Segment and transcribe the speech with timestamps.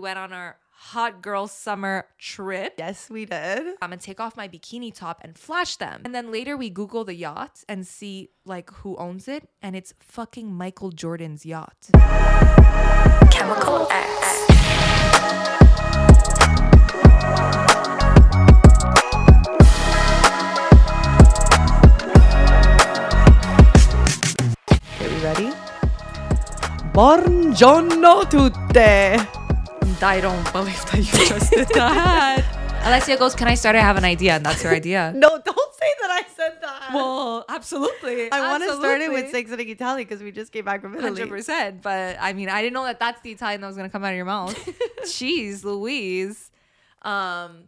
[0.00, 2.74] went on our hot girl summer trip.
[2.78, 3.58] Yes, we did.
[3.58, 6.00] Um, I'm gonna take off my bikini top and flash them.
[6.04, 9.92] And then later we Google the yacht and see like who owns it, and it's
[10.00, 11.90] fucking Michael Jordan's yacht.
[13.30, 14.46] Chemical X.
[24.96, 25.52] Okay, we ready?
[26.92, 29.39] Buongiorno tutte.
[30.02, 32.44] I don't believe that you just did that.
[32.82, 33.76] Alessia goes, Can I start?
[33.76, 35.12] I have an idea, and that's your idea.
[35.16, 36.90] No, don't say that I said that.
[36.94, 38.32] Well, absolutely.
[38.32, 40.94] I want to start it with Six in Italy because we just came back from
[40.94, 41.08] Italy.
[41.10, 43.90] Hundred percent, but I mean, I didn't know that that's the Italian that was gonna
[43.90, 44.54] come out of your mouth.
[45.04, 46.50] Jeez, Louise.
[47.02, 47.64] Um,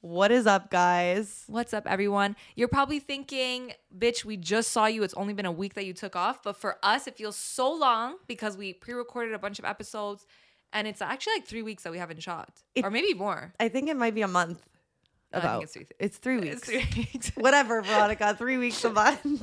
[0.00, 1.44] What is up, guys?
[1.46, 2.34] what's up, everyone?
[2.56, 5.04] You're probably thinking, "Bitch, we just saw you.
[5.04, 7.72] It's only been a week that you took off." But for us, it feels so
[7.72, 10.26] long because we pre-recorded a bunch of episodes,
[10.72, 13.52] and it's actually like three weeks that we haven't shot, It- or maybe more.
[13.60, 14.60] I think it might be a month.
[15.32, 16.92] No, I think About it's three- It's three It's weeks.
[16.92, 17.30] three weeks.
[17.36, 18.34] Whatever, Veronica.
[18.36, 19.42] Three weeks a month.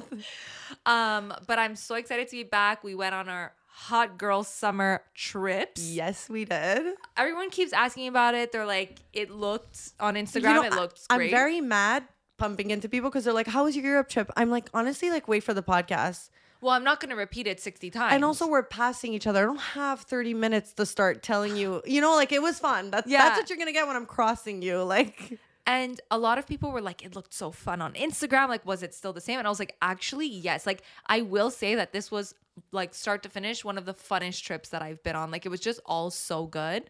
[0.85, 2.83] um, but I'm so excited to be back.
[2.83, 5.81] We went on our hot girl summer trips.
[5.81, 6.93] yes, we did.
[7.17, 8.51] everyone keeps asking about it.
[8.51, 10.35] They're like, it looked on Instagram.
[10.35, 12.03] You know, it I- looked I'm very mad
[12.37, 15.27] pumping into people because they're like, "How was your Europe trip?" I'm like, honestly, like,
[15.27, 16.29] wait for the podcast.
[16.61, 18.13] Well, I'm not gonna repeat it 60 times.
[18.13, 19.43] And also, we're passing each other.
[19.43, 21.81] I don't have 30 minutes to start telling you.
[21.87, 22.91] You know, like it was fun.
[22.91, 23.19] That's Yeah.
[23.23, 24.83] that's what you're gonna get when I'm crossing you.
[24.83, 28.47] Like, and a lot of people were like, it looked so fun on Instagram.
[28.49, 29.37] Like, was it still the same?
[29.39, 30.65] And I was like, actually, yes.
[30.65, 32.33] Like, I will say that this was
[32.71, 35.31] like start to finish one of the funnest trips that I've been on.
[35.31, 36.89] Like, it was just all so good.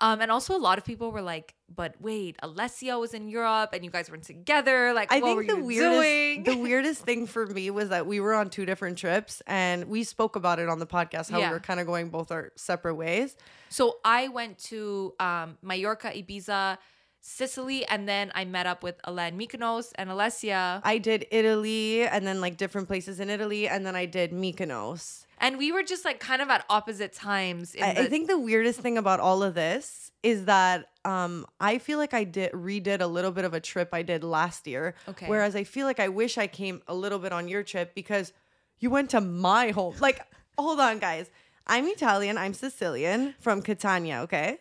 [0.00, 3.70] Um, and also a lot of people were like, but wait, Alessia was in Europe
[3.72, 4.92] and you guys weren't together.
[4.92, 6.42] Like, I what were think the you weirdest doing?
[6.44, 10.04] the weirdest thing for me was that we were on two different trips and we
[10.04, 11.48] spoke about it on the podcast how Yeah.
[11.48, 13.36] we were kind of going both our separate ways.
[13.70, 16.78] So I went to um, Mallorca, Ibiza,
[17.20, 20.80] Sicily, and then I met up with Alain Mykonos and Alessia.
[20.84, 25.24] I did Italy and then like different places in Italy and then I did Mykonos.
[25.40, 27.74] And we were just like kind of at opposite times.
[27.74, 31.78] In I, I think the weirdest thing about all of this is that um, I
[31.78, 34.94] feel like I did redid a little bit of a trip I did last year.
[35.08, 35.26] Okay.
[35.26, 38.32] Whereas I feel like I wish I came a little bit on your trip because
[38.78, 39.94] you went to my home.
[40.00, 40.20] Like,
[40.58, 41.30] hold on, guys.
[41.66, 42.38] I'm Italian.
[42.38, 44.20] I'm Sicilian from Catania.
[44.22, 44.58] Okay.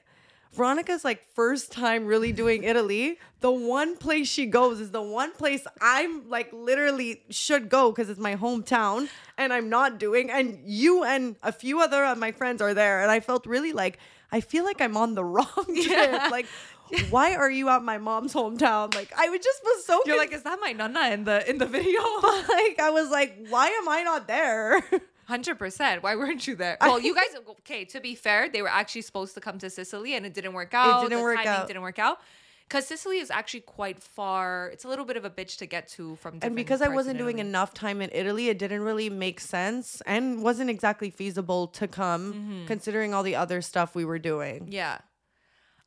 [0.54, 3.20] Veronica's like first time really doing Italy.
[3.42, 8.10] The one place she goes is the one place I'm like literally should go because
[8.10, 10.32] it's my hometown and I'm not doing.
[10.32, 13.02] And you and a few other of my friends are there.
[13.02, 14.00] And I felt really like,
[14.32, 16.32] I feel like I'm on the wrong trip.
[16.32, 16.48] Like,
[17.10, 18.96] why are you at my mom's hometown?
[18.96, 21.58] Like, I would just was so you're like, is that my nana in the in
[21.58, 22.00] the video?
[22.24, 24.84] like, I was like, why am I not there?
[25.28, 26.04] Hundred percent.
[26.04, 26.78] Why weren't you there?
[26.82, 27.36] Well, you guys.
[27.62, 30.54] Okay, to be fair, they were actually supposed to come to Sicily, and it didn't
[30.54, 31.00] work out.
[31.04, 31.68] It didn't the work out.
[31.68, 32.20] Didn't work out.
[32.68, 34.70] Because Sicily is actually quite far.
[34.74, 36.40] It's a little bit of a bitch to get to from.
[36.42, 40.44] and because I wasn't doing enough time in Italy, it didn't really make sense and
[40.44, 42.66] wasn't exactly feasible to come Mm-hmm.
[42.68, 44.68] considering all the other stuff we were doing.
[44.70, 44.98] Yeah.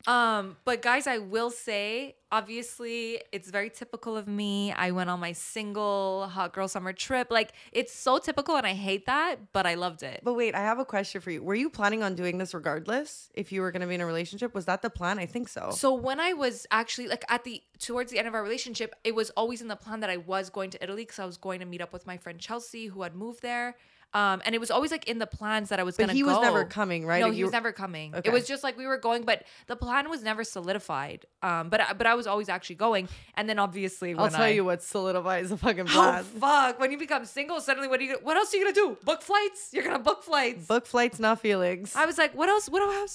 [0.07, 4.71] Um, but guys, I will say, obviously, it's very typical of me.
[4.71, 7.27] I went on my single hot girl summer trip.
[7.29, 10.21] Like, it's so typical, and I hate that, but I loved it.
[10.23, 11.43] But wait, I have a question for you.
[11.43, 14.05] Were you planning on doing this regardless if you were going to be in a
[14.05, 14.55] relationship?
[14.55, 15.19] Was that the plan?
[15.19, 15.71] I think so.
[15.71, 19.15] So when I was actually like at the towards the end of our relationship, it
[19.15, 21.59] was always in the plan that I was going to Italy because I was going
[21.59, 23.75] to meet up with my friend Chelsea who had moved there.
[24.13, 26.23] Um, and it was always like in the plans that I was But gonna he
[26.23, 26.41] was go.
[26.41, 27.21] never coming, right?
[27.21, 28.13] No, he was never coming.
[28.13, 28.29] Okay.
[28.29, 31.25] It was just like we were going, but the plan was never solidified.
[31.41, 33.07] Um, but I- but I was always actually going.
[33.35, 36.79] And then obviously I'll tell I, you what solidifies a fucking Oh fuck!
[36.79, 38.17] When you become single, suddenly what do you?
[38.21, 38.97] What else are you gonna do?
[39.05, 39.69] Book flights?
[39.71, 40.67] You're gonna book flights.
[40.67, 41.95] Book flights, not feelings.
[41.95, 42.67] I was like, what else?
[42.69, 43.11] What do I have?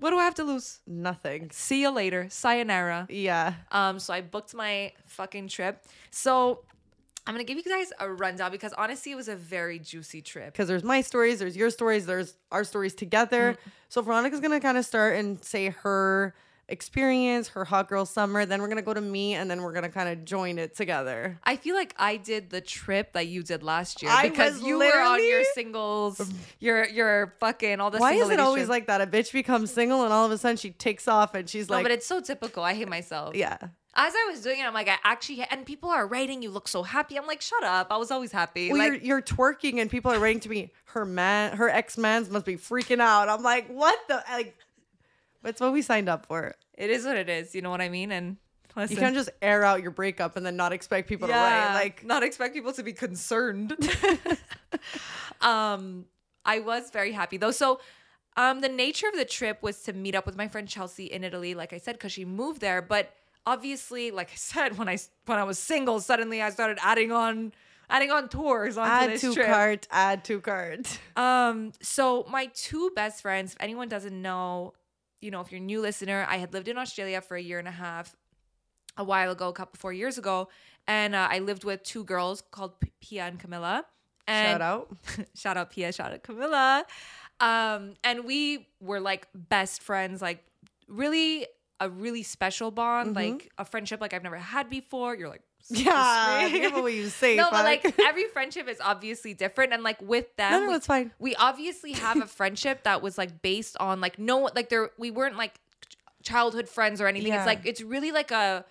[0.00, 0.80] What do I have to lose?
[0.88, 1.50] Nothing.
[1.52, 2.26] See you later.
[2.28, 3.06] Sayonara.
[3.08, 3.54] Yeah.
[3.70, 5.84] Um, so I booked my fucking trip.
[6.10, 6.64] So
[7.26, 10.52] I'm gonna give you guys a rundown because honestly, it was a very juicy trip.
[10.52, 13.52] Because there's my stories, there's your stories, there's our stories together.
[13.52, 13.70] Mm-hmm.
[13.88, 16.34] So Veronica's gonna kind of start and say her
[16.68, 18.44] experience, her hot girl summer.
[18.44, 21.38] Then we're gonna go to me, and then we're gonna kind of join it together.
[21.44, 24.78] I feel like I did the trip that you did last year I because you
[24.78, 26.20] were on your singles,
[26.58, 27.98] your your fucking all the.
[27.98, 28.70] Why is it always trip.
[28.70, 29.00] like that?
[29.00, 31.76] A bitch becomes single, and all of a sudden she takes off, and she's No,
[31.76, 32.64] like, but it's so typical.
[32.64, 33.36] I hate myself.
[33.36, 33.58] yeah.
[33.94, 36.66] As I was doing it, I'm like, I actually, and people are writing, "You look
[36.66, 37.88] so happy." I'm like, shut up.
[37.90, 38.70] I was always happy.
[38.70, 40.72] Well, like, you're, you're twerking, and people are writing to me.
[40.86, 43.28] Her man, her ex man's must be freaking out.
[43.28, 44.56] I'm like, what the like?
[45.42, 46.54] That's what we signed up for.
[46.74, 47.54] it is what it is.
[47.54, 48.12] You know what I mean?
[48.12, 48.36] And
[48.76, 51.74] listen, You can't just air out your breakup and then not expect people to write.
[51.74, 53.76] Like, not expect people to be concerned.
[55.40, 56.06] um,
[56.44, 57.50] I was very happy though.
[57.50, 57.80] So
[58.36, 61.22] Um, the nature of the trip was to meet up with my friend Chelsea in
[61.22, 62.80] Italy, like I said, because she moved there.
[62.80, 63.12] But
[63.46, 67.52] obviously, like I said, when I when I was single, suddenly I started adding on
[67.90, 69.46] adding on tours onto Add this to trip.
[69.46, 69.88] cart.
[69.90, 70.98] Add to cart.
[71.16, 74.72] Um, so my two best friends, if anyone doesn't know,
[75.20, 77.58] you know, if you're a new listener, I had lived in Australia for a year
[77.58, 78.16] and a half
[78.96, 80.48] a while ago, a couple four years ago,
[80.86, 83.84] and uh, I lived with two girls called P- Pia and Camilla.
[84.26, 84.96] And Shout out.
[85.34, 86.84] shout out Pia, shout out Camilla.
[87.40, 90.44] Um, and we were like best friends, like
[90.88, 91.46] really
[91.84, 95.14] a really special bond, like a friendship like I've never had before.
[95.14, 95.42] You're like,
[95.72, 95.86] Mm-hmm.
[95.86, 96.40] Yeah.
[96.40, 97.36] "Excuse Be me?" careful what you say.
[97.42, 100.74] no, but like every friendship is obviously different, and like with them, No, no, we-
[100.74, 101.12] it's fine.
[101.20, 105.12] We obviously have a friendship that was like based on like no, like there we
[105.12, 105.54] weren't like
[106.22, 107.28] childhood friends or anything.
[107.32, 107.38] Yeah.
[107.42, 108.64] It's like it's really like a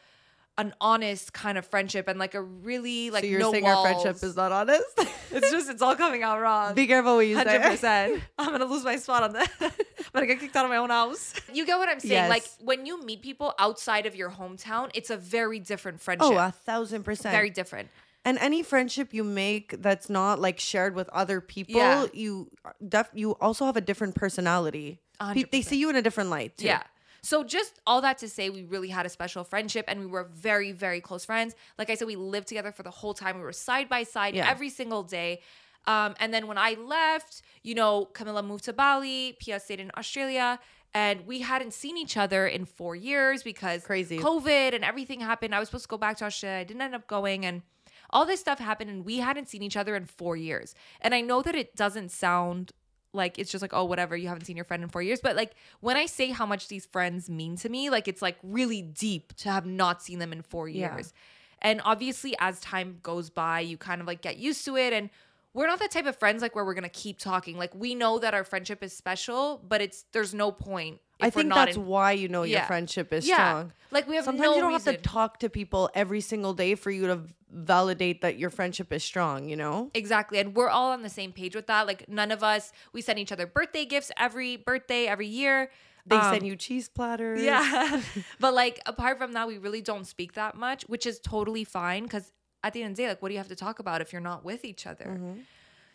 [0.58, 3.86] an honest kind of friendship and like a really like so you're no saying walls.
[3.88, 4.86] our friendship is not honest?
[5.34, 6.76] It's just it's all coming out wrong.
[6.76, 7.70] Be careful what you Hundred say.
[7.70, 8.22] percent.
[8.38, 9.50] I'm gonna lose my spot on that.
[9.62, 9.72] I'm
[10.14, 11.34] gonna get kicked out of my own house.
[11.54, 12.12] You get what I'm saying?
[12.12, 12.30] Yes.
[12.30, 16.30] Like when you meet people outside of your hometown, it's a very different friendship.
[16.30, 17.34] Oh, a thousand percent.
[17.34, 17.88] very different.
[18.26, 22.08] And any friendship you make that's not like shared with other people, Yeah.
[22.12, 22.52] you
[22.86, 25.00] def- you also have a different personality.
[25.22, 26.58] A Pe- hundred They see you in a different light.
[26.58, 26.66] Too.
[26.66, 26.84] Yeah.
[27.24, 30.24] So just all that to say, we really had a special friendship, and we were
[30.24, 31.56] very, very close friends.
[31.78, 33.36] Like I said, we lived together for the whole time.
[33.38, 34.50] We were side by side Yeah.
[34.50, 35.42] every single day.
[35.88, 39.92] Um, and then when I left, you know, Camilla moved to Bali, Pia stayed in
[39.98, 40.60] Australia,
[40.94, 44.18] and we hadn't seen each other in four years because Crazy.
[44.20, 45.56] COVID and everything happened.
[45.56, 46.60] I was supposed to go back to Australia.
[46.60, 47.62] I didn't end up going, and
[48.10, 50.76] all this stuff happened, and we hadn't seen each other in four years.
[51.00, 52.74] And I know that it doesn't sound
[53.14, 55.20] like it's just like oh whatever you haven't seen your friend in four years.
[55.22, 58.38] But like when i say how much these friends mean to me like it's like
[58.44, 60.96] really deep to have not seen them in four Yeah.
[60.96, 61.14] years.
[61.62, 64.94] And obviously as time goes by you kind of like get used to it.
[64.94, 65.10] And
[65.54, 68.20] we're not the type of friends like where we're gonna keep talking like we know
[68.20, 71.86] that our friendship is special but it's there's no point I think not that's in-
[71.86, 72.66] why you know your Yeah.
[72.68, 73.74] friendship is yeah strong.
[73.92, 74.94] like we have Sometimes no you don't reason.
[74.94, 77.22] have to talk to people every single day for you to
[77.54, 79.92] validate that your friendship is strong, you know?
[79.94, 80.40] Exactly.
[80.40, 81.86] And we're all on the same page with that.
[81.86, 85.70] Like none of us, we send each other birthday gifts every birthday, every year.
[86.06, 87.42] They Um, send you cheese platters.
[87.44, 88.02] Yeah.
[88.40, 92.04] but like apart from that, we really don't speak that much, which is totally fine
[92.04, 92.32] because
[92.64, 94.12] at the end of the day, like what do you have to talk about if
[94.12, 95.06] you're not with each other?
[95.06, 95.40] Mm-hmm.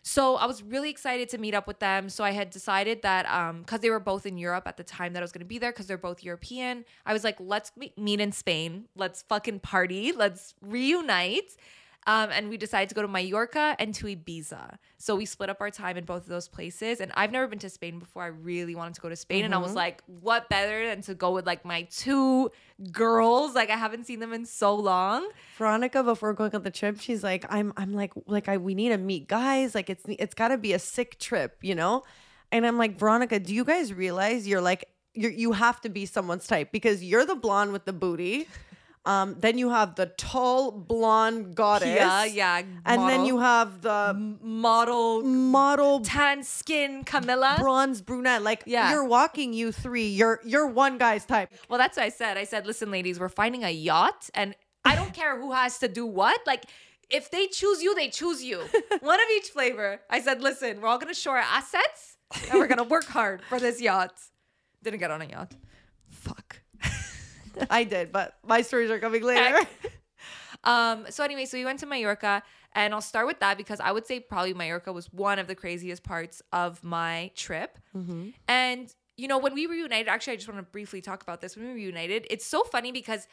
[0.02, 2.08] So I was really excited to meet up with them.
[2.08, 5.12] So I had decided that um because they were both in Europe at the time
[5.14, 6.84] that I was gonna be there because they're both European.
[7.04, 8.84] I was like, let's meet in Spain.
[8.94, 10.12] Let's fucking party.
[10.12, 11.56] Let's reunite.
[12.08, 14.76] Um, and we decided to go to Mallorca and to Ibiza.
[14.96, 17.00] So we split up our time in both of those places.
[17.00, 18.22] And I've never been to Spain before.
[18.22, 19.44] I really wanted to go to Spain.
[19.44, 22.52] And I was like, what better than to go with like my two
[22.92, 23.56] girls?
[23.56, 25.28] Like I haven't seen them in so long.
[25.58, 28.90] Veronica, before going on the trip, she's like, I'm I'm like like I we need
[28.90, 29.74] to meet guys.
[29.74, 32.04] Like it's it's gotta be a sick trip, you know?
[32.52, 36.06] And I'm like, Veronica, do you guys realize you're like you you have to be
[36.06, 38.46] someone's type because you're the blonde with the booty.
[39.06, 41.88] Um, then you have the tall blonde goddess.
[41.88, 42.62] Yeah, yeah.
[42.84, 44.12] And then you have the
[44.42, 47.56] model model tan skin Camilla.
[47.60, 48.42] bronze brunette.
[48.42, 48.90] Like Yeah.
[48.90, 50.08] you're walking you three.
[50.08, 51.52] You're you're one guy's type.
[51.68, 52.36] Well, that's what I said.
[52.36, 55.88] I said, listen, ladies, we're finding a yacht, and I don't care who has to
[55.88, 56.40] do what.
[56.46, 56.64] Like,
[57.08, 58.58] if they choose you, they choose you.
[59.00, 60.00] One of each flavor.
[60.10, 62.16] I said, listen, we're all gonna show our assets,
[62.50, 64.14] and we're gonna work hard for this yacht.
[64.82, 65.52] Didn't get on a yacht.
[66.10, 66.62] Fuck.
[67.70, 69.60] I did, but my stories are coming later.
[70.64, 72.42] Um, so anyway, so we went to Mallorca,
[72.72, 75.54] and I'll start with that because I would say probably Mallorca was one of the
[75.54, 77.78] craziest parts of my trip.
[78.48, 81.56] And you know, when we reunited, actually, I just want to briefly talk about this.
[81.56, 83.28] When we reunited, it's so funny because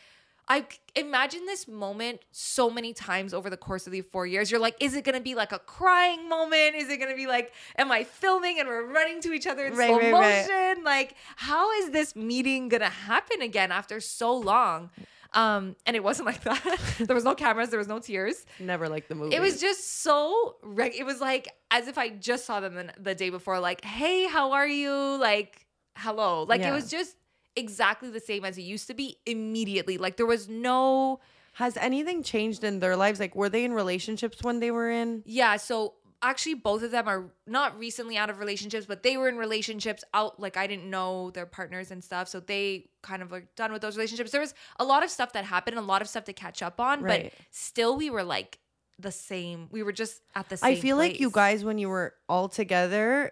[0.47, 4.51] I imagine this moment so many times over the course of the four years.
[4.51, 6.75] You're like, is it gonna be like a crying moment?
[6.75, 9.73] Is it gonna be like, am I filming and we're running to each other in
[9.75, 10.47] Right, slow right, right.
[10.73, 10.83] motion?
[10.83, 14.89] Like, how is this meeting gonna happen again after so long?
[15.33, 16.81] Um, and it wasn't like that.
[17.00, 18.45] there was no cameras, there was no tears.
[18.59, 19.35] Never like the movie.
[19.35, 22.93] It was just so reg- it was like as if I just saw them the,
[23.00, 25.65] the day before like, "Hey, how are you?" like,
[25.97, 27.15] "Hello." Like it was just
[27.55, 29.98] exactly the same as it used to be immediately.
[29.98, 31.19] Like there was no
[31.53, 33.19] Has anything changed in their lives?
[33.19, 35.22] Like, were they in relationships when they were in?
[35.25, 35.93] Yeah, so
[36.24, 40.03] actually both of them are not recently out of relationships, but they were in relationships
[40.13, 42.27] out like I didn't know their partners and stuff.
[42.29, 44.31] So they kind of like done with those relationships.
[44.31, 46.79] There was a lot of stuff that happened, a lot of stuff to catch up
[46.79, 47.31] on, Right.
[47.31, 48.57] but still we were like
[48.98, 49.67] the same.
[49.69, 52.48] We were just at the same I feel like you guys, when you were all
[52.48, 53.31] together,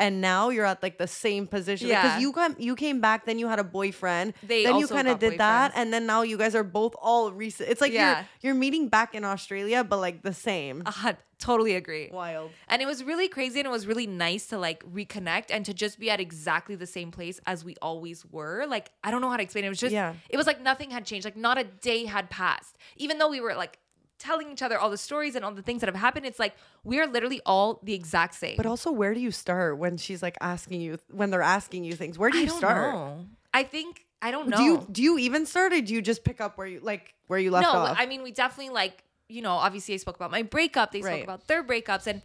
[0.00, 2.18] and now you're at like the same position because Yeah.
[2.18, 5.18] you got you came back then you had a boyfriend They then you kind of
[5.20, 8.24] did that and then now you guys are both all recent it's like Yeah.
[8.40, 12.06] you're you're meeting back in australia but like the same Uh, totally agree.
[12.12, 15.64] wild And it was really crazy and it was really nice to like reconnect and
[15.68, 18.66] to just be at exactly the same place as we always were.
[18.68, 19.68] Like, I don't know how to explain it.
[19.68, 20.12] It was just, Yeah.
[20.28, 21.24] it was like nothing had changed.
[21.24, 22.76] Like, not a day had passed.
[22.96, 23.78] Even though we were like
[24.20, 26.54] telling each other all the stories and all the things that have happened, it's like
[26.84, 28.56] we are literally all the exact same.
[28.56, 31.94] but also where do you start when she's like asking you when they're asking you
[31.94, 33.26] things where do I you don't start know.
[33.52, 34.56] I think, I don't know.
[34.56, 37.14] do you do you even start or do you just pick up where you like
[37.26, 40.16] where you left no, off I mean, we definitely like, you know, obviously I spoke
[40.16, 40.92] about my breakup.
[40.92, 41.14] They Right.
[41.14, 42.06] spoke about their breakups.
[42.06, 42.22] And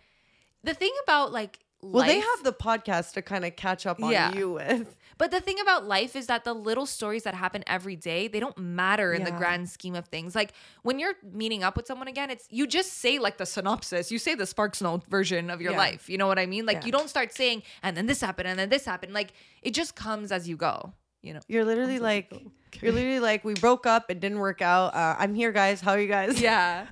[0.64, 4.12] the thing about like, well they have the podcast to kind of catch up on
[4.12, 4.34] Yeah.
[4.34, 7.96] you with But the thing about life is that the little stories that happen every
[7.96, 10.36] day, they don't matter in the grand scheme of things.
[10.36, 10.52] Like
[10.84, 14.12] when you're meeting up with someone again, it's you just say like the synopsis.
[14.12, 15.78] You say the Sparks Note version of your Yeah.
[15.78, 16.10] life.
[16.10, 16.66] You know what I mean?
[16.66, 16.86] Like Yeah.
[16.88, 19.14] you don't start saying and then this happened and then this happened.
[19.14, 20.92] Like it just comes as you go,
[21.22, 21.40] you know.
[21.48, 22.34] You're literally like,
[22.82, 24.94] you're literally like, we broke up, it didn't work out.
[24.96, 25.80] Uh, I'm here, guys.
[25.80, 26.42] How are you guys?
[26.42, 26.88] Yeah.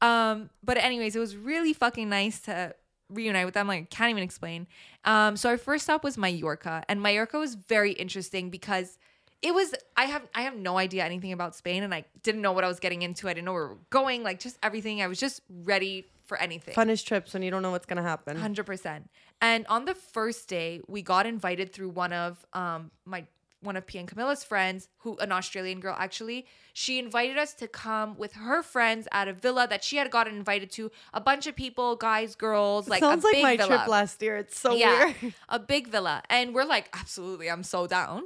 [0.00, 2.74] Um, but anyways, it was really fucking nice to
[3.08, 3.68] reunite with them.
[3.68, 4.66] Like, I can't even explain.
[5.04, 8.98] Um, so our first stop was Mallorca, and Mallorca was very interesting because
[9.42, 12.52] it was I have I have no idea anything about Spain, and I didn't know
[12.52, 13.28] what I was getting into.
[13.28, 15.02] I didn't know where we were going, like just everything.
[15.02, 16.74] I was just ready for anything.
[16.74, 18.36] Funnest trips when you don't know what's gonna happen.
[18.36, 19.10] Hundred percent.
[19.40, 23.26] And on the first day, we got invited through one of um my
[23.66, 26.46] one of P and Camilla's friends, who an Australian girl actually.
[26.72, 30.36] She invited us to come with her friends at a villa that she had gotten
[30.36, 30.90] invited to.
[31.12, 33.68] A bunch of people, guys, girls, like Sounds like my villa.
[33.68, 34.36] trip last year.
[34.38, 35.34] It's so yeah, weird.
[35.48, 38.24] a big villa, and we're like, absolutely, I'm so down.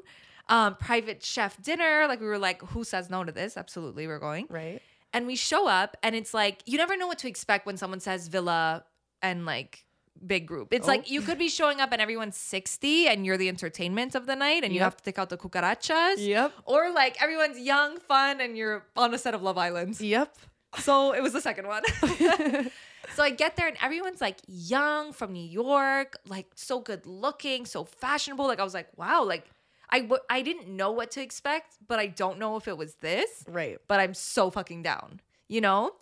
[0.49, 3.57] Um, private chef dinner, like we were like, who says no to this?
[3.57, 4.47] Absolutely, we're going.
[4.51, 4.83] Right.
[5.13, 8.01] And we show up, and it's like you never know what to expect when someone
[8.01, 8.85] says villa
[9.23, 9.85] and like
[10.27, 10.73] big group.
[10.73, 10.91] It's Oh.
[10.93, 14.37] like you could be showing up and everyone's 60 and you're the entertainment of the
[14.37, 16.17] night and you have to take out the cucarachas.
[16.19, 16.53] Yep.
[16.65, 20.01] Or like everyone's young, fun, and you're on a set of Love Island.
[20.01, 20.37] Yep.
[20.79, 21.83] So it was the second one.
[23.15, 27.65] so I get there and everyone's like young from New York, like so good looking,
[27.67, 28.47] so fashionable.
[28.47, 29.47] Like I was like, wow, like
[29.91, 32.95] I w- I didn't know what to expect, but I don't know if it was
[32.97, 33.79] this Right.
[33.89, 35.93] but I'm so fucking down, you know?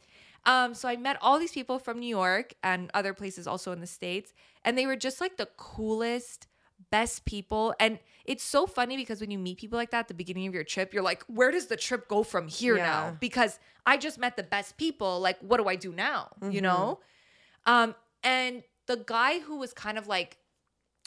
[0.48, 3.80] Um, so I met all these people from New York and other places also in
[3.80, 4.32] the States,
[4.64, 6.46] and they were just like the coolest,
[6.90, 7.74] best people.
[7.78, 10.54] And it's so funny because when you meet people like that at the beginning of
[10.54, 12.86] your trip, you're like, where does the trip go from here Yeah.
[12.86, 13.16] now?
[13.20, 15.20] Because I just met the best people.
[15.20, 16.30] Like, what do I do now?
[16.40, 16.52] Mm-hmm.
[16.52, 17.00] You know?
[17.66, 20.38] Um, and the guy who was kind of like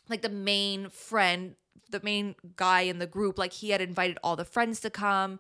[0.08, 1.56] like the main friend,
[1.90, 5.40] the main guy in the group, like he had invited all the friends to come.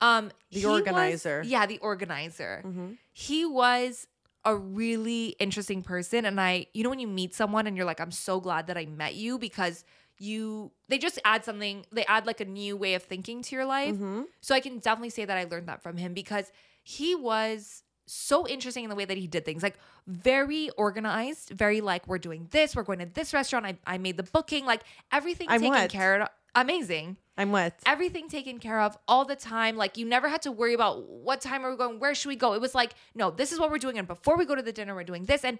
[0.00, 1.42] Um The he was- organizer.
[1.44, 2.62] yeah, the organizer.
[2.64, 2.96] Mhm.
[3.12, 4.06] He was
[4.44, 8.00] a really interesting person and I you know when you meet someone and you're like
[8.00, 9.84] I'm so glad that I met you because
[10.18, 13.64] you they just add something they add like a new way of thinking to your
[13.66, 13.94] life.
[13.96, 14.26] Mhm.
[14.40, 16.50] So I can definitely say that I learned that from him because
[16.82, 19.62] he was so interesting in the way that he did things.
[19.62, 23.66] Like very organized, very like we're doing this, we're going to this restaurant.
[23.66, 25.90] I, I made the booking, like everything I'm taken what?
[25.90, 26.28] care of.
[26.54, 27.16] Amazing.
[27.36, 27.74] I'm with.
[27.86, 29.76] Everything taken care of all the time.
[29.76, 32.36] Like you never had to worry about what time are we going, where should we
[32.36, 32.52] go?
[32.52, 33.98] It was like, no, this is what we're doing.
[33.98, 35.44] And before we go to the dinner, we're doing this.
[35.44, 35.58] And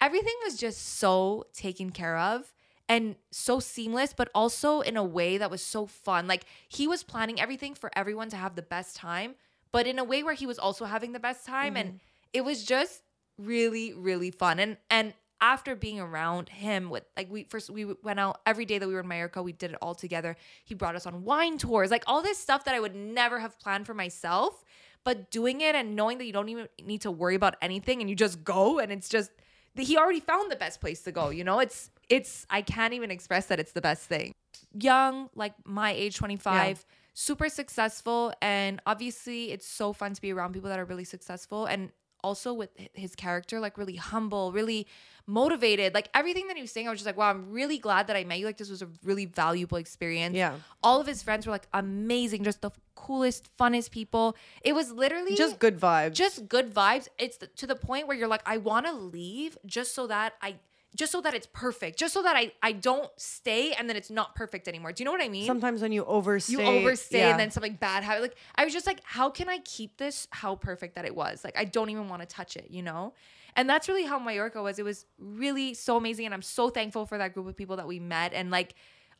[0.00, 2.52] everything was just so taken care of
[2.88, 6.26] and so seamless, but also in a way that was so fun.
[6.26, 9.36] Like he was planning everything for everyone to have the best time,
[9.70, 11.76] but in a way where he was also having the best time.
[11.76, 11.98] And mm-hmm.
[12.34, 13.02] it was just
[13.38, 14.58] really, really fun.
[14.60, 18.78] And and after being around him with like we first we went out every day
[18.78, 20.36] that we were in Mallorca, we did it all together.
[20.64, 23.58] He brought us on wine tours, like all this stuff that I would never have
[23.58, 24.64] planned for myself.
[25.04, 28.08] But doing it and knowing that you don't even need to worry about anything and
[28.08, 29.32] you just go and it's just
[29.74, 31.58] he already found the best place to go, you know?
[31.58, 34.32] It's it's I can't even express that it's the best thing.
[34.72, 36.84] Young, like my age 25,
[37.14, 41.66] super successful and obviously it's so fun to be around people that are really successful
[41.66, 41.90] and
[42.22, 44.86] also with his character like really humble, really
[45.26, 45.94] motivated.
[45.94, 48.16] Like everything that he was saying I was just like, wow, I'm really glad that
[48.16, 48.46] I met you.
[48.46, 50.36] Like this was a really valuable experience.
[50.36, 50.54] Yeah.
[50.82, 54.36] All of his friends were like amazing, just the coolest, funnest people.
[54.62, 56.12] It was literally Just good vibes.
[56.12, 57.08] just good vibes.
[57.18, 60.34] It's the, to the point where you're like, I want to leave just so that
[60.40, 60.56] I,
[60.94, 64.10] just so that it's perfect, just so that I, I don't stay and then it's
[64.10, 64.92] not perfect anymore.
[64.92, 65.46] Do you know what I mean?
[65.46, 67.30] Sometimes when you overstay, you overstay yeah.
[67.30, 68.22] and then something bad happens.
[68.22, 71.44] Like I was just like, how can I keep this how perfect that it was?
[71.44, 73.14] Like I don't even want to touch it, you know?
[73.56, 74.78] And that's really how Mallorca was.
[74.78, 76.24] It was really so amazing.
[76.26, 78.32] And I'm so thankful for that group of people that we met.
[78.32, 78.74] And like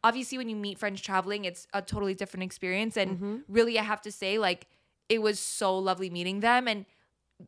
[0.05, 2.97] obviously when you meet friends traveling, it's a totally different experience.
[2.97, 3.37] And Mm-hmm.
[3.49, 4.67] really I have to say, like,
[5.09, 6.67] it was so lovely meeting them.
[6.67, 6.87] And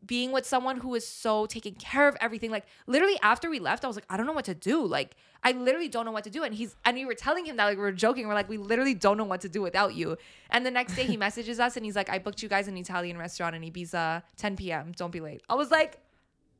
[0.04, 2.50] being with someone who is so taking care of everything.
[2.50, 4.84] Like literally after we left, I was like, I don't know what to do.
[4.84, 5.14] Like
[5.44, 6.42] I literally don't know what to do.
[6.42, 8.26] And he's and we were telling him that like we were joking.
[8.26, 10.16] We're like, we literally don't know what to do without you.
[10.50, 12.76] And the next day he messages us and he's like, I booked you guys an
[12.76, 14.92] Italian restaurant in Ibiza, 10 p.m.
[14.96, 15.42] Don't be late.
[15.48, 16.00] I was like,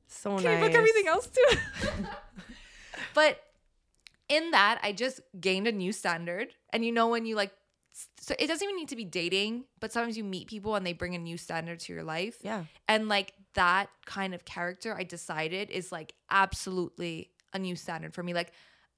[0.06, 0.60] So can nice.
[0.60, 1.56] you book everything else too?
[3.14, 3.40] but
[4.28, 6.48] in that, I just gained a new standard.
[6.72, 7.52] And you know, when you like,
[8.18, 10.92] so it doesn't even need to be dating, but sometimes you meet people and they
[10.92, 12.38] bring a new standard to your life.
[12.42, 12.64] Yeah.
[12.88, 18.22] And like that kind of character, I decided is like absolutely a new standard for
[18.22, 18.34] me.
[18.34, 18.52] Like,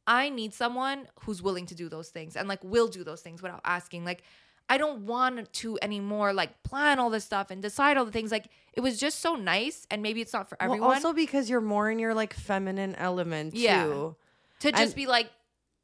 [0.06, 3.42] I need someone who's willing to do those things and like will do those things
[3.42, 4.04] without asking.
[4.04, 4.22] Like,
[4.68, 8.32] I don't want to anymore like plan all this stuff and decide all the things.
[8.32, 9.86] Like, it was just so nice.
[9.90, 10.80] And maybe it's not for everyone.
[10.80, 13.84] Well, also because you're more in your like feminine element Yeah.
[13.84, 14.16] too.
[14.60, 15.30] to just And- be like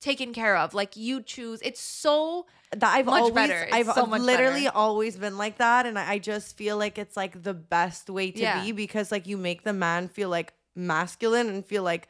[0.01, 0.75] taken care of.
[0.75, 1.61] Like you choose.
[1.63, 3.69] It's so That I've Much always, better.
[3.71, 4.77] I've, so literally better.
[4.77, 8.31] always been like that, and I, I just feel like it's like the best way
[8.31, 8.63] to Yeah.
[8.65, 12.09] be because like you make the man feel like masculine and feel like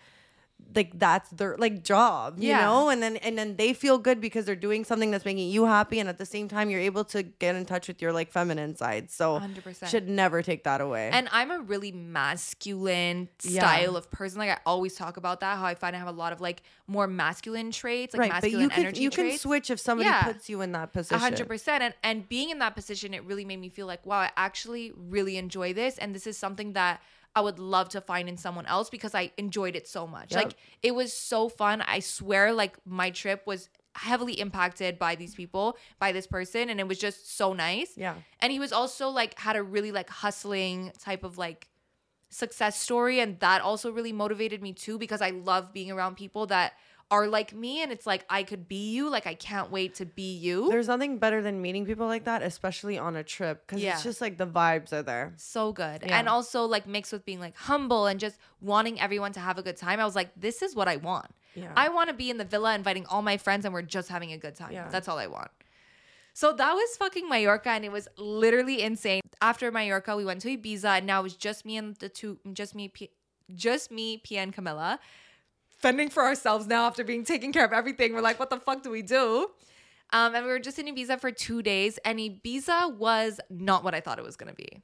[0.74, 2.64] like that's their like job, you Yeah.
[2.64, 5.66] know, and then and then they feel good because they're doing something that's making you
[5.66, 8.30] happy, and at the same time you're able to get in touch with your like
[8.32, 9.10] feminine side.
[9.10, 9.88] So 100%.
[9.90, 11.10] should never take that away.
[11.12, 13.60] and I'm a really masculine Yeah.
[13.60, 14.38] style of person.
[14.38, 15.58] Like I always talk about that.
[15.58, 18.42] How I find I have a lot of like more masculine traits, like right, but
[18.44, 20.24] masculine you can energy you can switch if somebody Yeah.
[20.24, 21.18] puts you in that position.
[21.20, 21.82] Hundred percent.
[21.82, 24.92] And and being in that position, it really made me feel like, wow, I actually
[24.96, 25.98] really enjoy this.
[25.98, 27.00] And this is something that
[27.34, 30.32] I would love to find in someone else because I enjoyed it so much.
[30.32, 30.44] Yep.
[30.44, 31.82] Like it was so fun.
[31.82, 36.80] I swear, like my trip was heavily impacted by these people, by this person, and
[36.80, 37.92] it was just so nice.
[37.96, 38.14] Yeah.
[38.40, 41.68] And he was also like had a really like hustling type of like
[42.32, 46.46] success story and that also really motivated me too because I love being around people
[46.46, 46.72] that
[47.12, 50.06] are like me and it's like I could be you like I can't wait to
[50.06, 50.68] be you.
[50.70, 53.92] There's nothing better than meeting people like that, especially on a trip, because Yeah.
[53.94, 55.34] it's just like the vibes are there.
[55.36, 56.02] so good.
[56.04, 56.18] Yeah.
[56.18, 59.62] And also like mixed with being like humble and just wanting everyone to have a
[59.62, 60.00] good time.
[60.00, 61.30] I was like this is what I want.
[61.54, 61.70] Yeah.
[61.76, 64.32] I want to be in the villa inviting all my friends and we're just having
[64.32, 64.72] a good time.
[64.72, 64.88] Yeah.
[64.88, 65.50] That's all I want.
[66.34, 69.20] So that was fucking Mallorca and it was literally insane.
[69.42, 72.38] After Mallorca, we went to Ibiza and now it was just me and the two
[72.54, 73.10] just me P-
[73.54, 74.98] just me, Pia and Camilla.
[75.82, 78.14] Fending for ourselves now after being taken care of everything.
[78.14, 79.48] We're like, what the fuck do we do?
[80.12, 83.94] Um, and we were just in Ibiza for two days, and Ibiza was not what
[83.94, 84.82] I thought it was gonna be.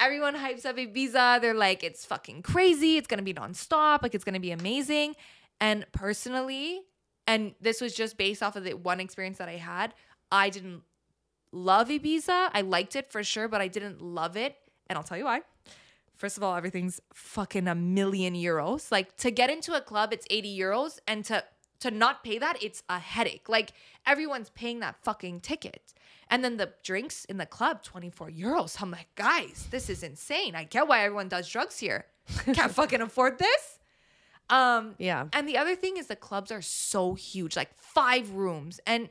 [0.00, 1.40] Everyone hypes up Ibiza.
[1.40, 2.96] They're like, it's fucking crazy.
[2.96, 4.02] It's gonna be nonstop.
[4.02, 5.16] Like, it's gonna be amazing.
[5.60, 6.80] And personally,
[7.26, 9.94] and this was just based off of the one experience that I had,
[10.30, 10.82] I didn't
[11.52, 12.50] love Ibiza.
[12.54, 14.56] I liked it for sure, but I didn't love it.
[14.88, 15.42] And I'll tell you why.
[16.22, 18.92] First of all, everything's fucking a million euros.
[18.92, 21.00] Like to get into a club, it's 80 euros.
[21.08, 21.42] And to
[21.80, 23.48] to not pay that, it's a headache.
[23.48, 23.72] Like
[24.06, 25.92] everyone's paying that fucking ticket.
[26.30, 28.80] And then the drinks in the club, 24 euros.
[28.80, 30.54] I'm like, guys, this is insane.
[30.54, 32.04] I get why everyone does drugs here.
[32.54, 33.80] Can't fucking afford this.
[34.48, 35.26] Um, Yeah.
[35.32, 39.08] and the other thing is the clubs are so huge, like five rooms, and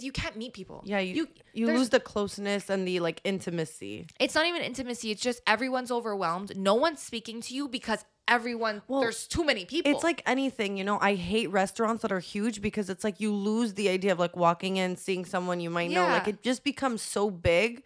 [0.00, 0.82] you can't meet people.
[0.86, 4.06] Yeah, you you, there's- lose the closeness and the like intimacy.
[4.18, 5.10] It's not even intimacy.
[5.10, 6.56] It's just everyone's overwhelmed.
[6.56, 8.80] No one's speaking to you because everyone.
[8.88, 9.92] there's too many people.
[9.92, 10.98] It's like anything, you know.
[11.00, 14.36] I hate restaurants that are huge because it's like you lose the idea of like
[14.36, 16.06] walking in, seeing someone you might know.
[16.06, 17.82] Like it just becomes so big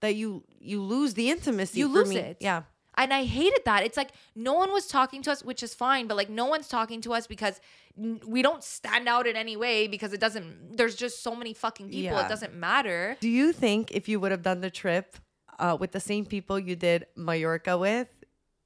[0.00, 1.80] that you you lose the intimacy.
[1.80, 2.16] you for lose me.
[2.18, 2.36] it.
[2.40, 2.62] Yeah.
[2.98, 3.84] And I hated that.
[3.84, 6.68] It's like no one was talking to us, which is fine, but like no one's
[6.68, 7.60] talking to us because
[7.96, 10.76] we don't stand out in any way because it doesn't.
[10.76, 12.16] There's just so many fucking people.
[12.18, 12.26] Yeah.
[12.26, 13.16] It doesn't matter.
[13.20, 15.16] Do you think if you would have done the trip
[15.58, 18.08] uh, with the same people you did Mallorca with,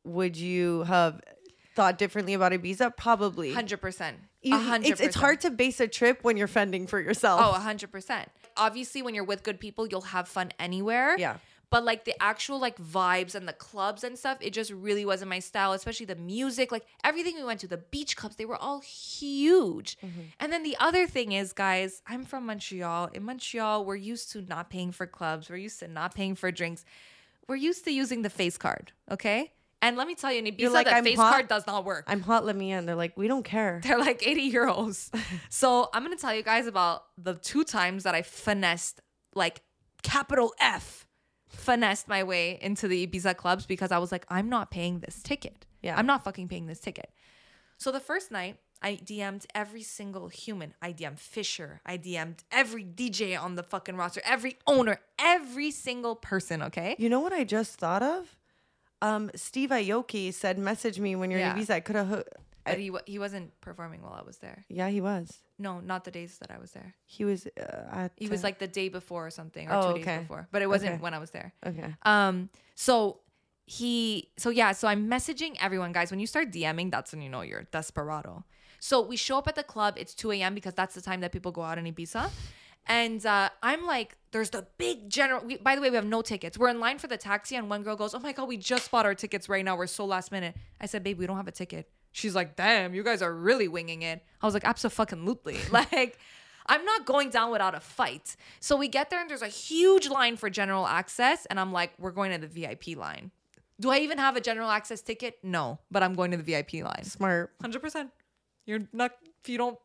[0.05, 1.21] would you have
[1.77, 2.97] thought differently about Ibiza?
[2.97, 3.53] Probably.
[3.53, 4.17] Hundred percent.
[4.43, 4.91] You- A hundred.
[4.93, 7.41] It's, it's hard to base a trip when you're fending for yourself.
[7.45, 8.27] Oh, 100%.
[8.57, 11.17] Obviously, when you're with good people, you'll have fun anywhere.
[11.19, 11.37] Yeah.
[11.73, 15.31] But like the actual like vibes and the clubs and stuff, it just really wasn't
[15.31, 18.57] my style, especially the music, like everything we went to, the beach clubs, they were
[18.57, 19.97] all huge.
[19.99, 20.21] Mm-hmm.
[20.39, 23.09] And then the other thing is, guys, I'm from Montreal.
[23.15, 26.51] In Montreal, we're used to not paying for clubs, we're used to not paying for
[26.53, 26.85] drinks.
[27.49, 29.53] We're used to using the face card, okay?
[29.81, 31.85] And let me tell you, in Ibiza, like, the "I'm face hot." card does not
[31.85, 32.05] work.
[32.07, 32.87] I'm hot, let me in.
[32.87, 33.81] They're like, we don't care.
[33.83, 35.11] They're like 80 euros.
[35.49, 39.01] so I'm gonna tell you guys about the two times that I finessed,
[39.35, 39.63] like
[40.03, 41.07] capital F,
[41.53, 45.23] finessed my way into the Ibiza clubs because I was like, I'm not paying this
[45.23, 45.67] ticket.
[45.83, 45.97] Yeah.
[45.97, 47.11] I'm not fucking paying this ticket.
[47.79, 50.75] So the first night, I DM'd every single human.
[50.83, 51.81] I DM'd Fisher.
[51.87, 56.97] I DM'd every DJ on the fucking roster, every owner, every single person, okay?
[56.99, 58.37] You know what I just thought of?
[59.01, 61.55] Um, Steve Aoki said, message me when you're Yeah.
[61.57, 61.71] in Ibiza.
[61.71, 62.25] I could have.
[62.65, 64.65] But he, he wasn't performing while I was there.
[64.69, 65.43] Yeah, he was.
[65.59, 66.95] No, not the days that I was there.
[67.07, 68.13] He was uh, at.
[68.17, 70.19] He was uh, like the day before or something, or Oh, two days okay.
[70.19, 70.49] before.
[70.53, 71.03] But it wasn't Okay.
[71.03, 71.53] when I was there.
[71.67, 71.95] Okay.
[72.03, 73.21] Um, so
[73.67, 76.11] he so yeah, so I'm messaging everyone, guys.
[76.11, 78.45] When you start DMing, that's when you know you're desperado.
[78.81, 79.95] So we show up at the club.
[79.97, 80.55] It's 2 a.m.
[80.55, 82.31] because that's the time that people go out in Ibiza.
[82.89, 85.45] And uh, I'm like, there's the big general.
[85.45, 86.59] We, by the way, we have no tickets.
[86.59, 88.91] We're in line for the taxi, and one girl goes, "Oh my god, we just
[88.91, 89.77] bought our tickets right now.
[89.77, 92.95] We're so last minute." I said, "Babe, we don't have a ticket." She's like, "Damn,
[92.95, 96.19] you guys are really winging it." I was like, "Absolutely." like,
[96.67, 98.37] I'm not going down without a fight.
[98.61, 101.93] So we get there, and there's a huge line for general access, and I'm like,
[101.99, 103.31] "We're going to the VIP line."
[103.81, 105.39] Do I even have a general access ticket?
[105.43, 107.05] No, but I'm going to the VIP line.
[107.05, 107.53] Smart.
[107.61, 108.11] Hundred percent.
[108.67, 109.79] You're not if you don't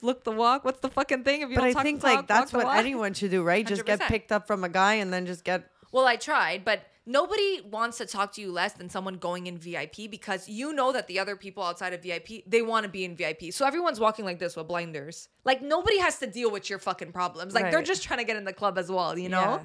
[0.00, 0.64] look the walk.
[0.64, 1.42] What's the fucking thing?
[1.42, 3.64] If you But don't I talk think talk, like that's what anyone should do, right?
[3.64, 4.08] Just get 100%.
[4.08, 7.98] picked up from a guy and then just get Well, I tried, but nobody wants
[7.98, 11.18] to talk to you less than someone going in VIP because you know that the
[11.18, 13.52] other people outside of VIP they want to be in VIP.
[13.52, 15.28] So everyone's walking like this with blinders.
[15.44, 17.54] Like nobody has to deal with your fucking problems.
[17.54, 19.18] Like they're just trying to get in the club as well.
[19.18, 19.40] You know.
[19.40, 19.60] Yeah.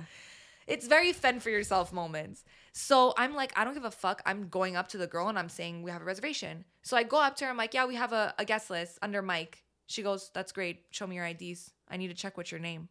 [0.68, 2.44] It's very fend for yourself moments.
[2.74, 4.22] So I'm like, I don't give a fuck.
[4.28, 6.64] I'm going up to the girl and I'm saying we have a reservation.
[6.84, 7.52] So I go up to her.
[7.52, 9.64] I'm like, yeah, we have a, a guest list under Mike.
[9.88, 10.84] She goes, that's great.
[10.92, 11.72] Show me your IDs.
[11.90, 12.88] I need to check what's your name.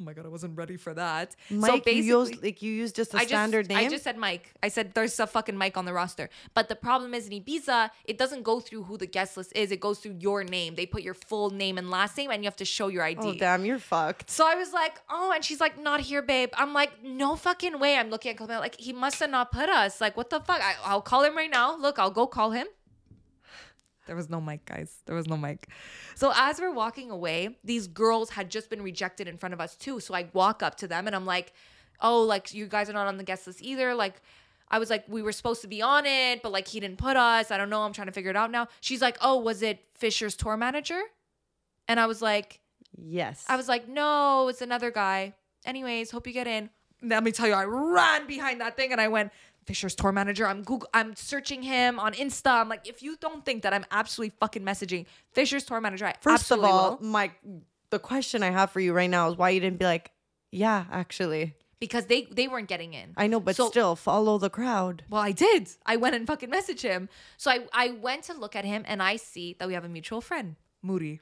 [0.00, 1.36] Oh my god, I wasn't ready for that.
[1.50, 1.86] Mike.
[1.86, 3.86] you use like you used just a I standard just, name.
[3.86, 4.54] I just said Mike.
[4.62, 6.30] I said there's a fucking Mike on the roster.
[6.54, 9.70] But the problem is in Ibiza, it doesn't go through who the guest list is.
[9.70, 10.76] It goes through your name.
[10.76, 13.20] They put your full name and last name, and you have to show your ID.
[13.22, 14.30] oh damn, you're fucked.
[14.30, 16.50] So I was like, oh, and she's like, not here, babe.
[16.54, 17.96] I'm like, no fucking way.
[17.96, 20.00] I'm looking at Clement like he must have not put us.
[20.00, 20.62] Like, what the fuck?
[20.62, 21.76] I, I'll call him right now.
[21.76, 22.66] Look, I'll go call him.
[24.06, 24.98] There was no Mike, guys.
[25.06, 25.68] There was no Mike.
[26.14, 29.76] So as we're walking away, these girls had just been rejected in front of us
[29.76, 30.00] too.
[30.00, 31.52] So I walk up to them and I'm like,
[32.00, 33.94] oh, like you guys are not on the guest list either.
[33.94, 34.20] Like,
[34.68, 37.16] I was like, we were supposed to be on it, but like he didn't put
[37.16, 37.50] us.
[37.50, 37.82] I don't know.
[37.82, 38.68] I'm trying to figure it out now.
[38.80, 41.00] She's like, oh, was it Fisher's tour manager?
[41.88, 42.60] And I was like,
[42.96, 43.44] Yes.
[43.48, 45.34] I was like, no, it's another guy.
[45.64, 46.70] Anyways, hope you get in.
[47.02, 49.32] Let me tell you, I ran behind that thing and I went,
[49.64, 50.46] Fisher's tour manager.
[50.46, 52.60] I'm Google I'm searching him on Insta.
[52.60, 56.14] I'm like, if you don't think that I'm absolutely fucking messaging Fisher's tour manager, I
[56.20, 57.06] First of absolutely all, will.
[57.06, 57.32] Mike,
[57.90, 60.10] the question I have for you right now is why you didn't be like,
[60.50, 61.54] yeah, actually.
[61.80, 63.12] Because they they weren't getting in.
[63.16, 65.04] I know, but So- still follow the crowd.
[65.10, 65.68] Well, I did.
[65.84, 67.08] I went and fucking messaged him.
[67.36, 69.88] So I, I went to look at him and I see that we have a
[69.88, 71.20] mutual friend, Moody.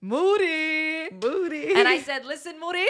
[0.00, 1.10] Moody.
[1.22, 1.74] Moody.
[1.74, 2.86] And I said, listen, Moody,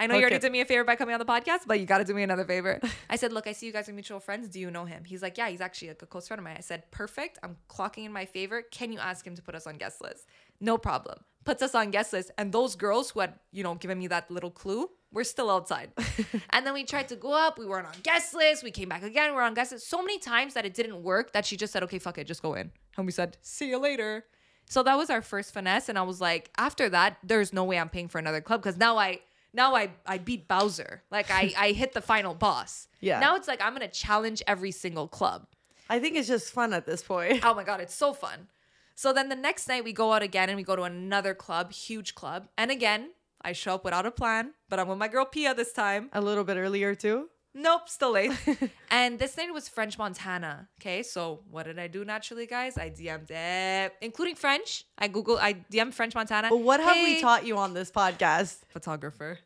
[0.00, 0.42] I know you already Okay.
[0.42, 2.22] did me a favor by coming on the podcast, but you got to do me
[2.22, 2.80] another favor.
[3.10, 4.48] I said, look, I see you guys are mutual friends.
[4.48, 5.04] Do you know him?
[5.04, 6.56] He's like, yeah, he's actually like a close friend of mine.
[6.58, 7.38] I said, perfect.
[7.42, 8.62] I'm clocking in my favor.
[8.62, 10.26] Can you ask him to put us on guest list?
[10.60, 11.18] No problem.
[11.44, 12.30] Puts us on guest list.
[12.38, 15.90] And those girls who had, you know, given me that little clue, we're still outside.
[16.50, 17.58] and then we tried to go up.
[17.58, 18.62] We weren't on guest list.
[18.62, 19.34] We came back again.
[19.34, 19.88] We're on guest list.
[19.88, 22.42] So many times that it didn't work that she just said, okay, fuck it, just
[22.42, 22.70] go in.
[22.96, 24.24] And we said, see you later.
[24.66, 25.88] So that was our first finesse.
[25.88, 28.76] And I was like, after that, there's no way I'm paying for another club because
[28.76, 29.18] now I
[29.52, 31.02] now I I beat Bowser.
[31.10, 32.88] Like I I hit the final boss.
[33.00, 33.20] Yeah.
[33.20, 35.46] Now it's like I'm gonna challenge every single club.
[35.88, 37.44] I think it's just fun at this point.
[37.44, 38.48] Oh my god, it's so fun.
[38.94, 41.72] So then the next night we go out again and we go to another club,
[41.72, 42.48] huge club.
[42.58, 43.10] And again,
[43.42, 46.10] I show up without a plan, but I'm with my girl Pia this time.
[46.12, 47.30] A little bit earlier too.
[47.54, 48.32] Nope, still late.
[48.90, 50.68] and this night was French Montana.
[50.80, 52.78] Okay, so what did I do naturally, guys?
[52.78, 54.84] I DM'd it, including French.
[54.96, 56.48] I Google, I DM'd French Montana.
[56.54, 58.58] What have we taught you on this podcast?
[58.68, 59.38] Photographer.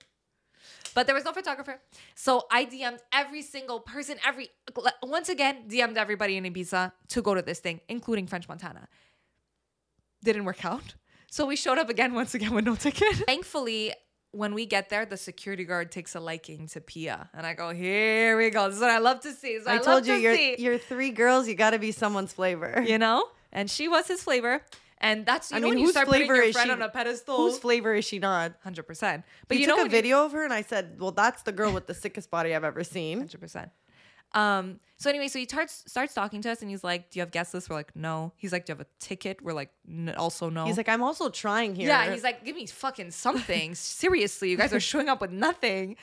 [0.94, 1.80] But there was no photographer.
[2.14, 4.50] So I DM'd every single person, every,
[5.02, 8.86] once again, DM'd everybody in Ibiza to go to this thing, including French Montana.
[10.22, 10.94] Didn't work out.
[11.30, 13.12] So we showed up again, once again, with no ticket.
[13.26, 13.92] Thankfully,
[14.34, 17.30] when we get there, the security guard takes a liking to Pia.
[17.34, 18.66] And I go, here we go.
[18.66, 19.54] This is what I love to see.
[19.54, 20.56] This is what I, I, told you to you're see.
[20.58, 21.48] you're three girls.
[21.48, 22.84] You got to be someone's flavor.
[22.86, 23.26] you know?
[23.52, 24.62] And she was his flavor.
[24.98, 26.72] And that's, you I know, mean, when you start putting flavor your is friend she?
[26.72, 27.36] on a pedestal.
[27.36, 28.52] Whose flavor is she not?
[28.64, 28.84] 100%.
[28.86, 31.10] But But you you took when a you- video of her, and I said, "Well,
[31.12, 33.70] that's the girl with the sickest body I've ever seen." Hundred percent.
[34.34, 34.80] Um.
[34.96, 37.30] So anyway, so he starts starts talking to us, and he's like, "Do you have
[37.30, 39.70] guest list?" We're like, "No." He's like, "Do you have a ticket?" We're like,
[40.16, 43.74] "Also no." He's like, "I'm also trying here." "Yeah." He's like, "Give me fucking something."
[44.00, 45.96] Seriously, you guys are showing up with nothing.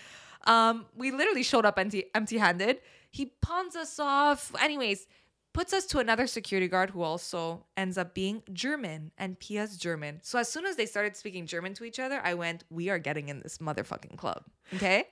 [0.46, 0.86] Um.
[0.96, 2.80] We literally showed up empty empty handed.
[3.12, 4.52] He pawns us off.
[4.62, 5.08] Anyways,
[5.54, 10.20] puts us to another security guard who also ends up being German, and Pia's German.
[10.24, 13.00] So as soon as they started speaking German to each other, I went, "We are
[13.00, 14.44] getting in this motherfucking club."
[14.76, 15.06] Okay.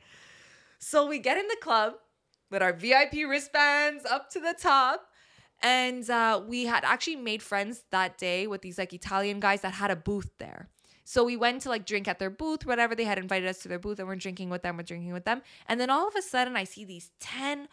[0.80, 1.96] So we get in the club
[2.50, 5.06] with our VIP wristbands up to the top.
[5.62, 9.74] And uh, we had actually made friends that day with these like Italian guys that
[9.74, 10.70] had a booth there.
[11.04, 12.96] So we went to like drink at their booth, whatever.
[12.96, 15.26] They had invited us to their booth and we're drinking with them, we're drinking with
[15.26, 15.42] them.
[15.68, 17.68] And then all of a sudden I see these 10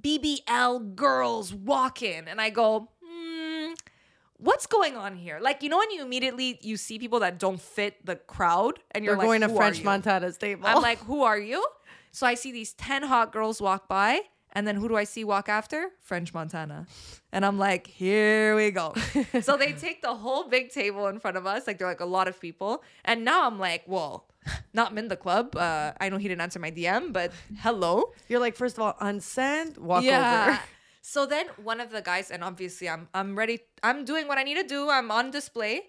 [0.00, 3.72] BBL girls walk in and I go, hmm,
[4.36, 5.38] what's going on here?
[5.40, 9.04] Like, you know, when you immediately you see people that don't fit the crowd and
[9.04, 10.66] you're They're like, going to French you?" Montana's table.
[10.66, 11.66] I'm like, who are you?
[12.12, 14.20] So I see these 10 hot girls walk by
[14.54, 15.88] And then who do I see walk after?
[16.00, 16.86] French Montana.
[17.32, 18.92] And I'm like, here we go.
[19.40, 21.66] so they take the whole big table in front of us.
[21.66, 22.82] Like, they're like a lot of people.
[23.02, 24.28] And now I'm like, well,
[24.74, 25.56] not in the club.
[25.56, 27.32] Uh, I know he didn't answer my DM, but
[27.64, 28.12] hello.
[28.28, 30.20] You're like, first of all, unsend, walk Yeah.
[30.52, 30.60] over.
[31.00, 33.56] So then one of the guys, and obviously I'm I'm ready.
[33.82, 34.90] I'm doing what I need to do.
[34.90, 35.88] I'm on display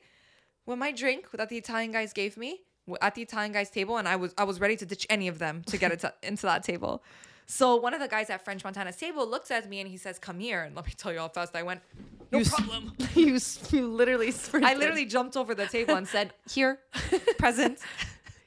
[0.65, 2.61] with my drink that the Italian guys gave me
[3.01, 5.39] at the Italian guys table, and I was I was ready to ditch any of
[5.39, 7.03] them to get it to, into that table.
[7.45, 10.17] So one of the guys at French Montana's table looks at me and he says,
[10.19, 11.81] "Come here." And let me tell you how fast I went.
[12.31, 12.93] No You s- problem.
[13.15, 14.69] you, s- you literally sprinted.
[14.71, 16.79] I literally jumped over the table and said, "Here,
[17.37, 17.79] present."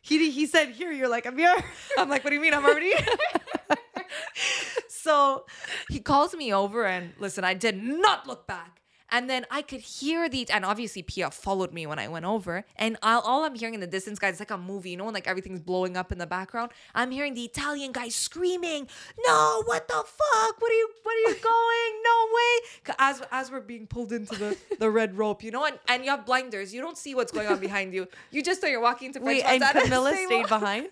[0.03, 1.53] He, he said, here, you're like, I'm here.
[1.99, 2.55] I'm like, what do you mean?
[2.55, 2.93] I'm already.
[4.89, 5.45] so
[5.89, 8.76] he calls me over and listen, I did not look back.
[9.11, 12.65] And then I could hear the, and obviously Pia followed me when I went over.
[12.77, 15.05] And all, all I'm hearing in the distance, guys, it's like a movie, you know,
[15.05, 16.73] when like everything's blowing up in the background.
[16.95, 18.89] I'm hearing the Italian guy screaming,
[19.27, 20.61] "No, what the fuck?
[20.61, 20.89] What are you?
[21.03, 22.03] What are you going?
[22.05, 25.79] No way!" As as we're being pulled into the the red rope, you know, and,
[25.89, 28.09] and you have blinders, you don't see what's going on behind you.
[28.31, 30.27] You just know you're walking to French Wait, and Camilla table.
[30.27, 30.89] stayed behind?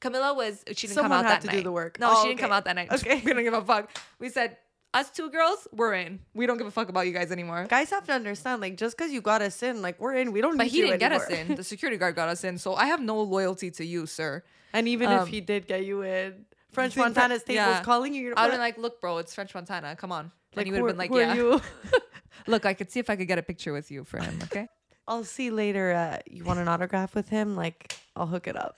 [0.00, 1.64] Camilla was she didn't Someone come out had that to do night.
[1.64, 2.00] the work.
[2.00, 2.56] No, Oh, she didn't come okay.
[2.56, 2.92] out that night.
[2.92, 3.20] Okay.
[3.24, 3.88] we don't give a fuck.
[4.18, 4.56] We said
[4.94, 6.20] us two girls, we're in.
[6.34, 7.66] We don't give a fuck about you guys anymore.
[7.68, 10.32] Guys have to understand, like, just because you got us in, like, we're in.
[10.32, 11.54] We don't But he didn't get us in.
[11.54, 12.58] The security guard got us in.
[12.58, 14.42] So I have no loyalty to you, sir.
[14.72, 17.78] And even Um, if he did get you in, French Montana's table yeah.
[17.80, 18.34] is calling you.
[18.36, 19.94] I would been like, look, bro, it's French Montana.
[19.96, 20.32] Come on.
[20.54, 21.34] like, and you would have been like, yeah.
[21.34, 21.60] you?
[22.46, 24.38] Look, I could see if I could get a picture with you for him.
[24.44, 24.68] Okay.
[25.08, 25.92] I'll see later.
[25.92, 27.56] Uh, you want an autograph with him?
[27.56, 28.76] Like, I'll hook it up.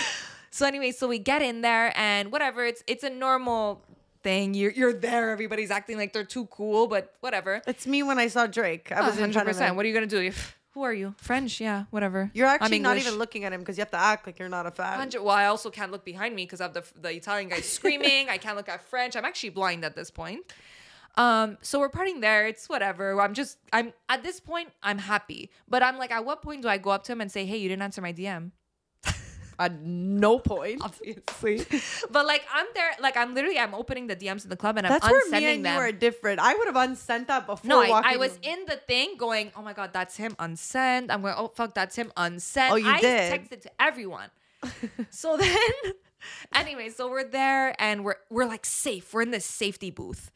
[0.50, 2.64] so anyway, so we get in there and whatever.
[2.64, 3.84] It's it's a normal
[4.22, 4.54] thing.
[4.54, 5.30] You're you're there.
[5.30, 7.62] Everybody's acting like they're too cool, but whatever.
[7.66, 8.92] it's me when I saw Drake.
[8.92, 9.76] I was in front of him.
[9.76, 10.32] What are you gonna do?
[10.74, 11.14] Who are you?
[11.18, 11.60] French?
[11.60, 12.30] Yeah, whatever.
[12.32, 14.66] You're actually not even looking at him because you have to act like you're not
[14.66, 14.98] a fan.
[14.98, 15.22] Hundred.
[15.22, 18.28] Well, I also can't look behind me because I have the the Italian guy screaming.
[18.28, 19.16] I can't look at French.
[19.16, 20.42] I'm actually blind at this point.
[21.16, 22.46] Um, so we're partying there.
[22.46, 23.20] It's whatever.
[23.20, 23.58] I'm just.
[23.72, 24.68] I'm at this point.
[24.82, 27.32] I'm happy, but I'm like, at what point do I go up to him and
[27.32, 28.52] say, "Hey, you didn't answer my DM"?
[29.60, 30.80] At no point.
[30.82, 31.66] Obviously,
[32.10, 32.92] but like I'm there.
[32.98, 33.58] Like I'm literally.
[33.58, 35.74] I'm opening the DMs in the club and I'm That's where unsending me and them.
[35.74, 36.40] you are different.
[36.40, 37.68] I would have unsent that before.
[37.68, 41.10] no, I, I was in the thing going, oh my god, that's him, unsend.
[41.10, 42.70] I'm going, oh fuck, that's him, unsend.
[42.70, 43.32] Oh, you I did?
[43.32, 44.30] texted to everyone.
[45.10, 45.94] so then,
[46.54, 49.12] anyway, so we're there and we're we're like safe.
[49.12, 50.30] We're in this safety booth,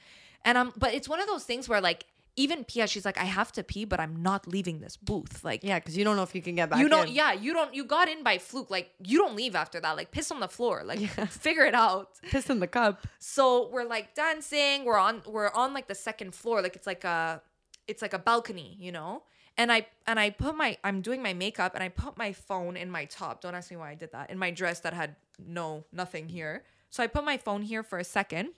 [0.44, 0.72] and I'm.
[0.76, 2.04] But it's one of those things where like
[2.36, 5.44] even Pia, she's like, I have to pee, but I'm not leaving this booth.
[5.44, 6.80] Like, Yeah, because you don't know if you can get back.
[6.80, 7.08] you don't.
[7.08, 7.14] in.
[7.14, 7.72] Yeah, you don't.
[7.74, 8.70] You got in by fluke.
[8.70, 9.96] Like, you don't leave after that.
[9.96, 10.82] Like, piss on the floor.
[10.84, 10.98] Like,
[11.30, 12.10] figure it out.
[12.30, 13.06] Piss in the cup.
[13.20, 14.84] So we're like dancing.
[14.84, 16.60] We're on we're on like the second floor.
[16.60, 17.40] Like it's like a
[17.86, 19.22] it's like a balcony, you know?
[19.56, 22.76] And I and I put my I'm doing my makeup and I put my phone
[22.76, 23.40] in my top.
[23.42, 24.30] Don't ask me why I did that.
[24.30, 26.64] In my dress that had no nothing here.
[26.90, 28.50] So I put my phone here for a second.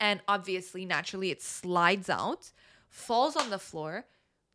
[0.00, 2.50] And obviously, naturally, it slides out,
[2.94, 4.06] falls on the floor.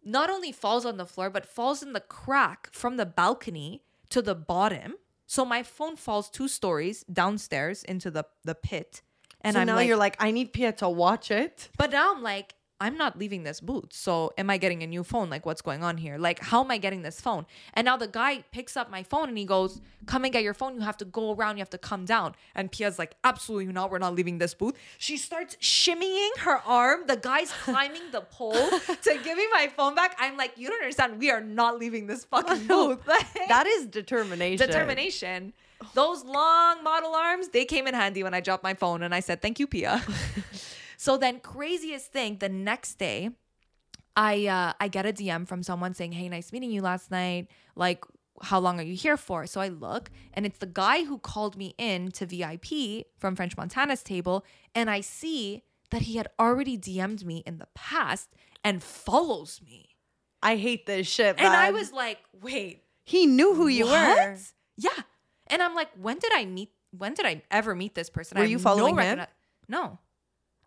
[0.03, 4.21] Not only falls on the floor, but falls in the crack from the balcony to
[4.21, 4.95] the bottom.
[5.27, 9.01] So my phone falls two stories downstairs into the, the pit.
[9.41, 11.69] And so I'm now like, you're like, I need Pia to watch it.
[11.77, 13.91] but now I'm like, I'm not leaving this booth.
[13.91, 15.29] So am I getting a new phone?
[15.29, 16.17] Like, what's going on here?
[16.17, 17.45] Like, how am I getting this phone?
[17.73, 20.53] And now the guy picks up my phone and he goes, Come and get your
[20.53, 20.75] phone.
[20.75, 21.57] You have to go around.
[21.57, 22.35] You have to come down.
[22.55, 23.91] And Pia's like, Absolutely not.
[23.91, 24.75] We're not leaving this booth.
[24.97, 27.01] She starts shimmying her arm.
[27.05, 30.15] The guy's climbing the pole to give me my phone back.
[30.17, 31.19] I'm like, You don't understand.
[31.19, 32.99] We are not leaving this fucking booth.
[33.49, 34.65] That is determination.
[34.67, 35.53] determination.
[35.95, 39.19] Those long model arms, they came in handy when I dropped my phone and I
[39.21, 40.01] said, Thank you, Pia.
[40.99, 43.29] So then craziest thing, the next day,
[44.17, 47.47] I uh I get a DM from someone saying, Hey, nice meeting you last night.
[47.73, 48.03] Like,
[48.41, 49.47] how long are you here for?
[49.47, 53.55] So I look and it's the guy who called me in to VIP from French
[53.55, 58.27] Montana's table, and I see that he had already DM'd me in the past
[58.65, 59.95] and follows me.
[60.43, 61.39] I hate this shit.
[61.39, 64.35] And I was like, wait, He knew who you were.
[64.75, 64.89] Yeah.
[65.47, 66.71] And I'm like, when did I meet?
[66.91, 68.37] When did I ever meet this person?
[68.37, 69.25] Were you following no him?
[69.69, 69.99] No.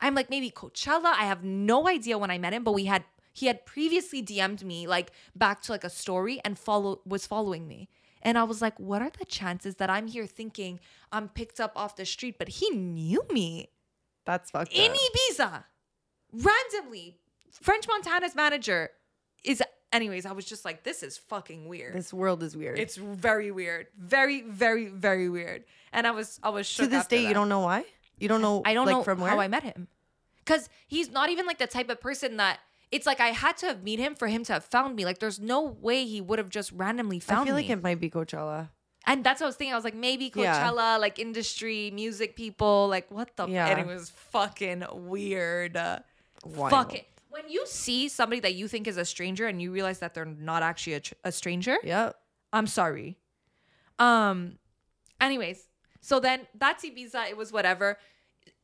[0.03, 1.07] I'm like maybe Coachella.
[1.07, 4.63] I have no idea when I met him, but we had he had previously DM'd
[4.65, 7.89] me like back to like a story and follow was following me.
[8.21, 10.79] And I was like, what are the chances that I'm here thinking
[11.11, 13.71] I'm picked up off the street, but he knew me
[14.25, 14.97] That's fucked in up.
[14.99, 15.65] Ibiza
[16.33, 17.19] randomly.
[17.51, 18.91] French Montana's manager
[19.45, 19.63] is
[19.93, 21.95] anyways, I was just like, this is fucking weird.
[21.95, 22.79] This world is weird.
[22.79, 23.89] It's very weird.
[23.99, 25.65] Very, very, very weird.
[25.93, 27.85] And I was I was shook to this day, you don't know why.
[28.23, 28.63] You don't know.
[28.65, 29.31] I don't like, know from where.
[29.31, 29.89] how I met him.
[30.45, 33.67] Cause he's not even like the type of person that it's like I had to
[33.67, 35.05] have met him for him to have found me.
[35.05, 37.43] Like there's no way he would have just randomly found me.
[37.43, 38.69] I feel like it might be Coachella.
[39.07, 39.73] And that's what I was thinking.
[39.73, 40.69] I was like, maybe Yeah.
[40.71, 43.49] Coachella, like industry, music people, like what the?
[43.49, 43.67] Yeah.
[43.67, 45.77] And it was fucking weird.
[46.45, 46.71] Wild.
[46.71, 47.05] Fucking.
[47.31, 50.25] When you see somebody that you think is a stranger and you realize that they're
[50.27, 52.13] not actually a, tr- a stranger, Yeah.
[52.53, 53.17] I'm sorry.
[53.99, 54.59] Um.
[55.21, 55.69] Anyways,
[56.01, 57.31] so then that's Ibiza.
[57.31, 57.97] It was whatever.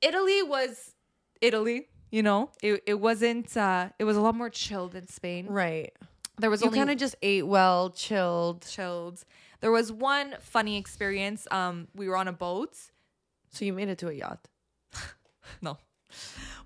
[0.01, 0.95] Italy was
[1.41, 1.89] Italy.
[2.11, 3.57] You know, it it wasn't.
[3.57, 5.47] uh It was a lot more chilled than Spain.
[5.47, 5.93] Right.
[6.41, 8.65] There was You only kind of just ate well, chilled.
[8.67, 9.25] chilled.
[9.61, 11.49] There was one funny experience.
[11.51, 12.77] Um, we were on a boat.
[13.53, 14.49] So you made it to a yacht.
[15.63, 15.79] No.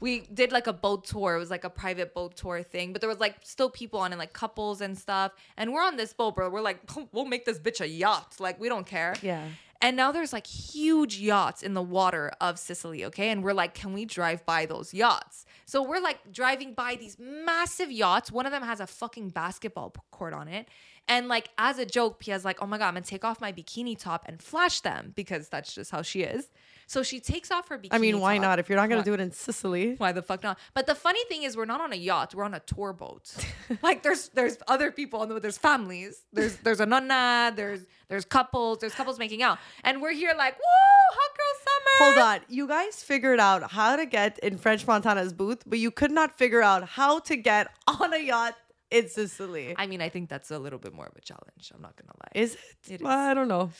[0.00, 1.36] We did like a boat tour.
[1.36, 4.12] It was like a private boat tour thing, but there was like still people on
[4.12, 5.32] it, like couples and stuff.
[5.56, 6.50] And we're on this boat, bro.
[6.50, 6.80] We're like,
[7.12, 8.34] we'll make this bitch a yacht.
[8.40, 9.14] Like, we don't care.
[9.22, 9.46] Yeah.
[9.82, 13.30] And now there's like huge yachts in the water of Sicily, okay?
[13.30, 15.44] And we're like, can we drive by those yachts?
[15.66, 18.30] So we're like driving by these massive yachts.
[18.30, 20.68] One of them has a fucking basketball court on it.
[21.08, 23.52] And like as a joke, Pia's like, oh my God, I'm gonna take off my
[23.52, 26.48] bikini top and flash them because that's just how she is.
[26.92, 27.88] So she takes off her bikini.
[27.92, 28.42] I mean, why top.
[28.42, 28.58] not?
[28.58, 29.94] If you're not gonna Why- do it in Sicily.
[29.96, 30.58] why the fuck not?
[30.74, 32.34] But the funny thing is, we're not on a yacht.
[32.34, 33.32] We're on a tour boat.
[33.82, 36.26] like there's there's other people on the there's families.
[36.34, 37.50] There's there's a nonna.
[37.56, 38.78] There's there's couples.
[38.80, 41.94] There's couples making out, and we're here like woo, hot girl summer.
[42.04, 42.40] Hold on.
[42.50, 46.36] You guys figured out how to get in French Montana's booth, but you could not
[46.36, 48.54] figure out how to get on a yacht
[48.90, 49.74] in Sicily.
[49.78, 51.72] I mean, I think that's a little bit more of a challenge.
[51.74, 52.32] I'm not gonna lie.
[52.38, 52.60] Is it?
[52.92, 53.02] It is.
[53.02, 53.70] Well, I don't know.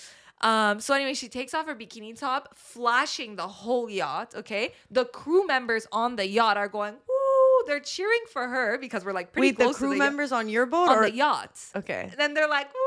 [0.43, 4.35] Um, so anyway, she takes off her bikini top, flashing the whole yacht.
[4.35, 7.67] Okay, the crew members on the yacht are going woo.
[7.67, 10.49] They're cheering for her because we're like pretty Wait, the crew to the members on
[10.49, 11.61] your boat on or the yacht.
[11.77, 12.09] Okay.
[12.11, 12.81] And then they're like, woo.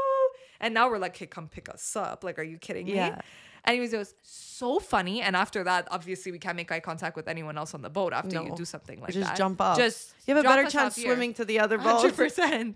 [0.59, 2.23] And now we're like, hey, come pick us up.
[2.23, 2.95] Like, are you kidding me?
[2.95, 3.21] Yeah.
[3.65, 5.21] Anyways, it was so funny.
[5.21, 8.13] And after that, obviously, we can't make eye contact with anyone else on the boat
[8.13, 9.29] after you do something like just that.
[9.29, 9.77] Just jump off.
[9.77, 12.13] Just you have a better chance swimming to the other boat.
[12.13, 12.75] 100%.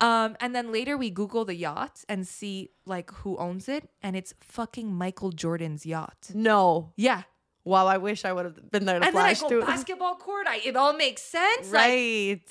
[0.00, 4.14] Um, and then later we Google the yacht and see like who owns it, and
[4.16, 6.30] it's fucking Michael Jordan's yacht.
[6.34, 6.92] No.
[6.96, 7.22] Yeah.
[7.64, 9.60] Wow, I wish I would have been there to And then I flash go too.
[9.66, 10.46] basketball court.
[10.48, 11.72] I, it all makes sense.
[11.72, 12.42] Like, Right.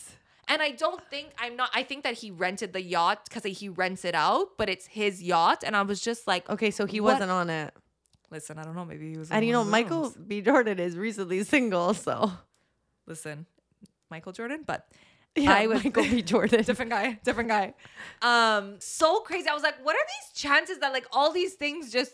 [0.49, 1.69] and I don't think I'm not.
[1.73, 5.23] I think that he rented the yacht because he rents it out, but it's his
[5.23, 5.63] yacht.
[5.65, 7.73] And I was just like, Okay, so he What- wasn't on it.
[8.29, 8.83] listen, I don't know.
[8.83, 9.31] Maybe he was.
[9.31, 10.17] And you know, Michael rooms.
[10.17, 10.41] B.
[10.41, 12.31] Jordan is recently single, so
[13.07, 13.45] Listen,
[14.09, 14.87] Michael Jordan, but
[15.35, 16.21] yeah, I was Michael B.
[16.21, 16.63] Jordan.
[16.65, 17.73] different guy, different guy.
[18.21, 19.47] Um, so crazy.
[19.49, 22.13] I was like, what are these chances that like all these things just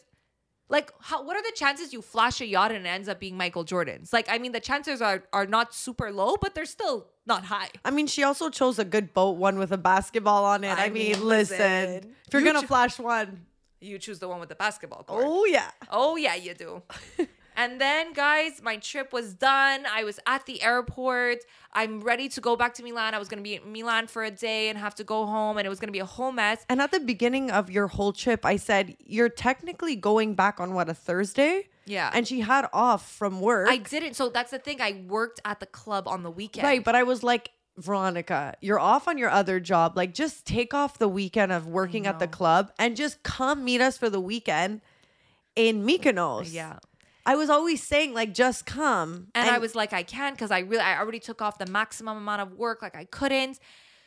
[0.69, 3.37] like how what are the chances you flash a yacht and it ends up being
[3.37, 4.11] Michael Jordan's?
[4.13, 7.69] Like, I mean, the chances are are not super low, but they're still not high.
[7.85, 10.69] I mean, she also chose a good boat, one with a basketball on it.
[10.77, 13.45] I, I mean, mean, listen, listen, if you're you gonna cho- flash one,
[13.81, 15.23] You choose the one with the basketball court.
[15.27, 16.81] oh yeah, Oh yeah, you do.
[17.55, 19.85] and then guys, my trip was done.
[19.91, 21.39] I was at the airport.
[21.73, 23.13] I'm ready to go back to Milan.
[23.13, 25.65] I was gonna be in Milan for a day and have to go home, and
[25.65, 26.65] it was gonna be a whole mess.
[26.69, 30.73] And at the beginning of your whole trip, I said you're technically going back on
[30.73, 31.67] what a Thursday.
[31.85, 32.11] Yeah.
[32.13, 33.67] and she had off from work.
[33.69, 34.13] I didn't.
[34.13, 34.79] So that's the thing.
[34.81, 36.63] I worked at the club on the weekend.
[36.63, 37.51] right, but I was like.
[37.77, 39.95] Veronica, you're off on your other job.
[39.95, 43.79] Like, just take off the weekend of working at the club and just come meet
[43.81, 44.81] us for the weekend
[45.55, 46.53] in Mykonos.
[46.53, 46.79] Yeah.
[47.25, 49.27] I was always saying, like, just come.
[49.35, 52.17] And, I was like, I can because I really, I already took off the maximum
[52.17, 52.81] amount of work.
[52.81, 53.59] Like I couldn't.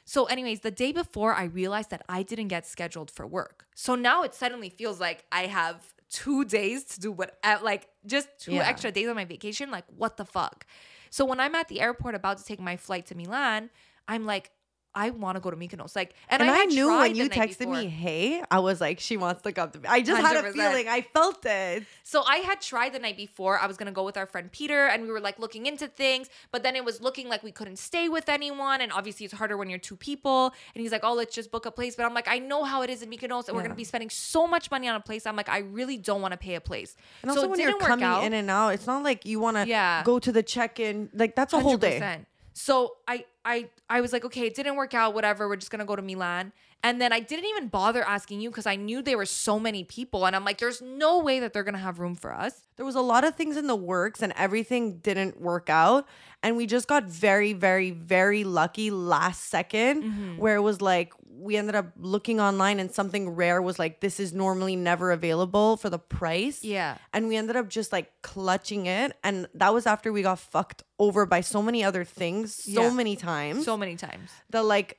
[0.05, 3.67] So, anyways, the day before, I realized that I didn't get scheduled for work.
[3.75, 7.89] So now it suddenly feels like I have two days to do what, uh, like
[8.07, 8.69] just two Yeah.
[8.69, 9.71] extra days on my vacation.
[9.71, 10.67] Like, what the fuck?
[11.11, 13.71] So when I'm at the airport about to take my flight to Milan,
[14.07, 14.51] I'm like,
[14.95, 15.97] I want to go to Mykonos.
[15.97, 17.75] Like, and, and I, had knew when you texted before.
[17.75, 19.89] me, hey, I was like, she wants to come to me.
[19.89, 20.89] I just had a feeling.
[20.89, 21.85] I felt it.
[22.05, 23.59] So I had tried the night before.
[23.59, 26.29] I was gonna go with our friend Peter, and we were like looking into things,
[26.53, 29.57] but then it was looking like we couldn't stay with anyone, and obviously it's harder
[29.57, 30.53] when you're two people.
[30.75, 32.83] And he's like, "Oh, let's just book a place." But I'm like, I know how
[32.83, 35.27] it is in Mykonos, and we're gonna be spending so much money on a place.
[35.27, 36.97] I'm like, I really don't want to pay a place.
[37.23, 38.25] And so also, when you're coming out.
[38.25, 40.03] in and out, it's not like you want to Yeah.
[40.05, 41.11] go to the check in.
[41.13, 42.25] Like, that's a whole day.
[42.55, 42.59] 100%.
[42.59, 45.15] So I I I was like, okay, it didn't work out.
[45.15, 46.53] Whatever, we're just gonna go to Milan.
[46.83, 49.85] And then I didn't even bother asking you because I knew there were so many
[49.85, 52.61] people, and I'm like, there's no way that they're gonna have room for us.
[52.77, 56.07] There was a lot of things in the works and everything didn't work out.
[56.43, 60.37] And we just got very, very, very lucky last 2nd Mm-hmm.
[60.39, 64.19] where it was like, we ended up looking online and something rare was like, this
[64.21, 66.63] is normally never available for the price.
[66.63, 66.97] Yeah.
[67.13, 69.17] And we ended up just like clutching it.
[69.25, 72.91] And that was after we got fucked over by so many other things so Yeah.
[72.91, 73.65] many times.
[73.65, 74.31] So many times.
[74.51, 74.99] the like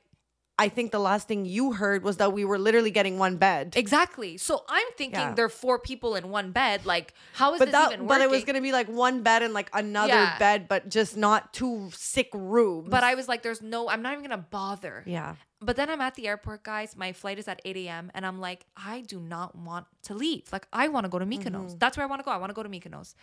[0.58, 3.74] I think the last thing you heard was that we were literally getting one bed.
[3.76, 4.38] Exactly.
[4.38, 5.34] So I'm thinking Yeah.
[5.34, 6.86] there are four people in one bed.
[6.86, 9.42] Like, how is but this that, even but it was gonna be like one bed
[9.42, 10.38] and like another Yeah.
[10.38, 12.88] bed, but just not two sick rooms.
[12.88, 15.02] But I was like, there's no, I'm not even gonna bother.
[15.06, 16.96] yeah, But then I'm at the airport, guys.
[16.96, 18.10] My flight is at 8 a.m.
[18.14, 20.44] And I'm like, I do not want to leave.
[20.52, 21.68] Like, I want to go to Mykonos.
[21.68, 21.78] Mm-hmm.
[21.78, 22.30] That's where I want to go.
[22.30, 23.14] I want to go to Mykonos.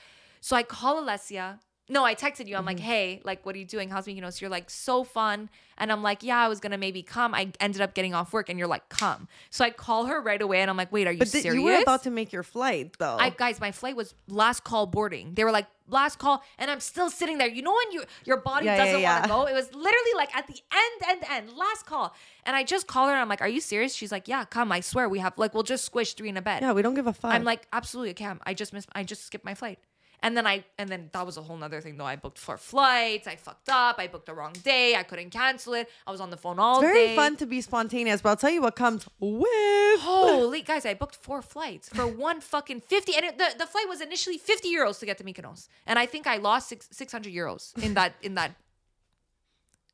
[0.42, 1.60] So I call Alessia.
[1.90, 2.56] No, I texted you.
[2.56, 2.68] I'm Mm-hmm.
[2.68, 3.90] like, hey, like, what are you doing?
[3.90, 4.40] How's Mykonos?
[4.40, 5.50] You're like, so fun.
[5.78, 7.34] And I'm like, yeah, I was going to maybe come.
[7.36, 8.48] I ended up getting off work.
[8.48, 9.28] And you're like, come.
[9.50, 10.62] So I call her right away.
[10.62, 11.60] And I'm like, wait, are you but th- serious?
[11.60, 13.18] you were about to make your flight though.
[13.20, 15.34] I guys, my flight was last call boarding.
[15.34, 17.50] They were like last call, and I'm still sitting there.
[17.50, 19.22] You know when you your body Yeah, yeah, doesn't want yeah.
[19.24, 19.46] to go.
[19.48, 22.16] It was literally like at the end, end, end, last call.
[22.46, 24.72] And I just call her, and I'm like, "Are you serious?" She's like, "Yeah, come.
[24.72, 26.94] I swear we have like we'll just squish three in a bed." yeah, we don't
[26.94, 27.34] give a fuck.
[27.34, 28.40] I'm like, "Absolutely, Cam.
[28.46, 28.88] I just missed.
[28.94, 29.80] I just skipped my flight."
[30.24, 32.06] And then I and then that was a whole nother thing though.
[32.06, 33.28] I booked four flights.
[33.28, 33.98] I fucked up.
[34.00, 34.96] I booked the wrong day.
[34.96, 35.90] I couldn't cancel it.
[36.08, 36.88] I was on the phone all day.
[36.88, 37.16] it's very day.
[37.16, 40.00] fun to be spontaneous, but I'll tell you what comes with.
[40.00, 43.86] Holy guys, I booked four flights for one fucking 50 and it, the, the flight
[43.90, 45.68] was initially 50 euros to get to Mykonos.
[45.86, 48.56] And I think I lost six, 600 euros in that in that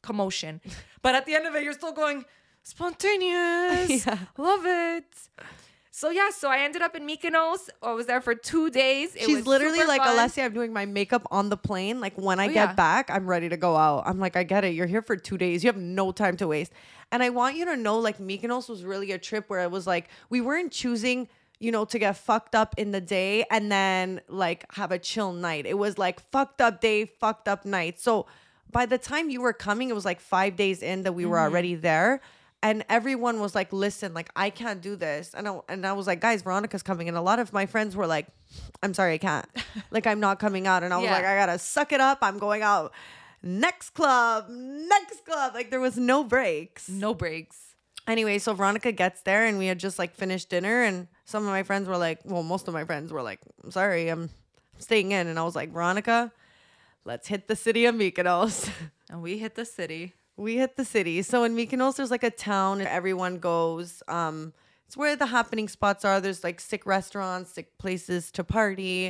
[0.03, 0.61] commotion.
[1.01, 2.23] But at the end of it you're still going
[2.61, 4.05] spontaneous.
[4.05, 4.17] Yeah.
[4.37, 5.05] Love it.
[5.99, 7.67] So yeah, so I ended up in Mykonos.
[7.83, 9.15] I was there for 2 days.
[9.17, 10.15] It She's was literally like, fun.
[10.15, 11.99] Alessia, I'm doing my makeup on the plane.
[11.99, 12.73] Like when I Oh, get yeah.
[12.73, 14.03] back, I'm ready to go out.
[14.05, 14.69] I'm like, I get it.
[14.75, 15.61] You're here for two days.
[15.61, 16.71] You have no time to waste.
[17.11, 19.85] And I want you to know, like, Mykonos was really a trip where it was
[19.85, 21.27] like we weren't choosing,
[21.59, 25.33] you know, to get fucked up in the day and then like have a chill
[25.33, 25.65] night.
[25.65, 27.99] It was like fucked up day, fucked up night.
[27.99, 28.25] So
[28.71, 31.35] by the time you were coming, it was like five days in that we were
[31.35, 31.51] Mm-hmm.
[31.51, 32.21] already there.
[32.61, 35.33] And everyone was like, listen, like I can't do this.
[35.33, 37.07] And I, and I was like, guys, Veronica's coming.
[37.07, 38.27] And a lot of my friends were like,
[38.83, 39.45] I'm sorry, I can't.
[39.91, 40.83] like I'm not coming out.
[40.83, 41.13] And I was Yeah.
[41.13, 42.17] like, I gotta suck it up.
[42.21, 42.91] I'm going out.
[43.41, 45.53] Next club, next club.
[45.53, 46.89] Like there was no breaks.
[46.89, 47.57] no breaks.
[48.07, 50.83] Anyway, so Veronica gets there and we had just like finished dinner.
[50.83, 53.71] And some of my friends were like, well, most of my friends were like, I'm
[53.71, 54.29] sorry, I'm
[54.79, 55.27] staying in.
[55.27, 56.33] And I was like, Veronica,
[57.05, 58.69] let's hit the city of Mykonos.
[59.11, 60.13] And we hit the city.
[60.39, 61.21] We hit the city.
[61.21, 64.01] So in Mykonos, there's like a town everyone goes.
[64.07, 64.53] Um,
[64.87, 66.21] it's where the happening spots are.
[66.21, 69.09] There's like sick restaurants, sick places to party.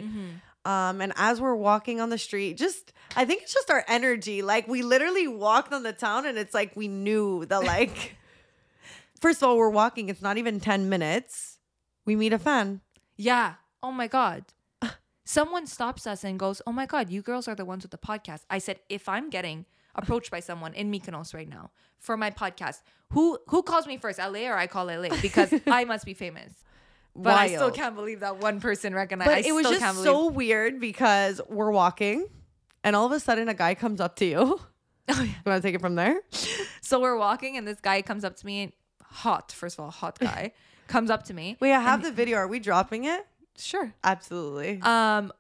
[0.66, 4.42] Um, and as we're walking on the street, just I think it's just our energy.
[4.42, 8.16] Like we literally walked on the town, and it's like we knew that like.
[9.22, 10.10] First of all, we're walking.
[10.10, 11.60] It's not even ten minutes.
[12.06, 12.82] We meet a fan.
[13.18, 13.56] Yeah.
[13.84, 14.46] Oh my God.
[15.26, 17.98] Someone stops us and goes, Oh my God, you girls are the ones with the
[17.98, 18.46] podcast.
[18.50, 19.66] I said, If I'm getting
[19.96, 22.82] approached by someone in Mykonos right now for my podcast,
[23.12, 25.10] who who calls me first, LA or I call LA?
[25.22, 26.54] Because I must be famous.
[27.16, 29.30] But I still can't believe that one person recognized.
[29.30, 32.28] But I it was just so weird because we're walking,
[32.84, 34.60] and all of a sudden a guy comes up to you.
[35.12, 35.24] Oh, yeah.
[35.24, 36.22] You want to take it from there?
[36.82, 40.20] So we're walking, and this guy comes up to me, hot, first of all, hot
[40.30, 40.54] guy,
[40.86, 41.58] comes up to me.
[41.60, 42.38] Wait, I have the video.
[42.38, 43.26] Are we dropping it?
[43.58, 43.92] Sure.
[44.04, 44.80] Absolutely.
[44.84, 45.32] Um,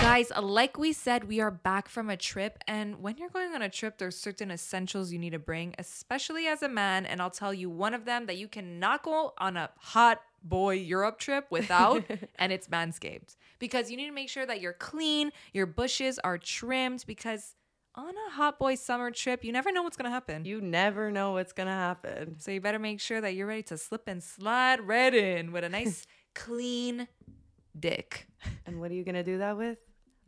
[0.00, 3.60] guys, like we said, we are back from a trip, and when you're going on
[3.60, 7.04] a trip, there's certain essentials you need to bring, especially as a man.
[7.04, 10.74] And I'll tell you one of them that you cannot go on a hot boy
[10.74, 12.02] Europe trip without,
[12.38, 16.38] and it's Manscaped, because you need to make sure that you're clean, your bushes are
[16.38, 17.54] trimmed, because
[17.94, 20.46] on a hot boy summer trip, you never know what's gonna happen.
[20.46, 22.38] you never know what's gonna happen.
[22.38, 25.64] So you better make sure that you're ready to slip and slide right in with
[25.64, 27.06] a nice clean
[27.78, 28.28] dick.
[28.64, 29.78] And what are you gonna do that with?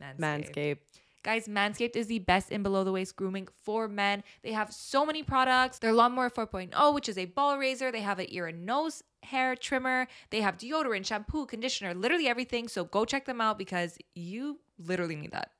[0.01, 0.77] Manscaped.
[1.23, 4.23] Guys, Manscaped is the best in below the waist grooming for men.
[4.43, 5.79] They have so many products.
[5.79, 7.93] Their Lawnmower 4.0, which is a ball razor.
[7.93, 10.07] They have an ear and nose hair trimmer.
[10.31, 12.67] They have deodorant, shampoo, conditioner, literally everything.
[12.67, 15.51] So go check them out because you literally need that.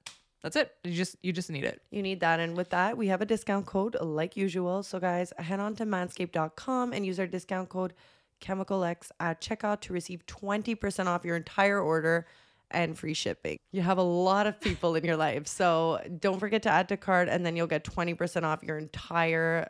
[0.42, 0.76] That's it.
[0.84, 1.82] You just you just need it.
[1.90, 2.42] You need that.
[2.42, 4.84] And with that, we have a discount code like usual.
[4.84, 7.94] So guys, head on to manscaped.com and use our discount code
[8.42, 12.28] ChemicalX at checkout to receive 20% off your entire order
[12.74, 13.58] and free shipping.
[13.72, 15.48] You have a lot of people in your life.
[15.48, 19.70] So don't forget to add to cart and then you'll get 20% off your entire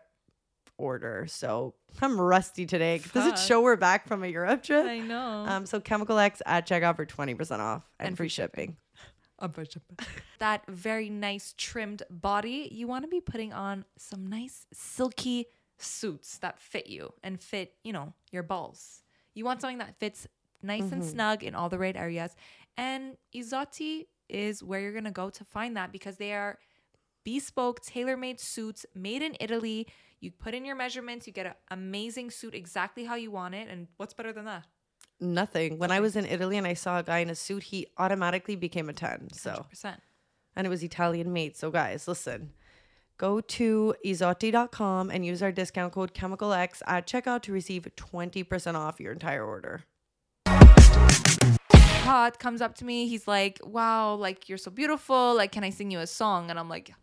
[0.77, 1.25] order.
[1.27, 3.01] So I'm rusty today.
[3.13, 4.85] Does it show we're back from a Europe trip?
[4.85, 5.45] I know.
[5.47, 8.29] Um, so Chemical X at checkout for 20% off and, And free
[9.53, 10.07] free shipping.
[10.39, 15.47] that very nice trimmed body, you want to be putting on some nice silky
[15.77, 19.03] suits that fit you and fit, you know, your balls.
[19.33, 20.27] You want something that fits
[20.61, 22.35] nice and snug in all the right areas.
[22.77, 26.57] And Izotti is where you're going to go to find that because they are
[27.23, 29.87] bespoke, tailor made suits made in Italy.
[30.19, 33.67] You put in your measurements, you get an amazing suit exactly how you want it.
[33.69, 34.65] And what's better than that?
[35.19, 35.77] Nothing.
[35.77, 38.55] When I was in Italy and I saw a guy in a suit, he automatically
[38.55, 39.29] became a 10.
[39.33, 39.97] So, 100%.
[40.55, 41.55] and it was Italian made.
[41.55, 42.51] So, guys, listen,
[43.17, 48.99] Go to izotti.com and use our discount code ChemicalX at checkout to receive 20% off
[48.99, 49.83] your entire order.
[52.07, 53.07] Comes up to me.
[53.07, 55.35] He's like, "Wow, like you're so beautiful.
[55.35, 56.93] Like, can I sing you a song?" And I'm like,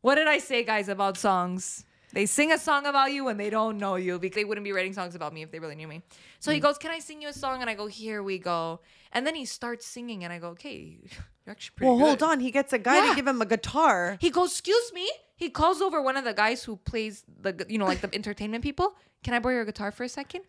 [0.00, 1.84] "What did I say, guys, about songs?
[2.14, 4.72] They sing a song about you when they don't know you because they wouldn't be
[4.72, 6.02] writing songs about me if they really knew me."
[6.40, 6.54] So Mm.
[6.54, 8.80] he goes, "Can I sing you a song?" And I go, "Here we go."
[9.12, 10.98] And then he starts singing, and I go, "Okay,
[11.44, 12.40] you're actually pretty Well, hold good." on.
[12.40, 13.10] He gets a guy Yeah.
[13.10, 14.16] to give him a guitar.
[14.20, 17.66] He goes, "Excuse me." He calls over one of the guys who plays the, gu-
[17.68, 18.94] you know, like the entertainment people.
[19.22, 20.42] Can I borrow your guitar for a second?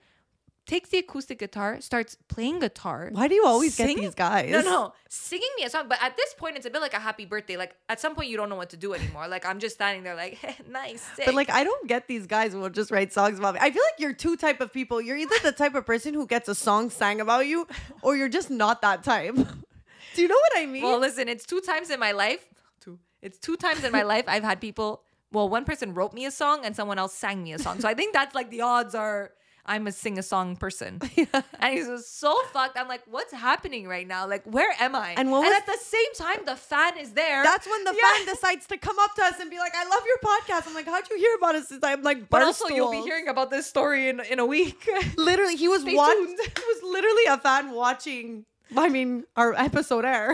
[0.70, 3.10] Takes the acoustic guitar, starts playing guitar.
[3.12, 4.52] Why do you always get these guys?
[4.52, 5.86] No, no, singing me a song.
[5.90, 7.58] But at this point, it's a bit like a happy birthday.
[7.58, 9.28] Like at some point, you don't know what to do anymore.
[9.28, 10.38] Like I'm just standing there, like
[10.70, 11.02] nice.
[11.16, 11.26] Sick.
[11.26, 13.62] But like I don't get these guys who will just write songs about me.
[13.64, 15.02] I feel like you're two type of people.
[15.02, 17.66] You're either the type of person who gets a song sang about you,
[18.04, 19.34] or you're just not that type.
[20.14, 20.84] Do you know what I mean?
[20.84, 22.46] well, listen, it's two times in my life.
[22.80, 23.00] Two.
[23.24, 25.02] It's two times in my life I've had people.
[25.32, 27.80] Well, one person wrote me a song and someone else sang me a song.
[27.80, 29.32] So I think that's like the odds are
[29.70, 31.00] I'm a sing a song person.
[31.62, 32.76] And he's so fucked.
[32.80, 34.28] I'm like, what's happening right now?
[34.28, 35.10] Like, where am I?
[35.20, 37.44] And what was- at the same time, the fan is there.
[37.44, 38.10] That's when the Yeah.
[38.18, 40.74] fan decides to come up to us and be like, "I love your podcast." I'm
[40.74, 43.68] like, "How'd you hear about us?" I'm like, But also, you'll be hearing about this
[43.68, 44.90] story in, in a week.
[45.18, 46.18] Literally, he was Stay watch-
[46.62, 48.46] He was literally a fan watching.
[48.76, 50.30] I mean, our episode air.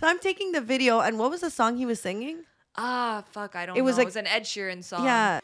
[0.00, 2.44] so I'm taking the video, and what was the song he was singing?
[2.80, 3.98] ah, fuck, I don't It was know.
[4.02, 5.04] like- it was an Ed Sheeran song.
[5.04, 5.40] Yeah.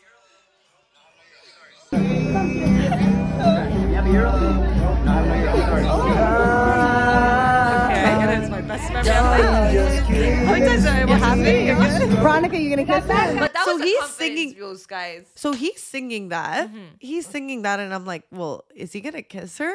[6.64, 9.12] Okay, and it's my best memory.
[9.12, 12.16] How many times have I watched this video?
[12.22, 13.38] Veronica, you gonna kiss that?
[13.38, 14.54] But that so was a he's confidence singing.
[14.58, 15.26] boost, guys.
[15.34, 16.68] So he's singing that.
[16.68, 16.78] Mm-hmm.
[17.00, 19.74] He's singing that, and I'm like, well, is he gonna kiss her?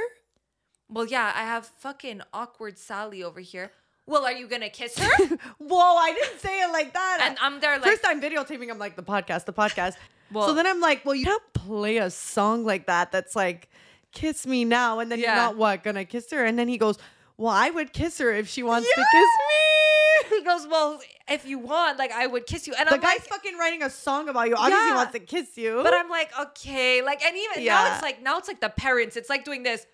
[0.89, 3.71] Well, yeah, I have fucking awkward Sally over here.
[4.05, 5.25] Well, are you gonna kiss her?
[5.59, 7.19] Whoa, I didn't say it like that.
[7.23, 9.95] and I'm there like, First time videotaping, I'm like the podcast, the podcast.
[10.31, 13.11] Well- so then I'm like, well, you can't play a song like that.
[13.11, 13.69] That's like,
[14.11, 15.27] kiss me now, and then Yeah.
[15.27, 16.43] you're not what gonna kiss her.
[16.45, 16.97] And then he goes,
[17.37, 20.37] well, I would kiss her if she wants to kiss me.
[20.39, 20.99] he goes, well,
[21.29, 22.73] if you want, like, I would kiss you.
[22.77, 24.55] And The I'm guy's like, fucking writing a song about you.
[24.55, 24.95] Obviously, Yeah.
[24.95, 25.81] wants to kiss you.
[25.83, 29.15] but I'm like, okay, like, and even now it's like, now it's like the parents.
[29.15, 29.85] It's like doing this,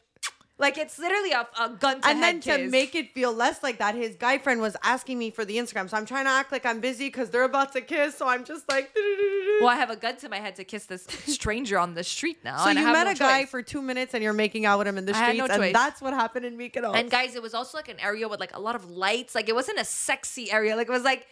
[0.57, 2.13] like it's literally a, a gun to my head.
[2.13, 5.19] and then head to make it feel less like that, his guy friend was asking
[5.19, 5.89] me for the Instagram.
[5.89, 8.15] So I'm trying to act like I'm busy because they're about to kiss.
[8.15, 8.91] So I'm just like,
[9.59, 12.37] well, I have a gun to my head to kiss this stranger on the street
[12.43, 12.63] now.
[12.63, 13.49] So and I you have met no a guy choice.
[13.49, 15.55] for two minutes and you're making out with him in the I streets, no and
[15.55, 15.73] choice.
[15.73, 16.95] that's what happened in Mykonos.
[16.95, 19.35] And guys, it was also like an area with like a lot of lights.
[19.35, 20.75] Like it wasn't a sexy area.
[20.77, 21.27] Like it was like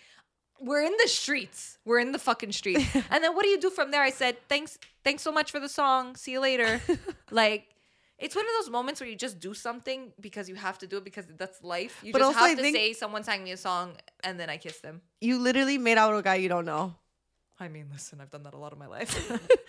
[0.60, 1.78] we're in the streets.
[1.86, 2.86] We're in the fucking streets.
[2.96, 4.02] and then what do you do from there?
[4.02, 6.16] I said, "Thanks, thanks so much for the song.
[6.16, 6.82] See you later."
[7.32, 7.73] like
[8.20, 10.98] it's one of those moments where you just do something because you have to do
[10.98, 12.00] it because that's life.
[12.04, 14.58] You But just have I to say someone sang me a song and then I
[14.58, 15.02] kiss them.
[15.22, 16.96] you literally made out with a guy you don't know.
[17.60, 19.12] I mean, listen, I've done that a lot of my life.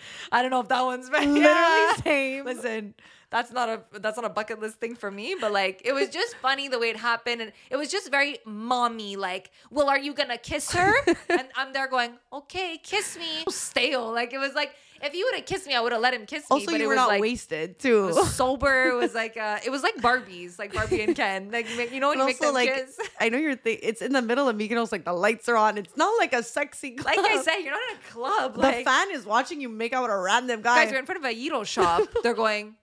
[0.31, 1.95] I don't know if that one's Literally yeah.
[2.03, 2.43] same.
[2.43, 2.95] Listen,
[3.29, 6.09] that's not a that's not a bucket list thing for me, but like it was
[6.09, 9.15] just funny the way it happened, and it was just very mommy.
[9.17, 10.93] Like, well, are you gonna kiss her?
[11.29, 13.45] and I'm there going, okay, kiss me.
[13.49, 14.11] Stale.
[14.11, 16.25] Like it was like if you would have kissed me, I would have let him
[16.25, 16.47] kiss me.
[16.49, 18.07] Also, but you it were was not like, wasted It too.
[18.07, 18.89] was sober.
[18.89, 21.49] It was like uh, it was like Barbies, like Barbie and Ken.
[21.51, 22.97] Like you know when And you make them like kiss.
[23.19, 23.55] I know you're.
[23.55, 24.91] Th- it's in the middle of Mykonos.
[24.91, 25.77] Like the lights are on.
[25.77, 27.15] It's not like a sexy club.
[27.17, 28.53] Like I said, you're not in a club.
[28.55, 30.83] the like fan is watching you make out with a random guy.
[30.83, 32.01] guys, you're in front of a Edo shop.
[32.23, 32.75] They're going,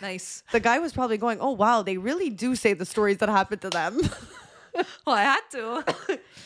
[0.00, 0.42] nice.
[0.52, 3.60] the guy was probably going, "Oh wow, they really do say the stories that happened
[3.62, 3.98] to them."
[5.06, 5.84] Well, I had to.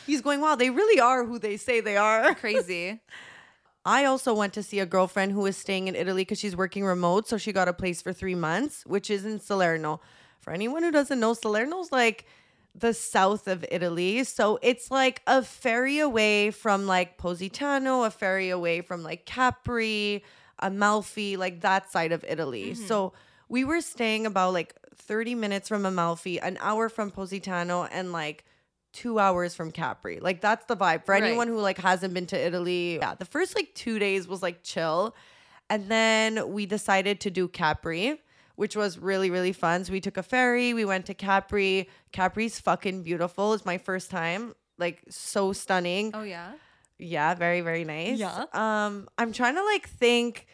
[0.05, 2.99] He's going, "Wow, they really are who they say they are." Crazy.
[3.87, 6.83] I also went to see a girlfriend who was staying in Italy because she's working
[6.83, 7.25] remote.
[7.25, 10.01] So she got a place for three months, which is in Salerno.
[10.41, 12.25] For anyone who doesn't know, Salerno's like
[12.75, 14.25] the south of Italy.
[14.25, 20.21] So it's like a ferry away from like Positano, a ferry away from like Capri,
[20.59, 22.73] Amalfi, like that side of Italy.
[22.73, 22.87] Mm-hmm.
[22.87, 23.13] So
[23.47, 28.43] we were staying about like 30 minutes from Amalfi, an hour from Positano, and like
[29.01, 30.19] two hours from Capri.
[30.19, 31.23] Like that's the vibe for Right.
[31.23, 32.97] anyone who like hasn't been to Italy.
[32.97, 35.15] Yeah, the first like two days was like chill,
[35.69, 38.21] and then we decided to do Capri,
[38.55, 39.83] which was really really fun.
[39.85, 40.73] So we took a ferry.
[40.73, 41.89] We went to Capri.
[42.11, 43.53] Capri's fucking beautiful.
[43.53, 44.53] It's my first time.
[44.79, 46.11] Like so stunning.
[46.13, 46.51] Oh yeah.
[46.99, 48.17] Yeah, very very nice.
[48.17, 48.45] Yeah.
[48.53, 50.47] Um, I'm trying to like think,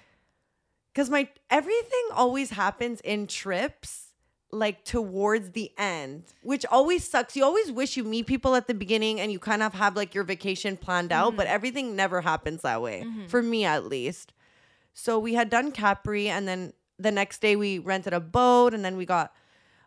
[0.93, 4.12] because my everything always happens in trips,
[4.53, 7.35] like towards the end, which always sucks.
[7.35, 10.13] You always wish you meet people at the beginning and you kind of have like
[10.13, 11.37] your vacation planned out, mm-hmm.
[11.37, 13.25] but everything never happens that way mm-hmm.
[13.25, 14.31] for me at least.
[14.93, 18.85] So we had done Capri, and then the next day we rented a boat, and
[18.85, 19.33] then we got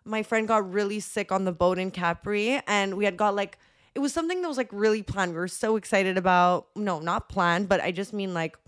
[0.04, 3.58] my friend got really sick on the boat in Capri, and we had got like
[3.94, 5.32] it was something that was like really planned.
[5.32, 6.66] We were so excited about.
[6.74, 8.58] No, not planned, but I just mean like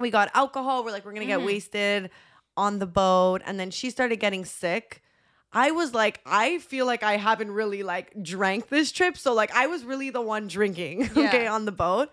[0.00, 0.84] we got alcohol.
[0.84, 1.46] We're like we're gonna get mm-hmm.
[1.46, 2.10] wasted
[2.56, 5.00] on the boat, and then she started getting sick.
[5.52, 9.50] I was like, I feel like I haven't really like drank this trip, so like
[9.54, 12.10] I was really the one drinking, okay, on the boat.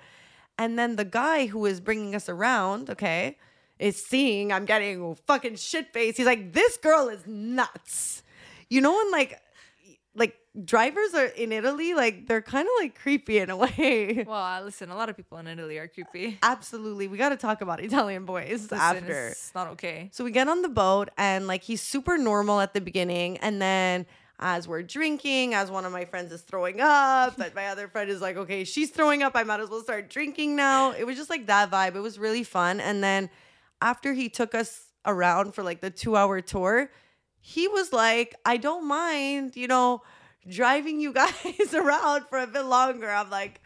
[0.57, 3.38] And then the guy who is bringing us around, okay,
[3.77, 6.17] is seeing I'm getting fucking shit faced.
[6.17, 8.23] He's like, this girl is nuts.
[8.69, 9.39] You know, when like,
[10.16, 14.24] like drivers are in Italy, like they're kind of like creepy in a way.
[14.26, 16.39] Well, uh, listen, a lot of people in Italy are creepy.
[16.41, 19.28] Absolutely, we got to talk about Italian boys Listen, after.
[19.28, 20.09] it's not okay.
[20.13, 23.61] So we get on the boat and like he's super normal at the beginning and
[23.61, 24.05] then
[24.38, 28.09] as we're drinking, as one of my friends is throwing up, but my other friend
[28.09, 29.32] is like, okay, she's throwing up.
[29.34, 30.91] I might as well start drinking now.
[30.91, 31.95] It was just like that vibe.
[31.95, 32.82] It was really fun.
[32.82, 33.30] And then
[33.82, 36.91] after he took us around for like the two hour tour,
[37.48, 40.02] he was like, I don't mind, you know,
[40.50, 43.08] driving you guys around for a bit longer.
[43.08, 43.62] I'm like,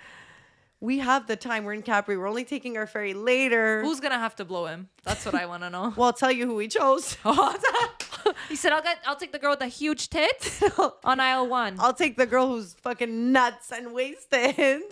[0.82, 1.64] we have the time.
[1.64, 2.18] We're in Capri.
[2.18, 3.82] We're only taking our ferry later.
[3.82, 4.90] Who's gonna have to blow him?
[5.06, 5.94] That's what I want to know.
[5.96, 7.16] well, I'll tell you who we chose.
[8.50, 10.62] he said, "I'll get, I'll take the girl with the huge tits
[11.06, 14.84] on aisle one." I'll take the girl who's fucking nuts and wasted.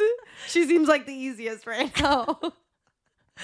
[0.48, 2.40] she seems like the easiest right now.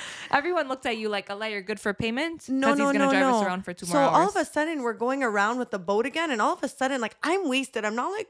[0.31, 3.09] Everyone looked at you like, "Allah, you're good for payment." No, no, he's gonna no,
[3.11, 3.39] drive no.
[3.39, 4.15] us around for two so more hours.
[4.15, 6.67] all of a sudden, we're going around with the boat again, and all of a
[6.67, 7.85] sudden, like I'm wasted.
[7.85, 8.27] I'm not like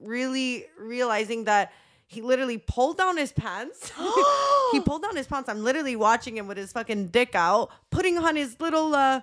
[0.00, 1.72] really realizing that
[2.06, 3.90] he literally pulled down his pants.
[4.72, 5.48] he pulled down his pants.
[5.48, 9.22] I'm literally watching him with his fucking dick out, putting on his little uh,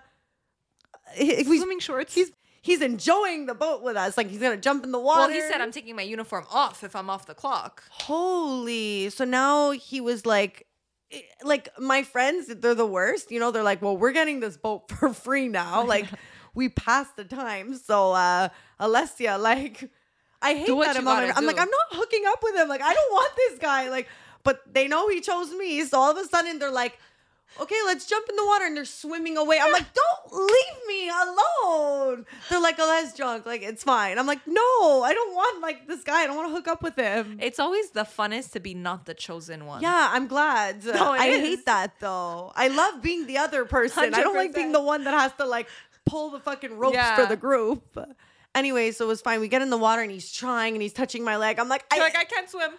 [1.15, 2.13] Swimming shorts.
[2.13, 4.17] he's he's enjoying the boat with us.
[4.17, 5.21] Like he's gonna jump in the water.
[5.21, 9.09] well, he said, "I'm taking my uniform off if I'm off the clock." Holy.
[9.09, 10.65] So now he was like,
[11.43, 13.31] like my friends, they're the worst.
[13.31, 15.85] You know, they're like, well, we're getting this boat for free now.
[15.85, 16.05] Like,
[16.53, 17.75] we passed the time.
[17.75, 18.49] So, uh,
[18.79, 19.89] Alessia, like,
[20.41, 21.33] I hate that about him.
[21.35, 21.59] I'm like.
[21.59, 22.67] I'm not hooking up with him.
[22.69, 23.89] Like, I don't want this guy.
[23.89, 24.07] Like,
[24.43, 25.83] but they know he chose me.
[25.83, 26.97] So all of a sudden they're like,
[27.61, 28.65] okay, let's jump in the water.
[28.65, 29.59] And they're swimming away.
[29.61, 32.25] I'm like, don't leave me alone.
[32.49, 33.45] They're like, oh, that's drunk.
[33.45, 34.17] Like, it's fine.
[34.19, 36.21] I'm like, no, I don't want like this guy.
[36.23, 37.37] I don't want to hook up with him.
[37.41, 39.81] It's always the funnest to be not the chosen one.
[39.81, 40.83] Yeah, I'm glad.
[40.99, 41.39] No, I is.
[41.41, 42.51] hate that though.
[42.55, 44.13] I love being the other person.
[44.13, 45.67] I don't like being the one that has to like
[46.05, 47.15] pull the fucking ropes Yeah.
[47.15, 47.97] for the group.
[48.55, 49.39] Anyway, so it was fine.
[49.39, 51.59] We get in the water and he's trying and he's touching my leg.
[51.59, 52.71] I'm like, I, like I can't swim.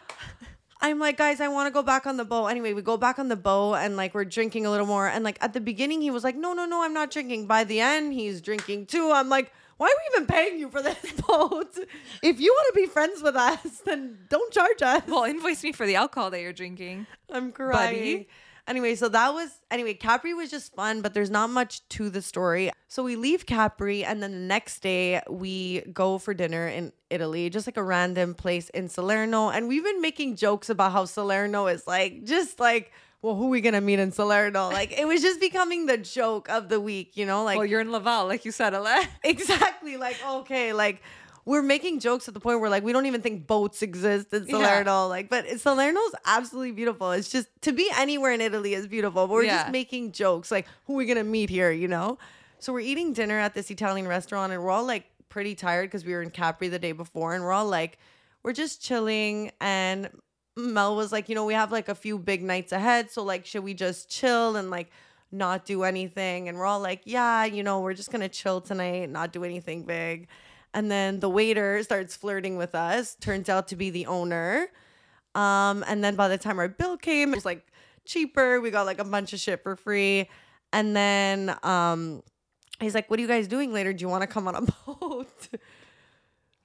[0.82, 2.46] I'm like, guys, I want to go back on the boat.
[2.46, 5.06] Anyway, we go back on the boat and like we're drinking a little more.
[5.08, 7.46] And like at the beginning, he was like, no, no, no, I'm not drinking.
[7.46, 9.10] By the end, he's drinking too.
[9.12, 11.78] I'm like, why are we even paying you for this boat?
[12.22, 15.02] If you want to be friends with us, then don't charge us.
[15.06, 17.06] Well, invoice me for the alcohol that you're drinking.
[17.30, 18.26] I'm crying.
[18.70, 22.22] Anyway, so that was anyway, Capri was just fun, but there's not much to the
[22.22, 22.70] story.
[22.86, 27.50] So we leave Capri and then the next day we go for dinner in Italy,
[27.50, 29.50] just like a random place in Salerno.
[29.50, 32.92] And we've been making jokes about how Salerno is like just like
[33.22, 34.70] well, who are we gonna meet in Salerno?
[34.80, 37.42] Like it was just becoming the joke of the week, you know?
[37.42, 39.02] Like Well, you're in Laval, like you said, Allah.
[39.24, 41.02] exactly like okay like
[41.44, 44.46] we're making jokes at the point where like we don't even think boats exist in
[44.46, 44.56] Yeah.
[44.58, 49.26] Salerno like but Salerno's absolutely beautiful it's just to be anywhere in Italy is beautiful
[49.26, 49.62] but we're Yeah.
[49.62, 52.18] just making jokes like who are we gonna meet here you know
[52.58, 56.04] so we're eating dinner at this Italian restaurant and we're all like pretty tired because
[56.04, 57.98] we were in Capri the day before and we're all like
[58.42, 60.10] we're just chilling and
[60.56, 63.10] Mel was like, you know, we have like a few big nights ahead.
[63.10, 64.90] So, like, should we just chill and like
[65.30, 66.48] not do anything?
[66.48, 69.44] And we're all like, yeah, you know, we're just going to chill tonight, not do
[69.44, 70.26] anything big.
[70.72, 74.68] And then the waiter starts flirting with us, turns out to be the owner.
[75.34, 77.66] Um, and then by the time our bill came, it was like
[78.04, 78.60] cheaper.
[78.60, 80.28] We got like a bunch of shit for free.
[80.72, 82.22] And then um,
[82.80, 83.92] he's like, what are you guys doing later?
[83.92, 85.48] Do you want to come on a boat?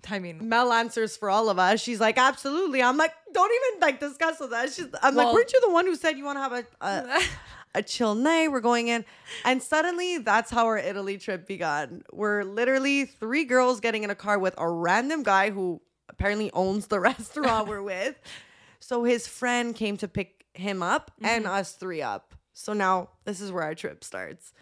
[0.09, 1.81] I mean, Mel answers for all of us.
[1.81, 2.83] She's like, absolutely.
[2.83, 4.75] I'm like, don't even like discuss with us.
[4.75, 7.21] She's, I'm like, weren't you the one who said you want to have a, a
[7.75, 8.51] a chill night?
[8.51, 9.05] We're going in,
[9.43, 12.03] and suddenly that's how our Italy trip began.
[12.11, 16.87] We're literally three girls getting in a car with a random guy who apparently owns
[16.87, 18.19] the restaurant we're with.
[18.79, 21.53] So his friend came to pick him up and mm-hmm.
[21.53, 22.33] us three up.
[22.53, 24.53] So now this is where our trip starts.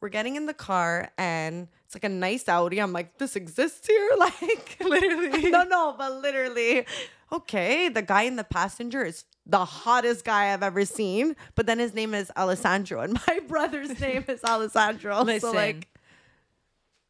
[0.00, 2.80] We're getting in the car and it's like a nice Audi.
[2.80, 4.10] I'm like, this exists here?
[4.18, 5.50] Like, literally.
[5.50, 6.86] no, no, but literally.
[7.32, 11.34] Okay, the guy in the passenger is the hottest guy I've ever seen.
[11.54, 15.22] But then his name is Alessandro, and my brother's name is Alessandro.
[15.22, 15.50] Listen.
[15.50, 15.88] So, like,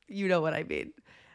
[0.09, 0.93] you know what I mean.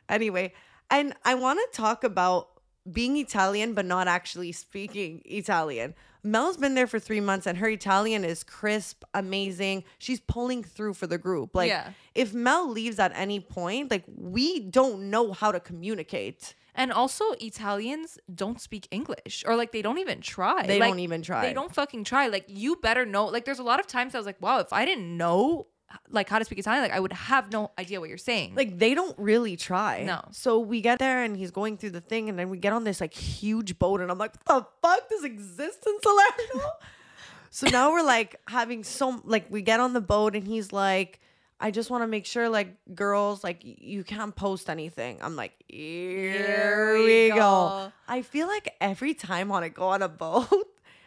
[0.08, 0.54] Anyway,
[0.90, 2.50] and I want to talk about
[2.90, 5.94] being Italian but not actually speaking Italian.
[6.24, 9.84] Mel's been there for three months and her Italian is crisp, amazing.
[9.98, 11.54] She's pulling through for the group.
[11.54, 11.92] Like, Yeah.
[12.16, 16.56] if Mel leaves at any point, like, we don't know how to communicate.
[16.78, 20.66] And also Italians don't speak English or like they don't even try.
[20.66, 21.42] They Like, don't even try.
[21.48, 22.28] They don't fucking try.
[22.28, 23.26] Like you better know.
[23.26, 25.68] Like there's a lot of times I was like, wow, if I didn't know
[26.10, 28.54] like how to speak Italian, like I would have no idea what you're saying.
[28.56, 30.04] like they don't really try.
[30.04, 30.22] No.
[30.32, 32.84] So we get there and he's going through the thing and then we get on
[32.84, 36.70] this like huge boat and I'm like, what the fuck does exist in Salerno?
[37.50, 41.22] so now we're like having so like we get on the boat and he's like,
[41.60, 45.18] I just want to make sure like girls like you can't post anything.
[45.22, 47.36] I'm like, here, we we go.
[47.36, 47.92] go.
[48.08, 50.48] I feel like every time when I go on a boat,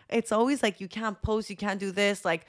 [0.09, 2.47] it's always like you can't post, you can't do this, like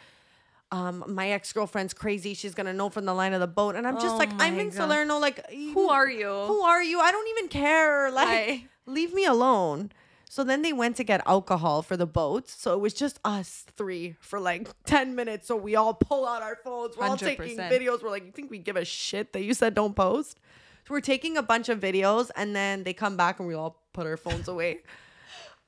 [0.71, 2.33] um, my ex girlfriend's crazy.
[2.33, 4.57] She's gonna know from the line of the boat, and I'm just Oh like, I'm
[4.57, 4.73] in God.
[4.75, 5.17] Salerno.
[5.19, 6.29] Like, Who are you?
[6.47, 6.99] Who are you?
[6.99, 8.09] I don't even care.
[8.21, 8.67] Like, Right.
[8.85, 9.91] leave me alone.
[10.31, 12.55] So then they went to get alcohol for the boats.
[12.57, 15.45] So it was just us three for like 10 minutes.
[15.45, 16.95] So we all pull out our phones.
[16.95, 17.69] We're all taking 100%.
[17.69, 18.01] videos.
[18.01, 20.39] We're like, you think we give a shit that you said don't post?
[20.87, 23.83] So we're taking a bunch of videos and then they come back and we all
[23.91, 24.83] put our phones away.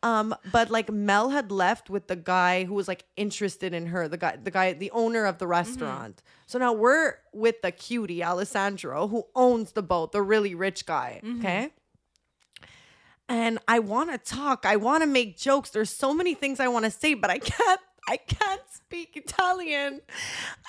[0.02, 4.10] Um, but like Mel had left with the guy who was like interested in her,
[4.10, 6.22] the guy, the guy, the owner of the restaurant.
[6.46, 11.22] So now we're with the cutie Alessandro who owns the boat, the really rich guy.
[11.40, 11.72] Okay.
[13.34, 14.64] And I want to talk.
[14.64, 15.72] I want to make jokes.
[15.72, 17.80] There's so many things I want to say, but I can't.
[18.08, 20.02] I can't speak Italian.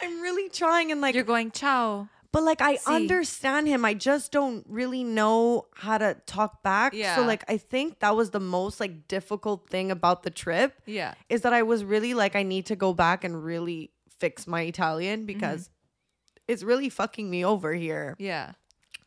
[0.01, 2.09] I'm really trying and like you're going ciao.
[2.31, 2.95] but like I See.
[2.95, 3.85] understand him.
[3.85, 6.95] I just don't really know how to talk back.
[6.95, 7.17] Yeah.
[7.17, 11.15] So like I think that was the most like difficult thing about the trip Yeah.
[11.29, 14.63] is that I was really like I need to go back and really fix my
[14.63, 16.53] Italian because mm-hmm.
[16.53, 18.15] it's really fucking me over here.
[18.19, 18.53] Yeah.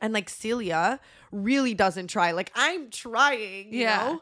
[0.02, 1.00] And like Celia
[1.32, 2.32] really doesn't try.
[2.32, 3.98] Like I'm trying, you Yeah.
[3.98, 4.22] know?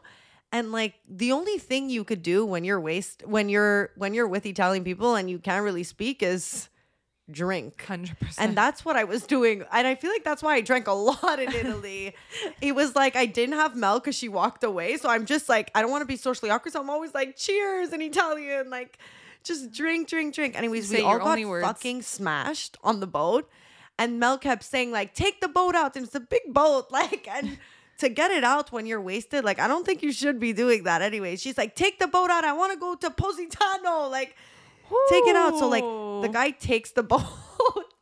[0.52, 4.28] And like the only thing you could do when you're waste when you're when you're
[4.28, 6.68] with Italian people and you can't really speak is
[7.30, 7.84] drink.
[7.86, 8.14] 100%.
[8.38, 9.64] And that's what I was doing.
[9.72, 12.14] And I feel like that's why I drank a lot in Italy.
[12.60, 14.96] it was like I didn't have Mel because she walked away.
[14.96, 16.72] So I'm just like, I don't want to be socially awkward.
[16.72, 18.70] So I'm always like, cheers in Italian.
[18.70, 18.98] Like,
[19.42, 20.56] just drink, drink, drink.
[20.56, 21.66] Anyways, Say we all got words.
[21.66, 23.50] fucking smashed on the boat.
[23.98, 25.96] And Mel kept saying, like, take the boat out.
[25.96, 26.88] It's a big boat.
[26.90, 27.58] Like, and
[27.98, 30.82] to get it out when you're wasted, like, I don't think you should be doing
[30.84, 31.00] that.
[31.00, 31.36] anyway.
[31.36, 32.44] she's like, take the boat out.
[32.44, 34.08] I want to go to Positano.
[34.08, 34.36] Like,
[35.10, 35.58] take it out.
[35.58, 37.22] So like the guy takes the boat.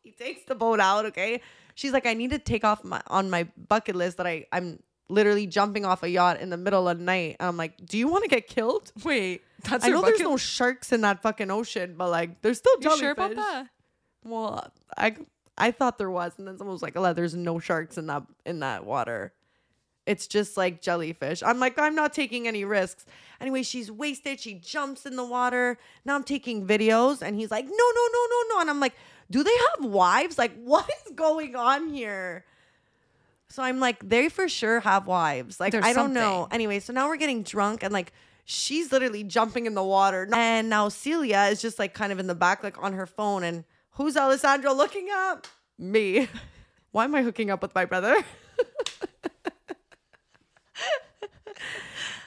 [0.02, 1.06] he takes the boat out.
[1.06, 1.40] Okay.
[1.76, 4.82] She's like, I need to take off my on my bucket list that I I'm
[5.08, 7.36] literally jumping off a yacht in the middle of the night.
[7.40, 8.92] And I'm like, do you want to get killed?
[9.04, 12.74] Wait, that's I know there's no sharks in that fucking ocean, but like there's still
[12.76, 13.00] You jellyfish.
[13.00, 13.68] sure about that?
[14.24, 15.16] Well, I
[15.56, 18.22] I thought there was, and then someone was like, "Oh, there's no sharks in that
[18.44, 19.32] in that water.
[20.06, 23.06] It's just like jellyfish." I'm like, I'm not taking any risks.
[23.40, 24.40] Anyway, she's wasted.
[24.40, 25.78] She jumps in the water.
[26.04, 28.94] Now I'm taking videos, and he's like, "No, no, no, no, no," and I'm like,
[29.30, 30.38] "Do they have wives?
[30.38, 32.44] Like, what is going on here?"
[33.48, 35.60] So I'm like, they for sure have wives.
[35.60, 36.48] Like, There's I don't know.
[36.50, 38.12] Anyway, so now we're getting drunk and like
[38.44, 40.28] she's literally jumping in the water.
[40.32, 43.44] And now Celia is just like kind of in the back, like on her phone.
[43.44, 45.46] And who's Alessandro looking up?
[45.78, 46.28] Me.
[46.92, 48.16] Why am I hooking up with my brother?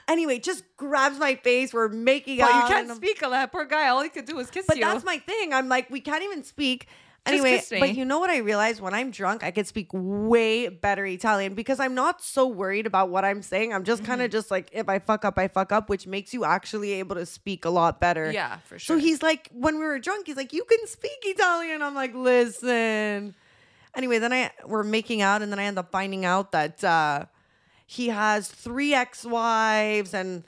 [0.08, 1.74] anyway, just grabs my face.
[1.74, 2.70] We're making But out.
[2.70, 3.52] you can't speak a lot.
[3.52, 3.88] Poor guy.
[3.90, 4.84] All he could do was kiss but you.
[4.84, 5.54] But that's my thing.
[5.54, 6.88] I'm like, we can't even speak.
[7.26, 11.06] Anyway, but you know what I realized when I'm drunk, I could speak way better
[11.06, 13.74] Italian because I'm not so worried about what I'm saying.
[13.74, 14.12] I'm just Mm-hmm.
[14.12, 16.94] kind of just like, if I fuck up, I fuck up, which makes you actually
[16.94, 18.32] able to speak a lot better.
[18.32, 18.96] yeah, for sure.
[18.98, 21.82] So he's like, when we were drunk, he's like, you can speak Italian.
[21.82, 23.36] I'm like, listen.
[23.94, 27.26] Anyway, then I we're making out, and then I end up finding out that uh,
[27.86, 30.44] he has three ex-wives and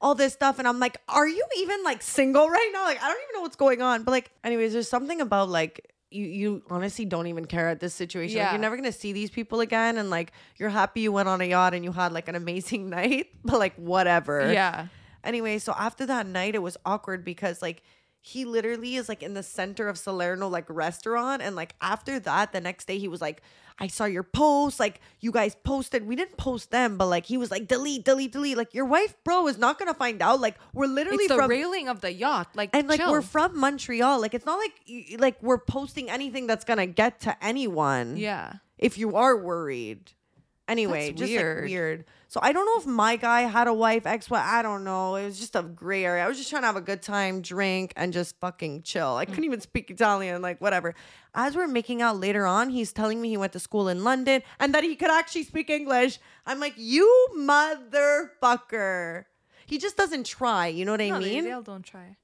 [0.00, 2.84] all this stuff, and I'm like, are you even like single right now?
[2.84, 4.02] Like, I don't even know what's going on.
[4.02, 5.92] But like, anyways, there's something about like.
[6.10, 8.38] You, you honestly don't even care at this situation.
[8.38, 8.52] Like, Yeah.
[8.52, 11.44] you're never gonna see these people again, and like you're happy you went on a
[11.44, 14.52] yacht and you had like an amazing night, but like whatever.
[14.52, 14.86] yeah.
[15.24, 17.82] Anyway, so after that night, it was awkward because like
[18.28, 22.52] he literally is like in the center of Salerno like restaurant, and like after that,
[22.52, 23.40] the next day he was like,
[23.78, 24.80] "I saw your post.
[24.80, 26.04] Like you guys posted.
[26.04, 28.56] We didn't post them, but like he was like, delete, delete, delete.
[28.56, 30.40] Like your wife, bro, is not gonna find out.
[30.40, 32.48] Like we're literally It's the from." railing of the yacht.
[32.56, 34.72] Like, and like we're from Montreal, like it's not like
[35.20, 38.54] like we're posting anything that's gonna get to anyone Yeah.
[38.76, 40.10] if you are worried.
[40.66, 41.62] Anyway, That's just weird.
[41.62, 42.04] like weird.
[42.28, 44.44] So I don't know if my guy had a wife, ex wife.
[44.44, 45.14] I don't know.
[45.14, 46.24] It was just a gray area.
[46.24, 49.16] I was just trying to have a good time, drink, and just fucking chill.
[49.16, 50.94] I couldn't even speak Italian, like whatever.
[51.34, 54.42] As we're making out later on, he's telling me he went to school in London
[54.58, 56.18] and that he could actually speak English.
[56.46, 59.24] I'm like, you motherfucker.
[59.66, 60.66] He just doesn't try.
[60.68, 61.44] You know what I No, mean?
[61.44, 62.16] they all don't try.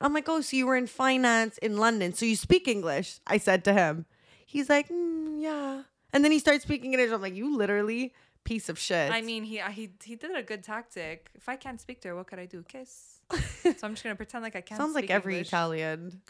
[0.00, 3.18] I'm like, oh, so you were in finance in London, so you speak English?
[3.26, 4.06] I said to him.
[4.46, 5.82] He's like, mm, yeah.
[6.12, 7.12] And then he starts speaking English.
[7.12, 8.14] I'm like, you literally
[8.44, 9.10] piece of shit.
[9.10, 11.30] I mean, he uh, he he did a good tactic.
[11.34, 12.62] If I can't speak to her, what could I do?
[12.62, 13.20] Kiss.
[13.32, 14.80] so I'm just gonna pretend like I can't.
[14.80, 15.48] sounds like every English.
[15.48, 16.20] Italian.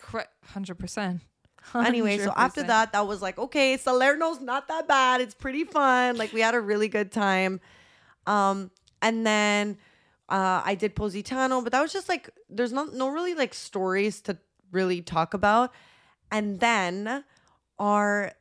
[0.44, 1.22] Hundred percent.
[1.74, 5.20] Anyway, so after that, that was like, okay, Salerno's not that bad.
[5.20, 6.16] It's pretty fun.
[6.16, 7.60] Like we had a really good time.
[8.26, 8.70] Um,
[9.02, 9.76] and then
[10.28, 14.20] uh, I did Positano, but that was just like there's not no really like stories
[14.22, 14.38] to
[14.72, 15.72] really talk about.
[16.30, 17.24] And then
[17.78, 18.32] our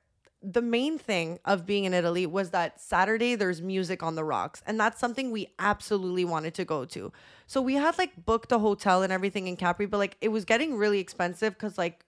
[0.41, 4.63] the main thing of being in Italy was that Saturday there's music on the rocks,
[4.65, 7.11] and that's something we absolutely wanted to go to.
[7.45, 10.45] So we had like booked a hotel and everything in Capri, but like it was
[10.45, 12.05] getting really expensive because like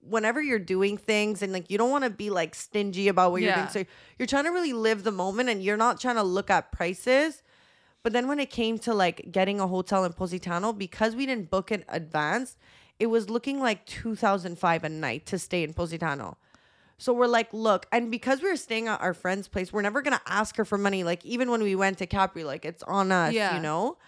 [0.00, 3.42] whenever you're doing things and like you don't want to be like stingy about what
[3.42, 3.84] you're doing, so
[4.18, 7.42] you're trying to really live the moment and you're not trying to look at prices.
[8.04, 11.50] But then when it came to like getting a hotel in Positano, because we didn't
[11.50, 12.56] book in advance,
[13.00, 16.36] it was looking like 2005 a night to stay in Positano.
[16.98, 20.00] So we're like, look, and because we were staying at our friend's place, we're never
[20.02, 21.04] gonna ask her for money.
[21.04, 23.56] Like even when we went to Capri, like it's on us, Yeah.
[23.56, 23.98] you know.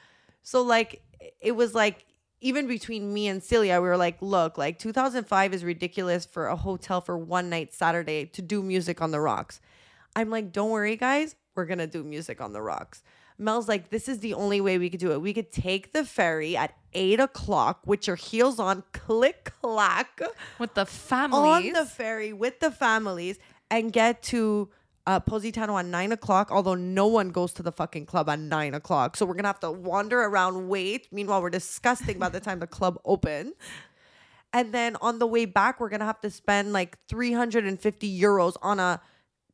[0.43, 1.03] So like
[1.41, 2.05] it was like
[2.41, 6.55] even between me and Celia, we were like, look, like 2005 is ridiculous for a
[6.57, 9.61] hotel for one night Saturday to do music on the rocks.
[10.15, 13.03] I'm like, don't worry, guys, we're gonna do music on the rocks.
[13.39, 15.21] Mel's like, this is the only way we could do it.
[15.21, 20.21] We could take the ferry at eight o'clock with your heels on, click clack
[20.59, 21.67] with the families.
[21.67, 23.39] on the ferry with the families
[23.71, 24.71] and get to
[25.07, 26.51] uh, Positano at nine o'clock.
[26.51, 29.61] Although no one goes to the fucking club at nine o'clock, so we're gonna have
[29.61, 31.09] to wander around, wait.
[31.13, 33.53] Meanwhile, we're disgusting by the time the club opens.
[34.53, 38.81] And then on the way back, we're gonna have to spend like 350 euros on
[38.81, 39.01] a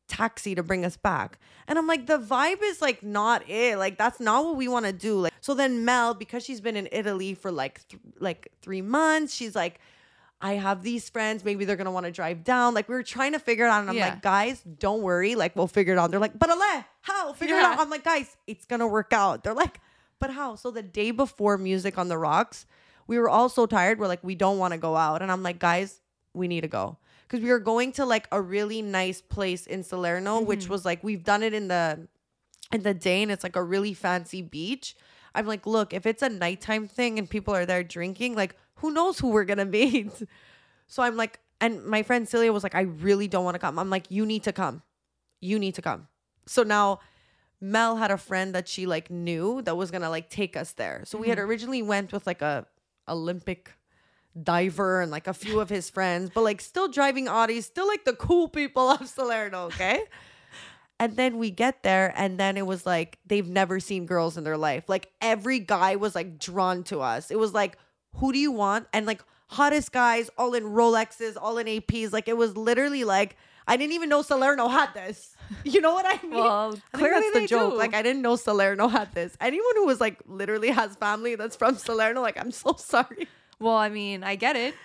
[0.07, 1.39] taxi to bring us back.
[1.67, 3.77] And I'm like, the vibe is like not it.
[3.77, 5.19] Like that's not what we want to do.
[5.21, 9.33] Like so then Mel, because she's been in Italy for like th- like three months,
[9.33, 9.79] she's like,
[10.41, 11.45] I have these friends.
[11.45, 12.73] Maybe they're gonna want to drive down.
[12.73, 14.09] Like we were trying to figure it out, and I'm Yeah.
[14.09, 15.35] like, guys, don't worry.
[15.35, 16.11] Like we'll figure it out.
[16.11, 17.31] They're like, but Ale, how?
[17.33, 17.79] Figure it out.
[17.79, 19.43] I'm like, guys, it's gonna work out.
[19.43, 19.79] They're like,
[20.19, 20.55] but how?
[20.55, 22.65] So the day before Music on the Rocks,
[23.07, 23.99] we were all so tired.
[23.99, 26.01] We're like, we don't want to go out, and I'm like, guys,
[26.33, 26.97] we need to go
[27.27, 30.71] because we were going to like a really nice place in Salerno, which mm-hmm.
[30.71, 32.07] was like we've done it in the
[32.71, 34.95] in the day, and it's like a really fancy beach.
[35.35, 38.91] I'm like, look, if it's a nighttime thing and people are there drinking, like who
[38.91, 40.11] knows who we're gonna meet.
[40.87, 43.79] So I'm like, and my friend Celia was like, I really don't want to come.
[43.79, 44.81] I'm like, you need to come.
[45.39, 46.07] You need to come.
[46.45, 46.99] So now
[47.61, 51.03] Mel had a friend that she like knew that was gonna like take us there.
[51.05, 51.49] So we had mm-hmm.
[51.49, 52.67] originally went with like a
[53.07, 53.71] Olympic
[54.41, 58.05] diver and like a few of his friends, but like still driving Audis, still like
[58.05, 60.03] the cool people of Salerno, okay?
[60.99, 64.43] And then we get there, and then it was like they've never seen girls in
[64.45, 64.85] their life.
[64.87, 67.29] Like every guy was like drawn to us.
[67.31, 67.77] It was like,
[68.17, 68.87] who do you want?
[68.93, 72.13] And like hottest guys, all in Rolexes, all in APs.
[72.13, 73.35] Like it was literally like
[73.67, 75.35] I didn't even know Salerno had this.
[75.65, 76.31] You know what I mean?
[76.31, 77.73] Well, I think that's the they joke.
[77.73, 77.77] do.
[77.77, 79.35] Like I didn't know Salerno had this.
[79.41, 83.27] Anyone who was like literally has family that's from Salerno, like I'm so sorry.
[83.63, 84.75] Well, I mean, I get it.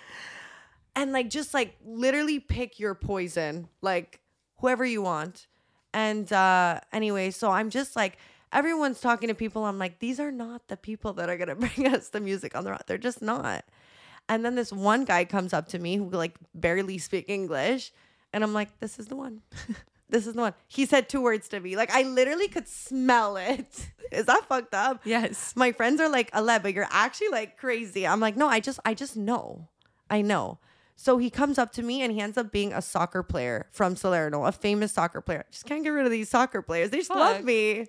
[0.95, 4.19] and like just like literally pick your poison like
[4.59, 5.47] whoever you want.
[5.93, 8.17] And uh anyway so i'm just like
[8.51, 9.65] everyone's talking to people.
[9.65, 12.63] I'm like these are not the people that are gonna bring us the music on
[12.63, 12.81] the road.
[12.87, 13.65] they're just not.
[14.27, 17.91] And then this one guy comes up to me who like barely speak english.
[18.33, 19.41] And i'm like this is the one
[20.09, 23.37] this is the one he said two words to me like i literally could smell
[23.37, 25.53] it is that fucked up Yes.
[25.55, 28.07] my friends are like, Ale, but you're actually like crazy.
[28.07, 29.67] I'm like, no, I just, I just know.
[30.09, 30.57] I know.
[30.95, 33.95] So he comes up to me and he ends up being a soccer player from
[33.95, 35.45] Salerno, a famous soccer player.
[35.47, 36.89] I just can't get rid of these soccer players.
[36.89, 37.85] They just love me.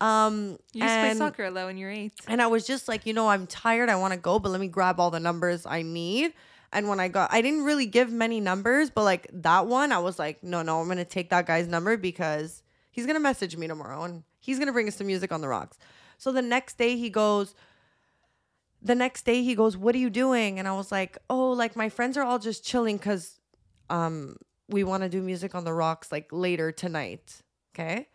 [0.00, 2.12] Um, You used to play soccer low when you're eight.
[2.26, 3.88] and I was just like, you know, I'm tired.
[3.88, 6.32] I want to go, but let me grab all the numbers I need.
[6.74, 9.98] And when I got, I didn't really give many numbers, but like that one, I
[9.98, 13.68] was like, no, no, I'm to take that guy's number because he's to message me
[13.68, 15.78] tomorrow and he's to bring us some music on the rocks.
[16.18, 17.54] So the next day he goes,
[18.82, 20.58] the next day he goes, what are you doing?
[20.58, 23.38] And I was like, oh, like my friends are all just chilling because
[23.88, 24.36] um,
[24.68, 27.40] we want to do music on the rocks like later tonight.
[27.72, 28.08] Okay.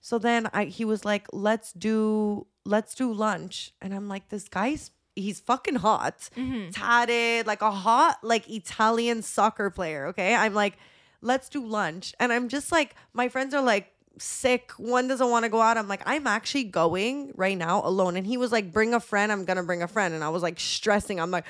[0.00, 3.72] So then I he was like, let's do let's do lunch.
[3.80, 6.30] And I'm like, this guy's he's fucking hot.
[6.36, 6.70] Mm-hmm.
[6.70, 10.06] Tatted, like a hot, like Italian soccer player.
[10.06, 10.34] Okay.
[10.34, 10.74] I'm like,
[11.20, 12.14] let's do lunch.
[12.18, 14.72] And I'm just like, my friends are like sick.
[14.76, 15.76] One doesn't want to go out.
[15.76, 18.16] I'm like, I'm actually going right now alone.
[18.16, 19.32] And he was like, bring a friend.
[19.32, 20.14] I'm gonna bring a friend.
[20.14, 21.20] And I was like stressing.
[21.20, 21.44] I'm like,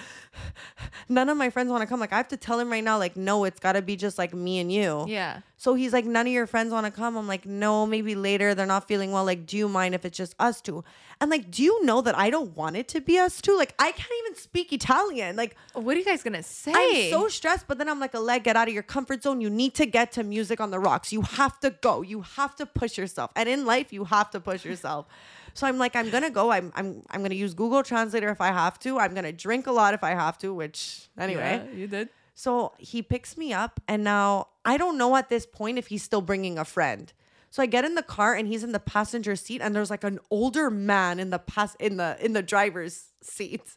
[1.08, 2.00] none of my friends want to come.
[2.00, 4.34] Like, I have to tell him right now, like, no, it's gotta be just like
[4.34, 5.04] me and you.
[5.08, 5.40] Yeah.
[5.62, 7.16] So he's like, none of your friends want to come.
[7.16, 8.52] I'm like, no, maybe later.
[8.52, 9.24] They're not feeling well.
[9.24, 10.82] Like, do you mind if it's just us two?
[11.20, 13.56] And like, do you know that I don't want it to be us two?
[13.56, 15.36] Like, I can't even speak Italian.
[15.36, 16.72] Like, What are you guys gonna say?
[16.74, 19.40] I'm so stressed, but then I'm like, Alec, get out of your comfort zone.
[19.40, 21.12] You need to get to music on the rocks.
[21.12, 22.02] You have to go.
[22.02, 23.30] You have to push yourself.
[23.36, 25.06] And in life, you have to push yourself.
[25.54, 26.50] So I'm like, I'm gonna go.
[26.50, 28.98] I'm I'm I'm gonna use Google Translator if I have to.
[28.98, 31.62] I'm gonna drink a lot if I have to, which anyway.
[31.62, 32.08] Yeah, you did.
[32.34, 36.02] So he picks me up, and now I don't know at this point if he's
[36.02, 37.12] still bringing a friend.
[37.50, 40.04] So I get in the car, and he's in the passenger seat, and there's like
[40.04, 43.76] an older man in the pass in the in the driver's seat.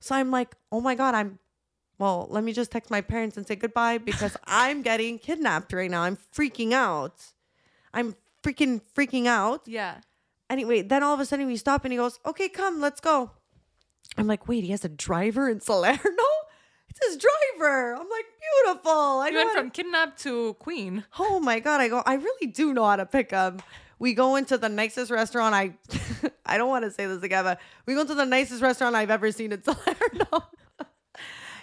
[0.00, 1.38] So I'm like, oh my god, I'm.
[1.98, 5.90] Well, let me just text my parents and say goodbye because I'm getting kidnapped right
[5.90, 6.02] now.
[6.02, 7.22] I'm freaking out.
[7.94, 9.62] I'm freaking freaking out.
[9.66, 10.00] Yeah.
[10.48, 13.30] Anyway, then all of a sudden we stop and he goes, Okay, come, let's go.
[14.16, 15.98] I'm like, wait, he has a driver in Salerno?
[16.96, 17.16] It's his
[17.58, 17.94] driver.
[17.94, 18.24] I'm like,
[18.64, 18.90] beautiful.
[18.92, 21.04] I You went from kidnap to queen.
[21.18, 21.80] Oh my god!
[21.80, 22.02] I go.
[22.06, 23.62] I really do know how to pick up.
[23.98, 25.54] We go into the nicest restaurant.
[25.54, 25.74] I
[26.46, 29.10] I don't want to say this again, but we go to the nicest restaurant I've
[29.10, 30.44] ever seen in Salerno.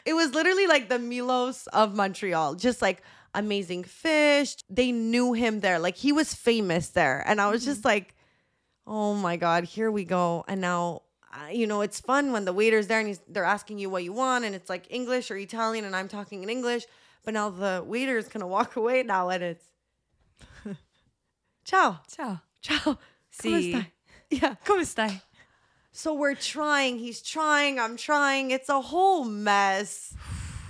[0.05, 2.55] it was literally like the Milos of Montreal.
[2.55, 3.01] Just like
[3.33, 4.55] amazing fish.
[4.69, 5.79] They knew him there.
[5.79, 7.87] Like he was famous there, and I was just mm-hmm.
[7.89, 8.15] like,
[8.85, 10.45] oh my god, here we go.
[10.47, 11.01] And now.
[11.33, 14.03] Uh, You know, it's fun when the waiter's there and he's, they're asking you what
[14.03, 16.85] you want, and it's like English or Italian, and I'm talking in English.
[17.25, 19.65] But now the waiter is gonna walk away now, and it's
[21.63, 22.39] ciao, Ciao.
[22.61, 22.97] ciao.
[23.31, 23.49] Si.
[23.49, 23.85] ¿Cómo está?
[24.29, 24.55] Yeah.
[24.63, 25.21] Come stai?
[25.91, 26.97] So we're trying.
[26.99, 27.79] He's trying.
[27.79, 28.51] I'm trying.
[28.51, 30.15] It's a whole mess.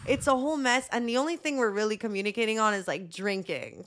[0.06, 0.88] It's a whole mess.
[0.92, 3.86] And the only thing we're really communicating on is like drinking.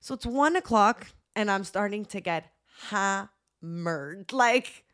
[0.00, 2.50] So it's one o'clock and I'm starting to get
[2.88, 4.32] hammered.
[4.32, 4.84] Like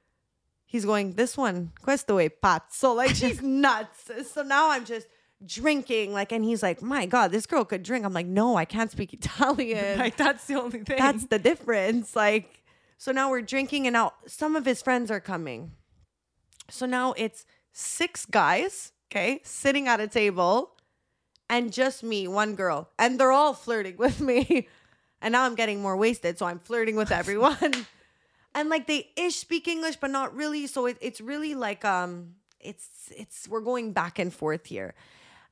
[0.68, 2.94] he's going, this one, questo è pazzo.
[2.94, 4.10] Like she's nuts.
[4.32, 5.08] So now I'm just
[5.44, 6.12] drinking.
[6.12, 8.04] Like, and he's like, my God, this girl could drink.
[8.04, 10.98] I'm like, no, I can't speak Italian Like that's the only thing.
[10.98, 12.14] that's the difference.
[12.14, 12.62] Like,
[12.98, 15.72] so now we're drinking, and now some of his friends are coming.
[16.68, 20.72] So now it's six guys, okay, sitting at a table,
[21.48, 24.68] and just me, one girl, and they're all flirting with me.
[25.20, 27.86] And now I'm getting more wasted, so I'm flirting with everyone.
[28.54, 30.66] And like they ish speak English, but not really.
[30.66, 34.94] So it, it's really like um, it's it's we're going back and forth here.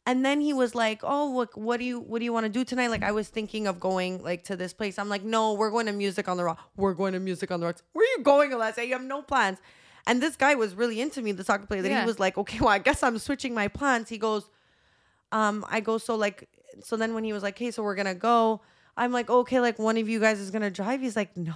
[0.08, 2.48] And then he was like, "Oh, what what do you what do you want to
[2.50, 4.98] do tonight?" Like I was thinking of going like to this place.
[4.98, 6.60] I'm like, "No, we're going to Music on the Rock.
[6.76, 7.82] We're going to Music on the Rocks.
[7.92, 8.86] Where are you going, Alessia?
[8.86, 9.58] You have no plans."
[10.06, 11.82] And this guy was really into me, the soccer player.
[11.82, 12.00] That Yeah.
[12.02, 14.48] he was like, "Okay, well, I guess I'm switching my plans." He goes,
[15.32, 16.48] um, I go, so like,
[16.84, 18.60] so then when he was like, hey, so we're gonna go,
[18.96, 21.00] I'm like, okay, like one of you guys is gonna drive.
[21.00, 21.54] He's like, no,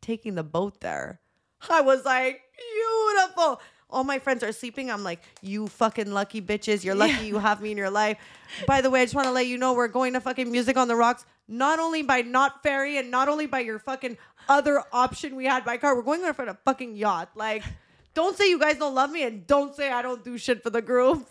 [0.00, 1.20] taking the boat there.
[1.68, 3.60] I was like, beautiful.
[3.88, 4.90] All my friends are sleeping.
[4.90, 6.84] I'm like, you fucking lucky bitches.
[6.84, 8.18] You're lucky you have me in your life.
[8.66, 10.76] By the way, I just want to let you know we're going to fucking Music
[10.76, 14.16] on the Rocks, not only by not ferry and not only by your fucking
[14.48, 15.96] other option we had by car.
[15.96, 17.30] We're going there for the fucking yacht.
[17.34, 17.64] Like,
[18.14, 20.70] don't say you guys don't love me and don't say I don't do shit for
[20.70, 21.28] the group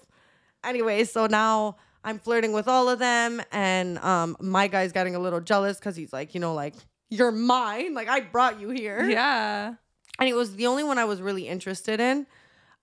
[0.63, 5.19] anyway, so now I'm flirting with all of them, and um, my guy's getting a
[5.19, 6.75] little jealous because he's like, you know, like
[7.09, 9.73] you're mine, like I brought you here, yeah.
[10.19, 12.27] and it was the only one I was really interested in.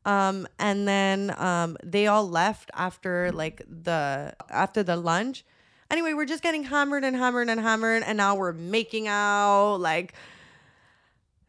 [0.06, 5.44] Um, and then um, they all left after like the after the lunch.
[5.90, 10.14] Anyway, we're just getting hammered and hammered and hammered, and now we're making out like.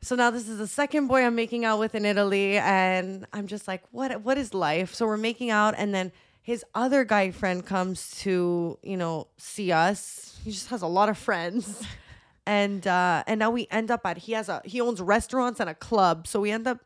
[0.01, 3.47] So now this is the second boy I'm making out with in Italy, and I'm
[3.47, 4.21] just like, what?
[4.21, 4.93] What is life?
[4.93, 6.11] So we're making out, and then
[6.41, 10.39] his other guy friend comes to you know see us.
[10.43, 11.83] He just has a lot of friends,
[12.47, 15.69] and uh, and now we end up at he has a he owns restaurants and
[15.69, 16.79] a club, so we end up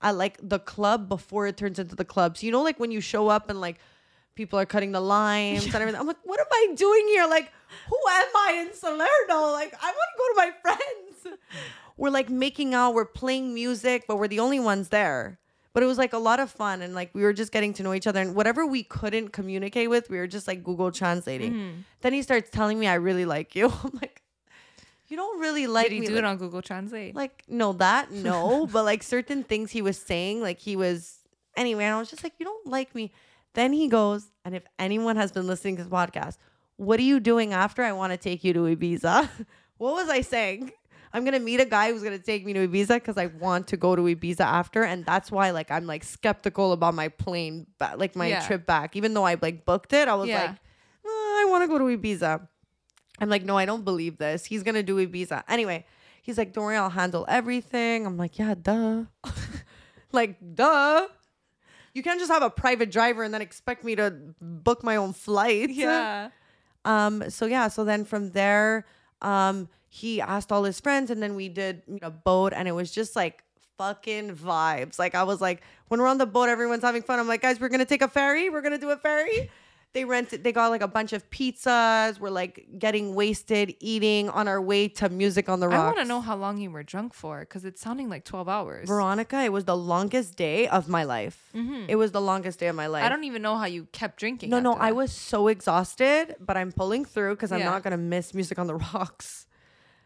[0.00, 2.38] at like the club before it turns into the club.
[2.38, 3.78] So you know, like when you show up and like
[4.34, 6.00] people are cutting the limes and everything.
[6.00, 7.26] I'm like, what am I doing here?
[7.26, 7.52] Like,
[7.88, 9.52] who am I in Salerno?
[9.52, 11.38] Like, I want to go to my friends.
[11.96, 15.38] We're like making out, we're playing music, but we're the only ones there.
[15.74, 17.82] But it was like a lot of fun and like we were just getting to
[17.82, 21.52] know each other and whatever we couldn't communicate with, we were just like Google translating.
[21.52, 21.80] Mm-hmm.
[22.02, 23.72] Then he starts telling me I really like you.
[23.84, 24.21] I'm like,
[25.12, 26.06] you don't really like Did he me.
[26.06, 27.14] do like, it on Google Translate?
[27.14, 31.18] like no that no but like certain things he was saying like he was
[31.56, 33.12] anyway and i was just like you don't like me
[33.54, 36.38] then he goes and if anyone has been listening to this podcast
[36.76, 39.28] what are you doing after i want to take you to ibiza
[39.76, 40.70] what was i saying
[41.12, 43.76] i'm gonna meet a guy who's gonna take me to ibiza because i want to
[43.76, 47.94] go to ibiza after and that's why like i'm like skeptical about my plane ba-
[47.98, 48.46] like my Yeah.
[48.46, 50.46] trip back even though i like booked it i was Yeah.
[50.46, 50.56] like
[51.04, 52.48] "Oh, i want to go to ibiza
[53.22, 54.44] I'm like, no, I don't believe this.
[54.44, 55.44] He's gonna do Ibiza.
[55.48, 55.86] Anyway,
[56.22, 58.04] he's like, don't worry, I'll handle everything.
[58.04, 59.04] I'm like, yeah, duh.
[60.12, 61.06] like, duh.
[61.94, 65.12] You can't just have a private driver and then expect me to book my own
[65.12, 65.70] flight.
[65.70, 66.30] yeah.
[66.84, 68.86] Um, so yeah, so then from there,
[69.20, 72.90] um, he asked all his friends, and then we did a boat, and it was
[72.90, 73.44] just like
[73.78, 74.98] fucking vibes.
[74.98, 77.20] Like I was like, when we're on the boat, everyone's having fun.
[77.20, 78.50] I'm like, guys, we're gonna take a ferry.
[78.50, 79.48] We're gonna do a ferry.
[79.94, 80.42] They rented.
[80.42, 82.18] They got like a bunch of pizzas.
[82.18, 85.80] We're like getting wasted, eating on our way to music on the rocks.
[85.82, 88.48] I want to know how long you were drunk for because it's sounding like 12
[88.48, 88.88] hours.
[88.88, 91.50] Veronica, it was the longest day of my life.
[91.88, 93.00] It was the longest day of my life.
[93.02, 93.06] Mm-hmm.
[93.06, 94.48] I don't even know how you kept drinking.
[94.48, 97.70] No, no, after I was so exhausted, but I'm pulling through because I'm Yeah.
[97.70, 99.46] not gonna miss music on the rocks.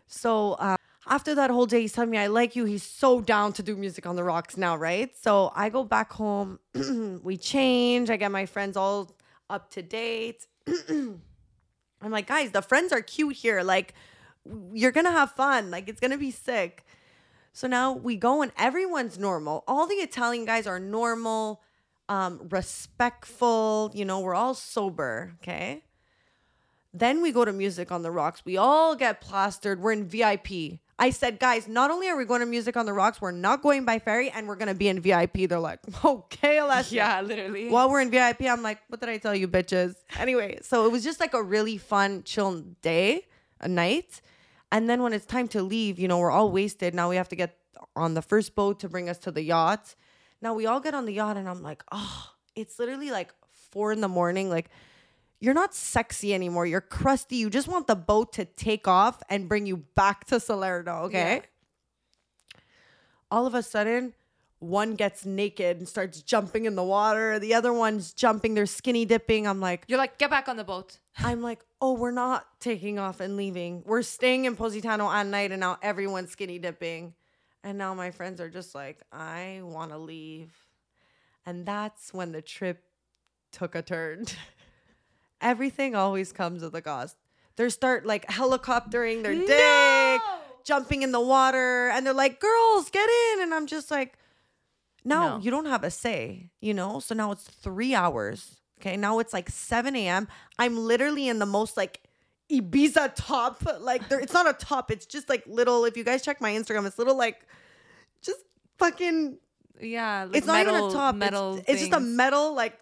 [0.09, 0.77] So uh,
[1.09, 2.65] after that whole day, he's telling me I like you.
[2.65, 5.17] He's so down to do music on the rocks now, right?
[5.17, 6.59] So I go back home.
[7.23, 8.11] we change.
[8.11, 9.15] I get my friends all
[9.49, 10.47] up to date.
[10.89, 11.21] I'm
[12.01, 13.63] like, guys, the friends are cute here.
[13.63, 13.95] Like,
[14.73, 15.71] you're gonna have fun.
[15.71, 16.85] Like, it's gonna be sick.
[17.53, 19.65] So now we go and everyone's normal.
[19.67, 21.63] All the Italian guys are normal,
[22.09, 23.91] um, respectful.
[23.95, 25.35] You know, we're all sober.
[25.43, 25.83] Okay.
[26.93, 28.43] Then we go to music on the rocks.
[28.45, 29.81] We all get plastered.
[29.81, 30.81] We're in VIP.
[30.99, 33.63] I said, guys, not only are we going to music on the rocks, we're not
[33.63, 35.49] going by ferry and we're going to be in VIP.
[35.49, 36.93] They're like, okay, Alessia.
[36.93, 37.69] Yeah, literally.
[37.69, 39.95] While we're in VIP, I'm like, what did I tell you, bitches?
[40.19, 43.27] Anyway, so it was just like a really fun, chill day,
[43.61, 44.23] a night.
[44.73, 46.95] And then when it's time to leave, you know, we're all wasted.
[46.95, 47.59] Now we have to get
[47.95, 49.95] on the first boat to bring us to the yacht.
[50.41, 53.33] Now we all get on the yacht, and I'm like, oh, it's literally like
[53.71, 54.51] four in the morning.
[54.51, 54.71] Like,
[55.41, 56.67] you're not sexy anymore.
[56.67, 57.37] You're crusty.
[57.37, 61.43] You just want the boat to take off and bring you back to Salerno, okay?
[63.31, 64.15] All of a sudden,
[64.59, 67.39] one gets naked and starts jumping in the water.
[67.39, 69.47] The other one's jumping, they're skinny dipping.
[69.47, 70.99] I'm like, You're like, get back on the boat.
[71.19, 73.83] I'm like, oh, we're not taking off and leaving.
[73.85, 77.15] We're staying in Positano at night, and now everyone's skinny dipping.
[77.63, 80.53] And now my friends are just like, I want to leave.
[81.45, 82.83] And that's when the trip
[83.53, 84.27] took a turn.
[85.41, 87.17] Everything always comes with a cost.
[87.57, 90.21] They start like helicoptering their dick,
[90.65, 93.43] jumping in the water, and they're like, girls, get in.
[93.43, 94.19] And I'm just like,
[95.05, 95.39] no, No.
[95.43, 97.01] you don't have a say, you know?
[97.01, 98.57] So now it's three hours.
[98.81, 98.97] Okay.
[98.97, 100.29] Now it's like 7 a.m.
[100.59, 102.01] I'm literally in the most like
[102.53, 103.63] Ibiza top.
[103.81, 105.85] Like there, it's not a top, it's just like little.
[105.87, 107.41] If you guys check my Instagram, it's little like
[108.21, 108.41] just
[108.79, 109.39] fucking
[109.81, 110.25] Yeah.
[110.25, 111.15] Like it's not even a top.
[111.15, 111.61] Metal.
[111.67, 112.79] It's, just a metal like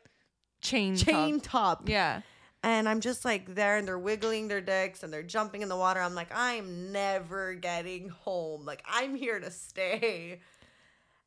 [0.63, 0.97] chain.
[0.97, 1.81] chain top.
[1.81, 1.89] top.
[1.89, 2.23] Yeah.
[2.65, 5.77] And I'm just like there and they're wiggling their dicks and they're jumping in the
[5.77, 6.01] water.
[6.01, 8.65] I'm like, I'm never getting home.
[8.65, 10.41] Like, I'm here to stay.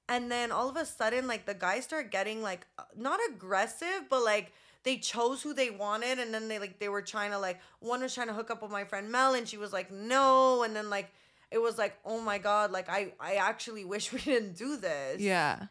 [0.10, 2.66] And then all of a sudden, like, the guys start getting like
[2.98, 6.18] not aggressive, but like they chose who they wanted.
[6.18, 8.64] And then they like, they were trying to like, one was trying to hook up
[8.64, 10.64] with my friend Mel and she was like, no.
[10.64, 11.12] And then like,
[11.52, 15.22] it was like, oh my God, like, I, I actually wish we didn't do this
[15.22, 15.68] Yeah.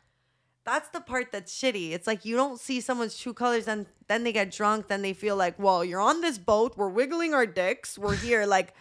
[0.67, 1.93] That's the part that's shitty.
[1.93, 5.13] It's like you don't see someone's true colors and then they get drunk, then they
[5.15, 8.75] feel like, well, you're on this boat, we're wiggling our dicks, we're here, like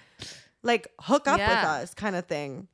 [0.63, 2.67] like hook up with us kind of thing.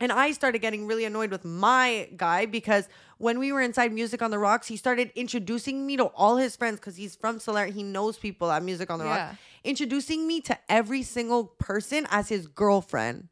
[0.00, 4.20] And I started getting really annoyed with my guy because when we were inside Music
[4.22, 7.70] on the Rocks, he started introducing me to all his friends because he's from Salerno.
[7.70, 9.26] He knows people at Music on the Yeah.
[9.28, 9.38] Rocks.
[9.62, 13.28] Introducing me to every single person as his girlfriend.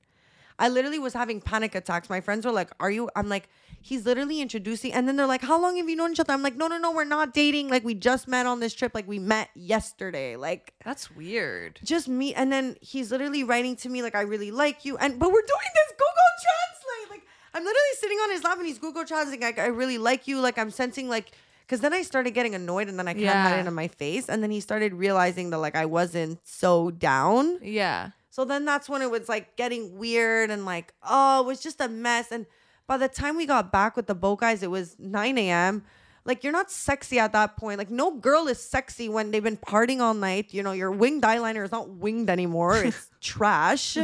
[0.62, 2.08] I literally was having panic attacks.
[2.08, 3.10] My friends were like, Are you?
[3.16, 3.48] I'm like,
[3.82, 4.92] He's literally introducing.
[4.92, 6.32] And then they're like, How long have you known each other?
[6.32, 7.68] I'm like, No, no, no, we're not dating.
[7.68, 8.92] Like, we just met on this trip.
[8.94, 10.36] Like, we met yesterday.
[10.36, 11.80] Like, That's weird.
[11.82, 12.32] just me.
[12.32, 14.96] And then he's literally writing to me, like, I really like you.
[14.98, 17.10] And, but we're doing this Google Translate.
[17.10, 20.28] Like, I'm literally sitting on his lap and he's Google Translating, like, I really like
[20.28, 20.38] you.
[20.38, 21.32] Like, I'm sensing, like,
[21.66, 23.88] because then I started getting annoyed and then I kind of had it in my
[23.88, 24.28] face.
[24.28, 27.58] And then he started realizing that, like, I wasn't so down.
[27.62, 28.10] Yeah.
[28.32, 31.82] So then that's when it was like getting weird and like, oh, it was just
[31.82, 32.32] a mess.
[32.32, 32.46] And
[32.86, 35.84] by the time we got back with the boat guys, it was 9 a.m.
[36.24, 37.76] Like, you're not sexy at that point.
[37.76, 40.54] Like, no girl is sexy when they've been partying all night.
[40.54, 43.98] You know, your winged eyeliner is not winged anymore, it's trash.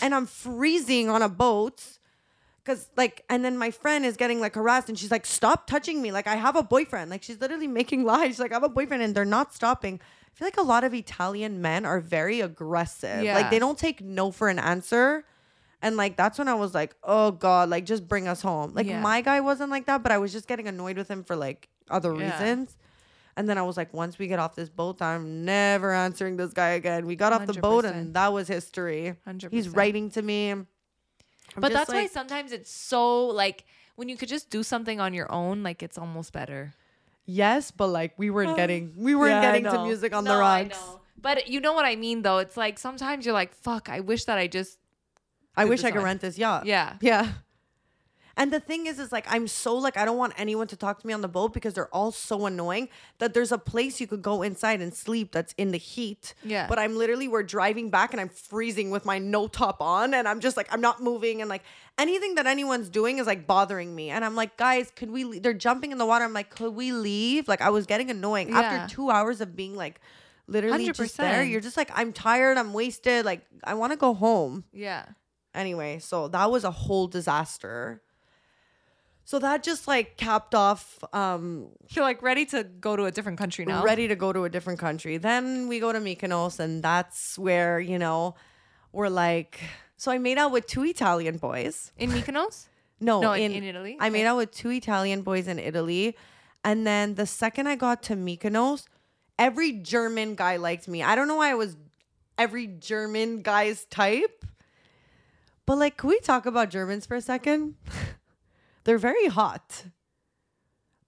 [0.00, 1.82] And I'm freezing on a boat.
[2.64, 6.02] Cause like, and then my friend is getting like harassed, and she's like, "Stop touching
[6.02, 7.12] me!" Like I have a boyfriend.
[7.12, 8.30] Like she's literally making lies.
[8.30, 10.00] She's like, "I have a boyfriend," and they're not stopping.
[10.36, 13.24] I feel like a lot of Italian men are very aggressive.
[13.24, 13.34] Yeah.
[13.34, 15.24] Like they don't take no for an answer.
[15.80, 18.86] And like that's when I was like, "Oh God, like just bring us home." Like
[18.86, 19.00] Yeah.
[19.00, 21.68] my guy wasn't like that, but I was just getting annoyed with him for like
[21.88, 22.24] other Yeah.
[22.38, 22.76] reasons.
[23.38, 26.52] And then I was like, once we get off this boat, I'm never answering this
[26.52, 27.06] guy again.
[27.06, 29.14] We got off the boat, and that was history.
[29.50, 29.76] He's 100%.
[29.76, 30.50] writing to me.
[30.50, 30.66] I'm
[31.56, 33.64] But that's why sometimes it's so like
[33.94, 36.74] when you could just do something on your own, like it's almost better.
[37.26, 40.38] Yes, but like we weren't getting we weren't Yeah, getting to music on No, the
[40.38, 40.78] rocks.
[41.20, 42.38] But you know what I mean though.
[42.38, 44.78] It's like sometimes you're like, fuck, I wish that I just
[45.56, 46.66] I, wish I could rent this yacht.
[46.66, 46.96] Yeah.
[47.00, 47.32] Yeah.
[48.38, 51.00] And the thing is, is like I'm so like I don't want anyone to talk
[51.00, 52.88] to me on the boat because they're all so annoying
[53.18, 56.34] that there's a place you could go inside and sleep that's in the heat.
[56.44, 56.66] Yeah.
[56.68, 60.28] But I'm literally we're driving back and I'm freezing with my no top on and
[60.28, 61.62] I'm just like I'm not moving and like
[61.98, 64.10] anything that anyone's doing is like bothering me.
[64.10, 65.24] And I'm like, guys, could we?
[65.24, 66.24] le-" They're jumping in the water.
[66.26, 67.48] I'm like, could we leave?
[67.48, 68.60] Like I was getting annoying Yeah.
[68.60, 70.00] after two hours of being like.
[70.48, 71.42] Literally just there.
[71.42, 75.06] You're just like, I'm tired, I'm wasted, like I want to go home Yeah.
[75.54, 78.00] anyway so that was a whole disaster
[79.28, 83.38] so that just like capped off um You're like ready to go to a different
[83.38, 83.82] country now.
[83.82, 85.18] ready to go to a different country.
[85.18, 88.36] Then we go to mykonos and that's where you know
[88.92, 89.60] we're like
[89.96, 91.92] so i made out with two italian boys.
[91.98, 92.66] In Mykonos.
[93.00, 93.96] no, No, in- in Italy?
[94.00, 96.16] i made out with two italian boys in italy.
[96.64, 98.86] And then the second i got to mykonos
[99.38, 101.02] every german guy liked me.
[101.02, 101.76] I don't know why i was
[102.38, 104.44] every german guy's type.
[105.66, 107.74] But like can we talk about germans for a second
[108.86, 109.84] they're very hot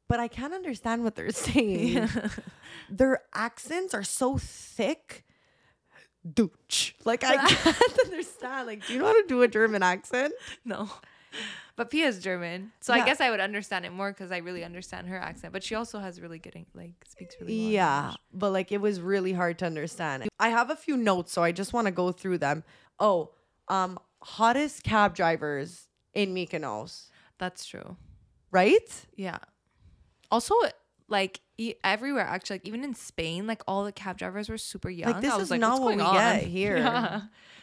[0.09, 2.07] but i can't understand what they're saying
[2.91, 5.25] their accents are so thick
[6.27, 6.93] Dooch.
[7.05, 8.67] Like I can't understand.
[8.67, 10.35] Like, do you know how to do a German accent?
[10.65, 10.91] No.
[11.77, 13.03] But Pia is German, so Yeah.
[13.03, 15.53] I guess I would understand it more because I really understand her accent.
[15.53, 17.71] But she also has really good, like, speaks really well.
[17.71, 18.17] Yeah, English.
[18.35, 20.29] but like it was really hard to understand.
[20.41, 22.65] I have a few notes, so I just want to go through them.
[22.99, 23.31] Oh,
[23.69, 27.97] um, hottest cab drivers in Mykonos, that's true.
[28.51, 29.07] right?
[29.17, 29.39] Yeah.
[30.31, 30.55] Also,
[31.09, 34.91] like e- everywhere, actually, like even in Spain, like all the cab drivers were super
[34.91, 35.13] young.
[35.13, 36.15] Like this I was is like, not what we on?
[36.15, 36.77] get here.
[36.77, 37.23] Yeah.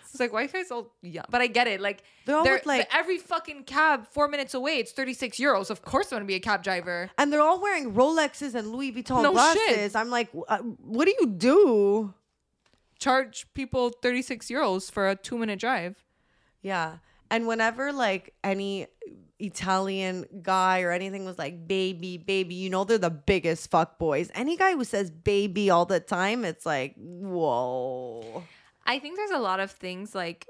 [0.09, 1.25] It's like, why are you guys all young?
[1.29, 1.81] But I get it.
[1.81, 5.69] Like, They're all they're- with, like- every fucking cab four minutes away, it's 36 euros.
[5.69, 7.11] Of course, I want to be a cab driver.
[7.17, 9.61] And they're all wearing Rolexes and Louis Vuitton No glasses.
[9.65, 9.95] shit.
[9.95, 12.13] I'm like, uh, what do you do?
[12.97, 16.01] Charge people 36 euros for a two minute drive.
[16.61, 16.99] Yeah.
[17.29, 18.87] And whenever like any
[19.39, 24.31] Italian guy or anything was like baby, baby, you know they're the biggest fuck boys.
[24.33, 28.43] Any guy who says baby all the time, it's like, whoa.
[28.85, 30.47] I think there's a lot of things like,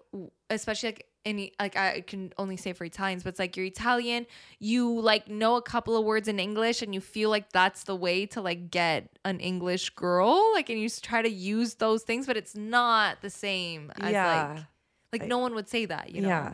[0.50, 4.28] especially like any like I can only say for Italians, but it's like you're Italian,
[4.60, 7.96] you like know a couple of words in English, and you feel like that's the
[7.96, 12.28] way to like get an English girl, like, and you try to use those things,
[12.28, 14.54] but it's not the same as Yeah.
[14.54, 16.28] like like no one would say that, you know?
[16.28, 16.54] Yeah.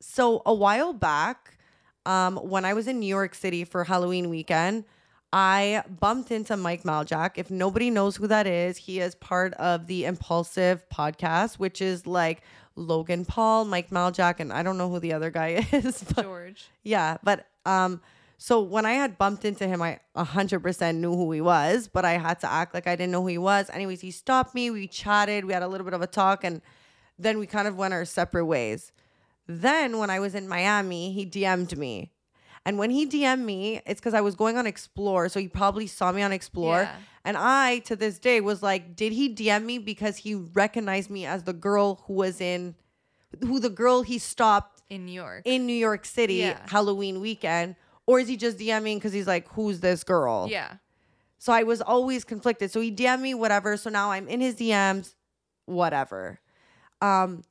[0.00, 1.58] So a while back,
[2.04, 4.84] um, when I was in New York City for Halloween weekend,
[5.32, 7.32] I bumped into Mike Majlak.
[7.36, 12.06] If nobody knows who that is, he is part of the Impulsive podcast, which is
[12.06, 12.42] like
[12.76, 16.04] Logan Paul, Mike Majlak, and I don't know who the other guy is.
[16.14, 16.68] But George.
[16.84, 18.00] yeah, but um,
[18.38, 22.12] so when I had bumped into him, I 100% knew who he was, but I
[22.12, 23.68] had to act like I didn't know who he was.
[23.70, 24.70] Anyways, he stopped me.
[24.70, 25.44] We chatted.
[25.44, 26.60] We had a little bit of a talk, and
[27.18, 28.92] then we kind of went our separate ways.
[29.46, 32.12] Then when I was in Miami, he DM'd me.
[32.64, 35.28] And when he DM'd me, it's because I was going on Explore.
[35.28, 36.82] So he probably saw me on Explore.
[36.82, 36.96] Yeah.
[37.24, 41.26] And I, to this day, was like, did he DM me because he recognized me
[41.26, 42.74] as the girl who was in,
[43.40, 45.42] who the girl he stopped In New York.
[45.44, 46.58] in New York City Yeah.
[46.68, 47.76] Halloween weekend?
[48.04, 50.48] Or is he just DMing because he's like, who's this girl?
[50.50, 50.74] yeah.
[51.38, 52.72] So I was always conflicted.
[52.72, 53.76] So he DM'd me, whatever.
[53.76, 55.14] So now I'm in his DMs,
[55.66, 56.40] whatever.
[57.00, 57.42] Um,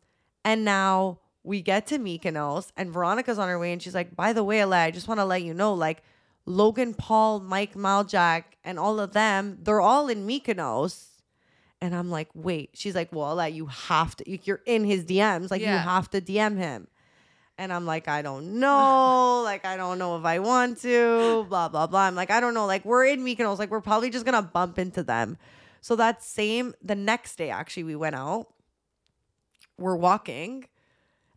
[0.43, 4.33] and now we get to Mykonos, and Veronica's on her way, and she's like, "By
[4.33, 6.03] the way, Ale, I just want to let you know, like
[6.45, 11.07] Logan Paul, Mike Majlak, and all of them, they're all in Mykonos."
[11.79, 14.39] And I'm like, "Wait." She's like, "Well, Ale, you have to.
[14.45, 16.87] You're in his DMs, like you have to DM him."
[17.57, 19.41] And I'm like, I don't know.
[19.45, 21.45] like, I don't know if I want to.
[21.47, 22.01] Blah, blah, blah.
[22.01, 22.65] I'm like, I don't know.
[22.65, 23.59] Like, we're in Mykonos.
[23.59, 25.37] Like, we're probably just going to bump into them.
[25.79, 28.47] So that same, the next day, actually, we went out.
[29.77, 30.65] We're walking.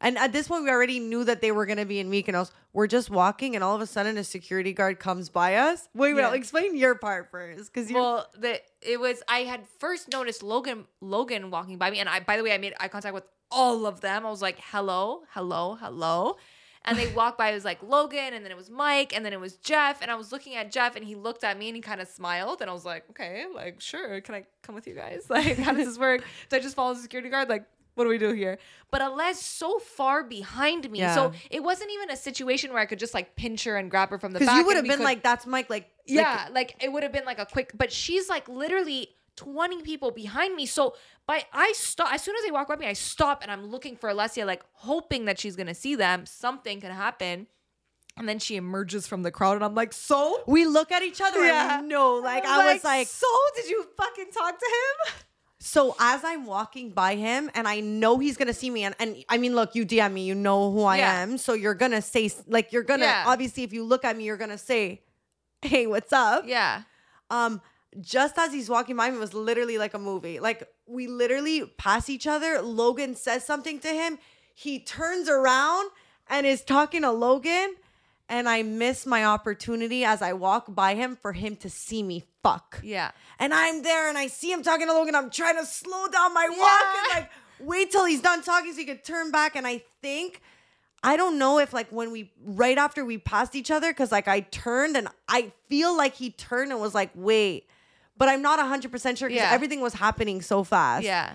[0.00, 2.52] And at this point, we already knew that they were going to be in Mykonos.
[2.72, 5.88] We're just walking, and all of a sudden, a security guard comes by us.
[5.94, 6.34] Wait, wait, Yeah.
[6.34, 7.72] explain your part first.
[7.72, 7.90] Because.
[7.90, 12.20] Well, the it was I had first noticed Logan Logan walking by me, and I
[12.20, 14.24] by the way I made eye contact with all of them.
[14.24, 16.36] I was like, "Hello, hello, hello,"
[16.84, 17.50] and they walked by.
[17.50, 20.10] It was like Logan, and then it was Mike, and then it was Jeff, and
[20.10, 22.60] I was looking at Jeff, and he looked at me, and he kind of smiled,
[22.60, 25.24] and I was like, "Okay, like sure, can I come with you guys?
[25.30, 26.22] Like, how does this work?
[26.50, 27.48] Do I just follow the security guard?
[27.48, 27.64] Like."
[27.98, 28.58] What do we do here?
[28.92, 31.16] But Alez so far behind me, Yeah.
[31.16, 34.10] so it wasn't even a situation where I could just like pinch her and grab
[34.10, 34.46] her from the back.
[34.46, 35.68] Because you would have been could- like, that's Mike.
[35.68, 39.82] Like, yeah, like, it would have been like a quick, but she's like literally 20
[39.82, 40.64] people behind me.
[40.64, 40.94] So
[41.26, 43.96] by I stop as soon as they walk by me, I stop and I'm looking
[43.96, 46.24] for Alessia, like hoping that she's gonna see them.
[46.24, 47.48] Something could happen.
[48.16, 50.42] And then she emerges from the crowd, and I'm like, so?
[50.46, 51.74] we look at each other Yeah.
[51.78, 52.14] and we know.
[52.16, 53.26] Like, I was like, so
[53.56, 55.14] did you fucking talk to him?
[55.60, 59.24] So as I'm walking by him and I know he's gonna see me, and, and
[59.28, 61.22] I mean, look, you DM me, you know who I Yeah.
[61.22, 63.24] am, so you're gonna say like you're gonna Yeah.
[63.26, 65.02] obviously if you look at me, you're gonna say,
[65.62, 66.82] "Hey, what's up?" Yeah.
[67.30, 67.60] Um,
[68.00, 70.38] just as he's walking by me, it was literally like a movie.
[70.38, 72.62] Like we literally pass each other.
[72.62, 74.18] Logan says something to him.
[74.54, 75.90] He turns around
[76.28, 77.74] and is talking to Logan.
[78.28, 82.24] And I miss my opportunity as I walk by him for him to see me
[82.42, 82.78] fuck.
[82.82, 83.10] Yeah.
[83.38, 85.14] And I'm there and I see him talking to Logan.
[85.14, 86.94] I'm trying to slow down my walk Yeah.
[87.16, 87.30] and like
[87.60, 89.56] wait till he's done talking so he could turn back.
[89.56, 90.42] And I think
[91.02, 94.28] I don't know if like when we right after we passed each other, because like
[94.28, 97.66] I turned and I feel like he turned and was like, wait.
[98.18, 99.52] But I'm not 100% sure because Yeah.
[99.52, 101.04] everything was happening so fast.
[101.04, 101.34] Yeah.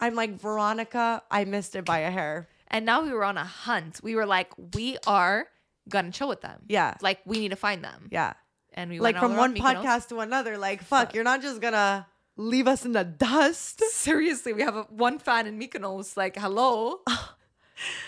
[0.00, 2.48] I'm like, Veronica, I missed it by a hair.
[2.68, 4.00] And now we were on a hunt.
[4.02, 5.46] We were like, we are
[5.88, 6.62] gonna chill with them.
[6.68, 6.94] Yeah.
[7.00, 8.08] Like we need to find them.
[8.10, 8.34] Yeah.
[8.74, 9.82] And we like went from one Mykonos.
[9.84, 10.56] podcast to another.
[10.58, 12.06] Like, fuck, you're not just gonna
[12.36, 13.82] leave us in the dust.
[13.90, 16.16] Seriously, we have a, one fan in Mykonos.
[16.16, 17.00] Like, hello.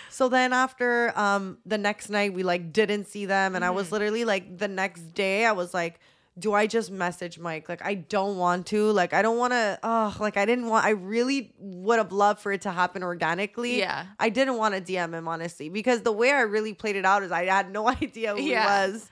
[0.09, 3.75] So then after um the next night we like didn't see them and I Mm-hmm.
[3.75, 5.99] was literally like the next day I was like
[6.37, 7.69] do I just message Mike?
[7.69, 8.91] Like I don't want to.
[8.91, 12.41] Like I don't want to oh like I didn't want I really would have loved
[12.41, 13.79] for it to happen organically.
[13.79, 14.05] Yeah.
[14.19, 17.23] I didn't want to DM him honestly because the way I really played it out
[17.23, 18.85] is I had no idea who Yeah.
[18.87, 19.09] he was.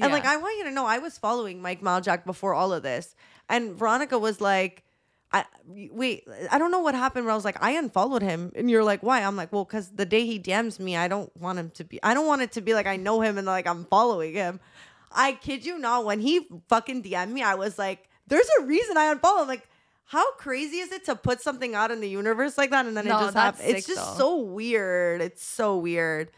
[0.00, 2.82] And like I want you to know I was following Mike Majlak before all of
[2.82, 3.14] this.
[3.48, 4.82] And Veronica was like
[5.30, 8.50] I wait, I don't know what happened where I was like, I unfollowed him.
[8.56, 9.20] And you're like, why?
[9.22, 12.02] I'm like, well, because the day he DMs me, I don't want him to be
[12.02, 14.58] I don't want it to be like I know him and like I'm following him.
[15.12, 18.96] I kid you not, when he fucking DM'd me, I was like, there's a reason
[18.96, 19.46] I unfollow.
[19.46, 19.66] Like,
[20.04, 23.06] how crazy is it to put something out in the universe like that and then
[23.06, 23.68] No, it just happens?
[23.68, 24.18] It's just though.
[24.18, 25.20] so weird.
[25.20, 26.30] It's so weird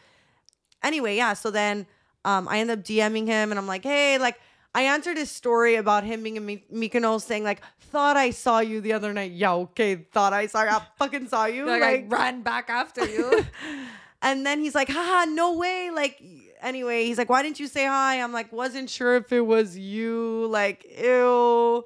[0.83, 1.35] anyway, yeah.
[1.35, 1.87] So then
[2.25, 4.41] um, I end up DMing him and I'm like, hey, like
[4.75, 8.61] I answered his story about him being in My- Mykonos saying like, thought I saw
[8.61, 9.33] you the other night.
[9.33, 11.67] Yeah, okay, thought I saw, I fucking saw you.
[11.67, 13.45] like, Like, I ran back after you.
[14.23, 15.91] and then he's like, haha, no way.
[15.93, 16.23] Like,
[16.63, 18.21] anyway, he's like, why didn't you say hi?
[18.23, 20.47] I'm like, wasn't sure if it was you.
[20.51, 21.85] Like, ew.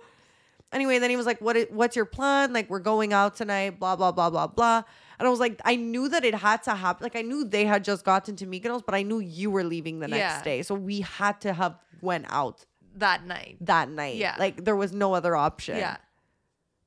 [0.73, 1.57] Anyway, then he was like, what?
[1.71, 2.53] What's your plan?
[2.53, 3.79] Like, we're going out tonight.
[3.79, 4.83] Blah blah blah blah blah.
[5.19, 7.05] And I was like, I knew that it had to happen.
[7.05, 10.01] Like, I knew they had just gotten to Mykonos, but I knew you were leaving
[10.01, 10.43] the next Yeah.
[10.43, 13.57] day, so we had to have went out that night.
[13.61, 14.17] that night.
[14.17, 14.35] Yeah.
[14.39, 15.77] like there was no other option.
[15.77, 15.97] Yeah.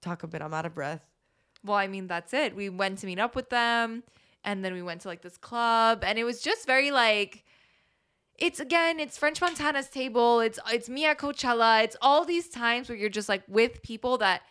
[0.01, 0.41] Talk a bit.
[0.41, 1.01] I'm out of breath.
[1.63, 2.55] Well, I mean, that's it.
[2.55, 4.03] We went to meet up with them
[4.43, 7.43] and then we went to like this club and it was just very like
[8.37, 10.39] it's again, it's French Montana's table.
[10.41, 11.83] It's it's me at Coachella.
[11.83, 14.41] It's all these times where you're just like with people that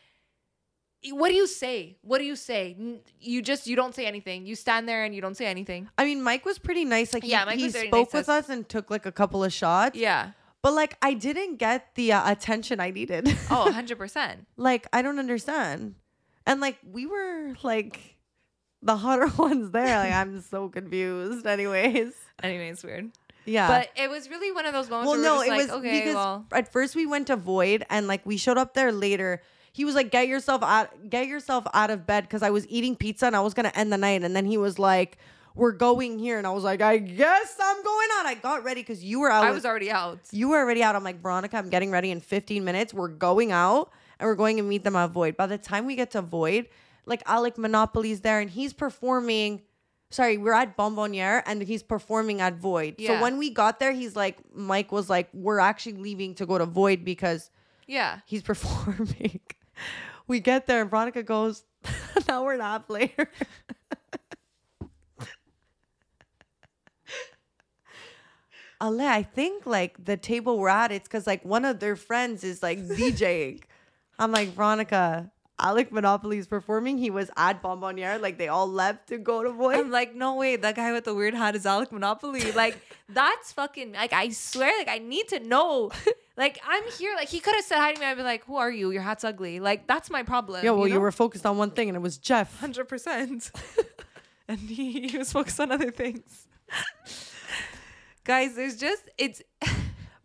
[1.10, 1.98] what do you say?
[2.02, 2.76] What do you say?
[3.20, 4.44] You just you don't say anything.
[4.46, 5.88] You stand there and you don't say anything.
[5.98, 7.14] I mean, Mike was pretty nice.
[7.14, 8.44] Like, he, Yeah, Mike he was very spoke nice with us.
[8.44, 9.96] us and took like a couple of shots.
[9.96, 10.32] Yeah.
[10.62, 13.28] But like, I didn't get the uh, attention I needed.
[13.50, 14.46] Oh, 100%.
[14.56, 15.94] like, I don't understand.
[16.44, 18.16] And like, we were like
[18.82, 19.98] the hotter ones there.
[19.98, 21.46] Like, I'm so confused.
[21.46, 23.12] Anyways, anyway, it's weird.
[23.46, 23.68] Yeah.
[23.68, 25.68] But it was really one of those moments well, where no, we're it just was
[25.68, 28.74] like, okay, because well, at first we went to Void and like we showed up
[28.74, 29.42] there later.
[29.72, 32.96] He was like, "Get yourself out, get yourself out of bed," because I was eating
[32.96, 34.22] pizza and I was gonna end the night.
[34.22, 35.18] And then he was like,
[35.54, 38.80] "We're going here," and I was like, "I guess I'm going out." I got ready
[38.80, 39.44] because you were out.
[39.44, 40.18] I was already out.
[40.32, 40.96] you were already out.
[40.96, 42.94] I'm like, Veronica, I'm getting ready in 15 minutes.
[42.94, 45.36] We're going out and we're going to meet them at Void.
[45.36, 46.68] By the time we get to Void,
[47.04, 49.62] like Alec Monopoly's there and he's performing.
[50.10, 52.96] Sorry, we're at Bonbonniere and he's performing at Void.
[53.04, 56.58] So when we got there, he's like, Mike was like, we're actually leaving to go
[56.58, 57.50] to Void because
[57.86, 58.20] Yeah.
[58.24, 59.40] he's performing.
[60.28, 63.28] we get there and Veronica goes, an hour and a half later.
[68.82, 72.44] Ale, I think like the table we're at, it's because like one of their friends
[72.44, 73.62] is like DJing.
[74.18, 76.98] I'm like, Veronica, Alec Monopoly is performing.
[76.98, 78.20] He was at Bonbonniere.
[78.20, 79.76] Like they all left to go to Void.
[79.76, 82.52] I'm like, no way, that guy with the weird hat is Alec Monopoly.
[82.52, 82.78] Like,
[83.08, 85.90] that's fucking like I swear, like I need to know.
[86.38, 87.14] Like, I'm here.
[87.16, 88.04] Like he could have said hi to me.
[88.04, 88.90] I'd be like, Who are you?
[88.90, 89.58] Your hat's ugly.
[89.58, 90.62] Like, that's my problem.
[90.62, 91.00] yeah, well, you, know?
[91.00, 92.60] were focused on one thing and it was Jeff.
[92.60, 93.50] hundred percent.
[94.48, 96.46] And he, he was focused on other things.
[98.24, 99.42] Guys, there's just it's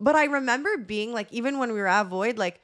[0.02, 2.60] But I remember being like, even when we were at Void, like,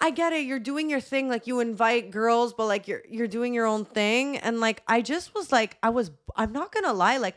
[0.00, 0.46] I get it.
[0.46, 1.28] You're doing your thing.
[1.28, 4.38] Like you invite girls, but like you're you're doing your own thing.
[4.38, 7.36] And like I just was like, I was I'm not gonna lie, like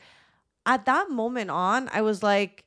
[0.66, 2.64] at that moment on, I was like,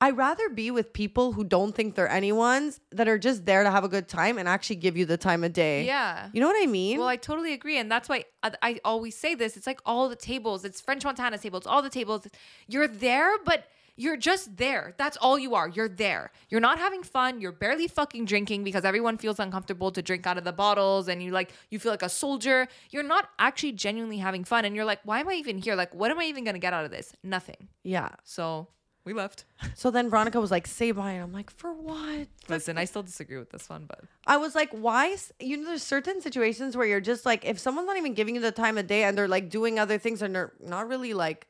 [0.00, 3.70] I'd rather be with people who don't think they're anyone's that are just there to
[3.70, 5.84] have a good time and actually give you the time of day.
[5.84, 6.30] yeah.
[6.32, 6.98] You know what I mean?
[6.98, 9.56] Well, I totally agree, and that's why I, I always say this.
[9.56, 10.64] It's like all the tables.
[10.64, 11.58] It's French Montana's table.
[11.58, 12.26] It's all the tables.
[12.66, 13.64] You're there, but
[14.00, 14.94] you're just there.
[14.96, 15.68] That's all you are.
[15.68, 16.32] You're there.
[16.48, 17.40] You're not having fun.
[17.42, 21.22] You're barely fucking drinking because everyone feels uncomfortable to drink out of the bottles and
[21.22, 22.66] you like you feel like a soldier.
[22.90, 25.74] You're not actually genuinely having fun and you're like, "Why am I even here?
[25.74, 27.68] Like what am I even going to get out of this?" Nothing.
[27.82, 28.08] Yeah.
[28.24, 28.68] So,
[29.04, 29.44] we left.
[29.74, 31.12] So then Veronica was like, say bye.
[31.12, 32.28] And I'm like, for what?
[32.48, 35.16] Listen, I still disagree with this one, but I was like, why?
[35.38, 38.40] You know, there's certain situations where you're just like, if someone's not even giving you
[38.40, 41.46] the time of day and they're like doing other things and they're not really like,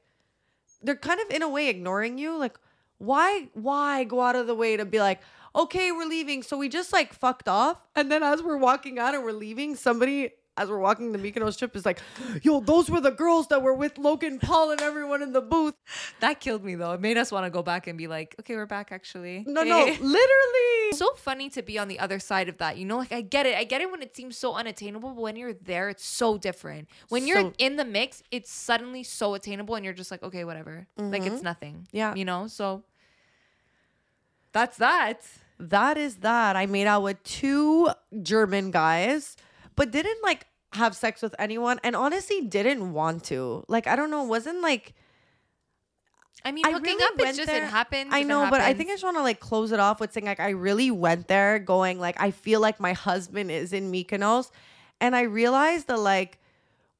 [0.82, 2.36] they're kind of in a way ignoring you.
[2.36, 2.58] Like,
[2.98, 5.20] why, why go out of the way to be like,
[5.54, 6.42] okay, we're leaving.
[6.42, 7.78] So we just like fucked off.
[7.96, 11.56] And then as we're walking out and we're leaving, somebody, as we're walking the Mykonos
[11.56, 12.00] trip, is like,
[12.42, 15.74] yo, those were the girls that were with Logan Paul and everyone in the booth.
[16.20, 16.92] that killed me though.
[16.92, 19.62] It made us want to go back and be like, "Okay, we're back actually." No,
[19.62, 19.92] no, Hey.
[20.00, 20.92] literally.
[20.92, 22.76] so funny to be on the other side of that.
[22.76, 23.56] You know, like I get it.
[23.56, 26.88] I get it when it seems so unattainable, but when you're there, it's so different.
[27.08, 30.44] When you're So- in the mix, it's suddenly so attainable and you're just like, okay,
[30.44, 30.86] whatever.
[30.98, 31.74] Like it's nothing.
[31.86, 31.96] Mm-hmm.
[31.96, 32.14] Yeah.
[32.14, 32.48] You know?
[32.48, 32.82] So
[34.52, 35.22] that's that.
[35.58, 36.56] that is that.
[36.56, 37.88] I made out with two
[38.22, 39.36] German guys,
[39.80, 43.64] but didn't like have sex with anyone and honestly didn't want to.
[43.66, 44.92] Like, I don't know, wasn't like
[46.44, 48.10] I mean, I hooking really up, it's just there- it happens.
[48.12, 50.26] I know, but I think I just want to like close it off with saying
[50.26, 54.50] like I really went there going like I feel like my husband is in Mykonos
[55.00, 56.38] and I realized that like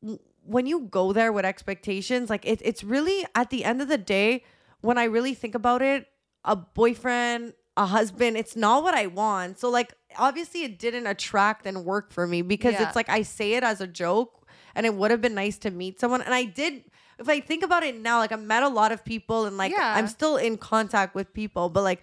[0.03, 3.89] w- when you go there with expectations like it, it's really at the end of
[3.89, 4.43] the day
[4.81, 6.07] when I really think about it
[6.47, 11.67] a boyfriend a husband it's not what I want so like obviously it didn't attract
[11.67, 12.87] and work for me because Yeah.
[12.87, 15.71] it's like I say it as a joke and it would have been nice to
[15.71, 16.85] meet someone and I did
[17.19, 19.73] if I think about it now like I met a lot of people and like
[19.73, 19.95] Yeah.
[19.97, 22.03] I'm still in contact with people but like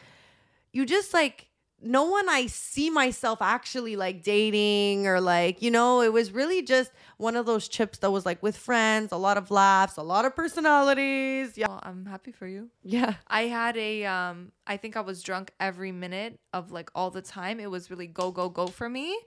[0.74, 1.47] you just like
[1.82, 6.62] no one I see myself actually like dating or like, you know, it was really
[6.64, 10.02] just one of those chips that was like with friends, a lot of laughs, a
[10.02, 11.58] lot of personalities.
[11.58, 11.68] Yeah.
[11.68, 12.70] Well, I'm happy for you.
[12.84, 13.16] Yeah.
[13.28, 17.22] I had a um I think I was drunk every minute of like all the
[17.22, 17.60] time.
[17.60, 19.18] It was really go go go for me.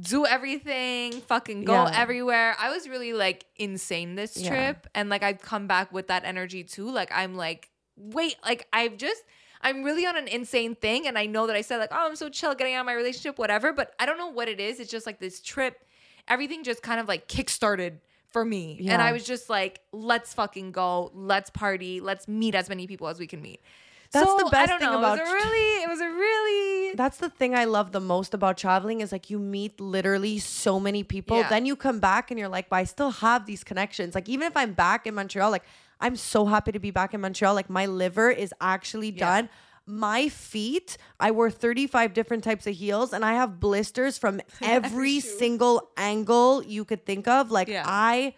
[0.00, 1.90] Do everything, fucking go Yeah.
[1.94, 2.54] everywhere.
[2.58, 4.48] I was really like insane this Yeah.
[4.50, 6.90] trip and like I've come back with that energy too.
[6.90, 9.22] Like I'm like wait, like I've just
[9.62, 12.16] I'm really on an insane thing and I know that I said like oh I'm
[12.16, 14.80] so chill getting out of my relationship whatever, but I don't know what it is.
[14.80, 15.84] It's just like this trip
[16.28, 18.78] everything just kind of like kickstarted for me.
[18.88, 21.10] And I was just like let's fucking go.
[21.14, 22.00] Let's party.
[22.00, 23.60] Let's meet as many people as we can meet.
[24.12, 24.98] That's So, the I best don't thing know.
[24.98, 26.94] about it was a really, it was a really.
[26.96, 30.80] That's the thing I love the most about traveling is like you meet literally so
[30.80, 31.38] many people.
[31.38, 31.48] Yeah.
[31.48, 34.16] Then you come back and you're like, but I still have these connections.
[34.16, 35.62] Like even if I'm back in Montreal, like
[36.00, 37.54] I'm so happy to be back in Montreal.
[37.54, 39.48] Like my liver is actually done.
[39.86, 45.20] My feet, I wore 35 different types of heels and I have blisters from every
[45.20, 47.50] single angle you could think of.
[47.50, 47.82] Like Yeah.
[47.86, 48.34] I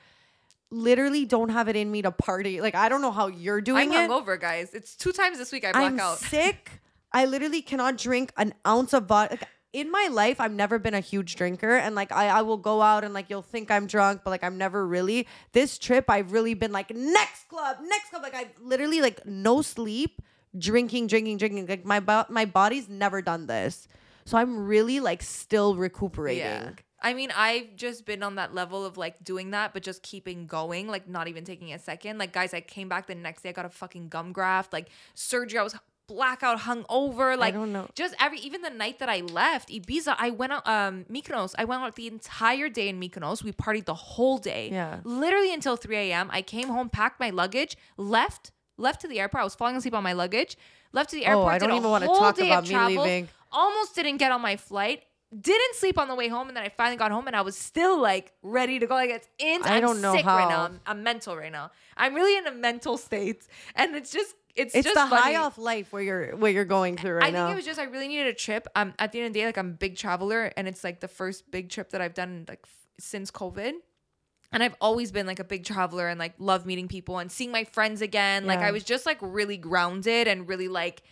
[0.70, 2.60] literally don't have it in me to party.
[2.60, 4.10] Like I don't know how you're doing I'm it.
[4.10, 4.72] hungover, guys.
[4.72, 6.18] It's two times this week I black I'm out.
[6.18, 6.80] sick.
[7.12, 9.46] I literally cannot drink an ounce of vodka.
[9.72, 12.82] In my life, I've never been a huge drinker, and like I, I will go
[12.82, 15.26] out and like you'll think I'm drunk, but like I'm never really.
[15.52, 18.22] This trip, I've really been like next club, next club.
[18.22, 20.20] Like I've literally like no sleep,
[20.58, 21.66] drinking, drinking, drinking.
[21.66, 23.88] Like my bo- my body's never done this,
[24.26, 26.42] so I'm really like still recuperating.
[26.42, 26.70] Yeah.
[27.04, 30.46] I mean, I've just been on that level of like doing that, but just keeping
[30.46, 32.18] going, like not even taking a second.
[32.18, 34.88] Like, guys, I came back the next day, I got a fucking gum graft, like
[35.14, 35.58] surgery.
[35.58, 35.74] I was
[36.06, 37.36] blackout, hung over.
[37.36, 37.88] Like, don't know.
[37.94, 41.54] Just every, even the night that I left Ibiza, I went out, um, Mykonos.
[41.58, 43.42] I went out the entire day in Mykonos.
[43.42, 44.70] We partied the whole day.
[44.70, 45.00] Yeah.
[45.04, 46.28] Literally until 3 a.m.
[46.32, 49.42] I came home, packed my luggage, left, left to the airport.
[49.42, 50.56] I was falling asleep on my luggage,
[50.92, 51.52] left to the airport.
[51.52, 51.54] Oh.
[51.54, 53.28] I don't even wanna whole talk about me travel, leaving.
[53.50, 55.02] almost didn't get on my flight
[55.40, 57.56] didn't sleep on the way home and then i finally got home and i was
[57.56, 60.48] still like ready to go like it's in I I'm don't know sick right how.
[60.48, 64.34] now I'm, I'm mental right now i'm really in a mental state and it's just
[64.54, 65.34] it's, It's just the funny.
[65.34, 67.46] high off life where you're what you're going through right I now.
[67.46, 68.66] think it was just I really needed a trip.
[68.76, 71.00] Um, at the end of the day, like I'm a big traveler, and it's like
[71.00, 73.72] the first big trip that I've done like f- since COVID.
[74.54, 77.50] And I've always been like a big traveler and like love meeting people and seeing
[77.50, 78.44] my friends again.
[78.46, 81.02] Like I was just like really grounded and really like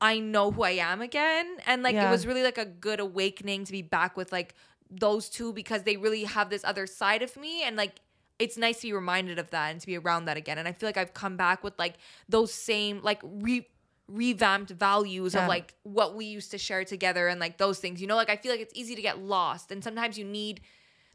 [0.00, 1.56] I know who I am again.
[1.66, 4.54] And like it was really like a good awakening to be back with like
[4.88, 7.96] those two because they really have this other side of me and like
[8.38, 10.58] it's nice to be reminded of that and to be around that again.
[10.58, 11.94] And I feel like I've come back with like
[12.28, 13.66] those same like re
[14.08, 15.42] revamped values Yeah.
[15.44, 18.00] of like what we used to share together and like those things.
[18.00, 20.60] You know, like I feel like it's easy to get lost and sometimes you need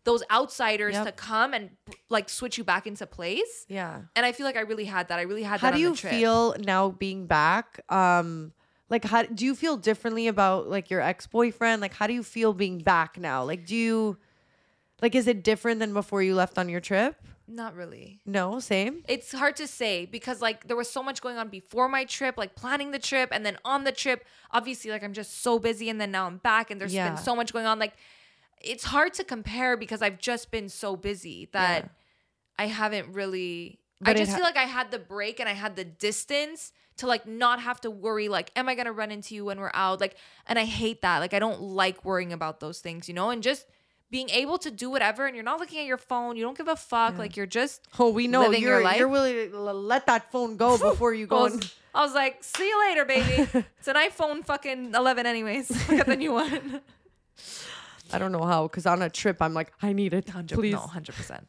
[0.06, 1.06] those outsiders Yep.
[1.06, 1.70] to come and
[2.10, 3.66] like switch you back into place.
[3.68, 4.02] yeah.
[4.16, 5.20] And I feel like I really had that.
[5.20, 5.76] I really had how that.
[5.76, 6.14] do you the trip.
[6.14, 8.54] feel now being back um
[8.90, 12.54] like how do you feel differently about like your ex-boyfriend like how do you feel
[12.54, 14.18] being back now like do you
[15.02, 17.16] like is it different than before you left on your trip
[17.48, 18.20] Not really.
[18.28, 19.04] No, same.
[19.08, 22.38] It's hard to say because like there was so much going on before my trip,
[22.38, 24.24] like planning the trip and then on the trip.
[24.52, 27.08] Obviously, like I'm just so busy and then now I'm back and there's Yeah.
[27.10, 27.80] been so much going on.
[27.80, 27.94] Like
[28.62, 31.90] it's hard to compare because I've just been so busy that Yeah.
[32.60, 35.54] I haven't really But I just ha- feel like I had the break and I
[35.54, 39.10] had the distance to like not have to worry like am I going to run
[39.10, 40.00] into you when we're out?
[40.02, 40.16] Like
[40.46, 41.18] and I hate that.
[41.18, 43.32] Like I don't like worrying about those things, you know?
[43.32, 43.66] And just
[44.11, 46.68] being able to do whatever and you're not looking at your phone, you don't give
[46.68, 48.98] a fuck, like you're just Oh, we know Living you're life?
[48.98, 51.41] you're willing to let that phone go before you I go.
[51.44, 53.49] was, and- I was like, see you later, baby.
[53.80, 55.69] it's an iPhone fucking 11 anyways.
[55.90, 56.81] Look at the new one.
[58.11, 60.73] I don't know how, because on a trip I'm like, I need it, please.
[60.73, 61.41] No, 100%.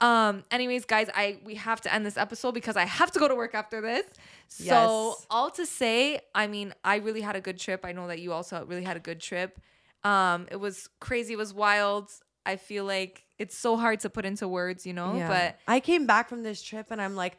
[0.00, 3.26] Um, anyways, guys, I we have to end this episode because I have to go
[3.26, 4.04] to work after this.
[4.46, 5.26] So Yes.
[5.28, 7.84] all to say, I mean, I really had a good trip.
[7.84, 9.58] I know that you also really had a good trip.
[10.04, 12.08] Um, it was crazy, it was wild.
[12.46, 15.28] I feel like it's so hard to put into words, you know, Yeah.
[15.28, 17.36] but I came back from this trip and I'm like,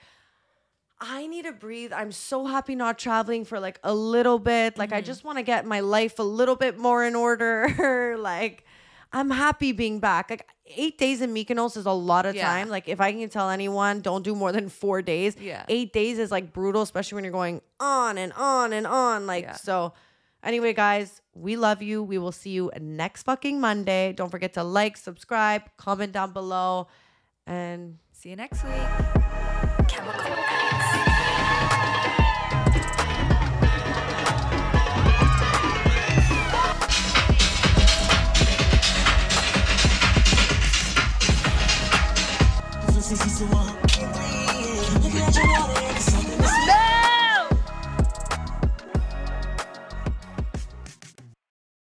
[1.02, 1.94] I need to breathe.
[1.94, 4.77] I'm so happy not traveling for like a little bit.
[4.77, 4.98] Like, Mm-hmm.
[4.98, 8.18] I just want to get my life a little bit more in order.
[8.19, 8.65] like,
[9.14, 10.30] I'm happy being back.
[10.30, 12.45] Like, eight days in Mykonos is a lot of Yeah.
[12.45, 12.68] time.
[12.69, 15.38] Like, if I can tell anyone, don't do more than four days.
[15.40, 15.64] Yeah.
[15.69, 19.26] Eight days is like brutal, especially when you're going on and on and on.
[19.26, 19.53] Like, Yeah.
[19.53, 19.94] so.
[20.44, 22.02] Anyway, guys, we love you.
[22.02, 24.14] We will see you next fucking Monday.
[24.14, 26.88] Don't forget to like, subscribe, comment down below,
[27.45, 28.74] and see you next week.
[29.88, 30.40] Chemical
[43.16, 43.66] sisi wa,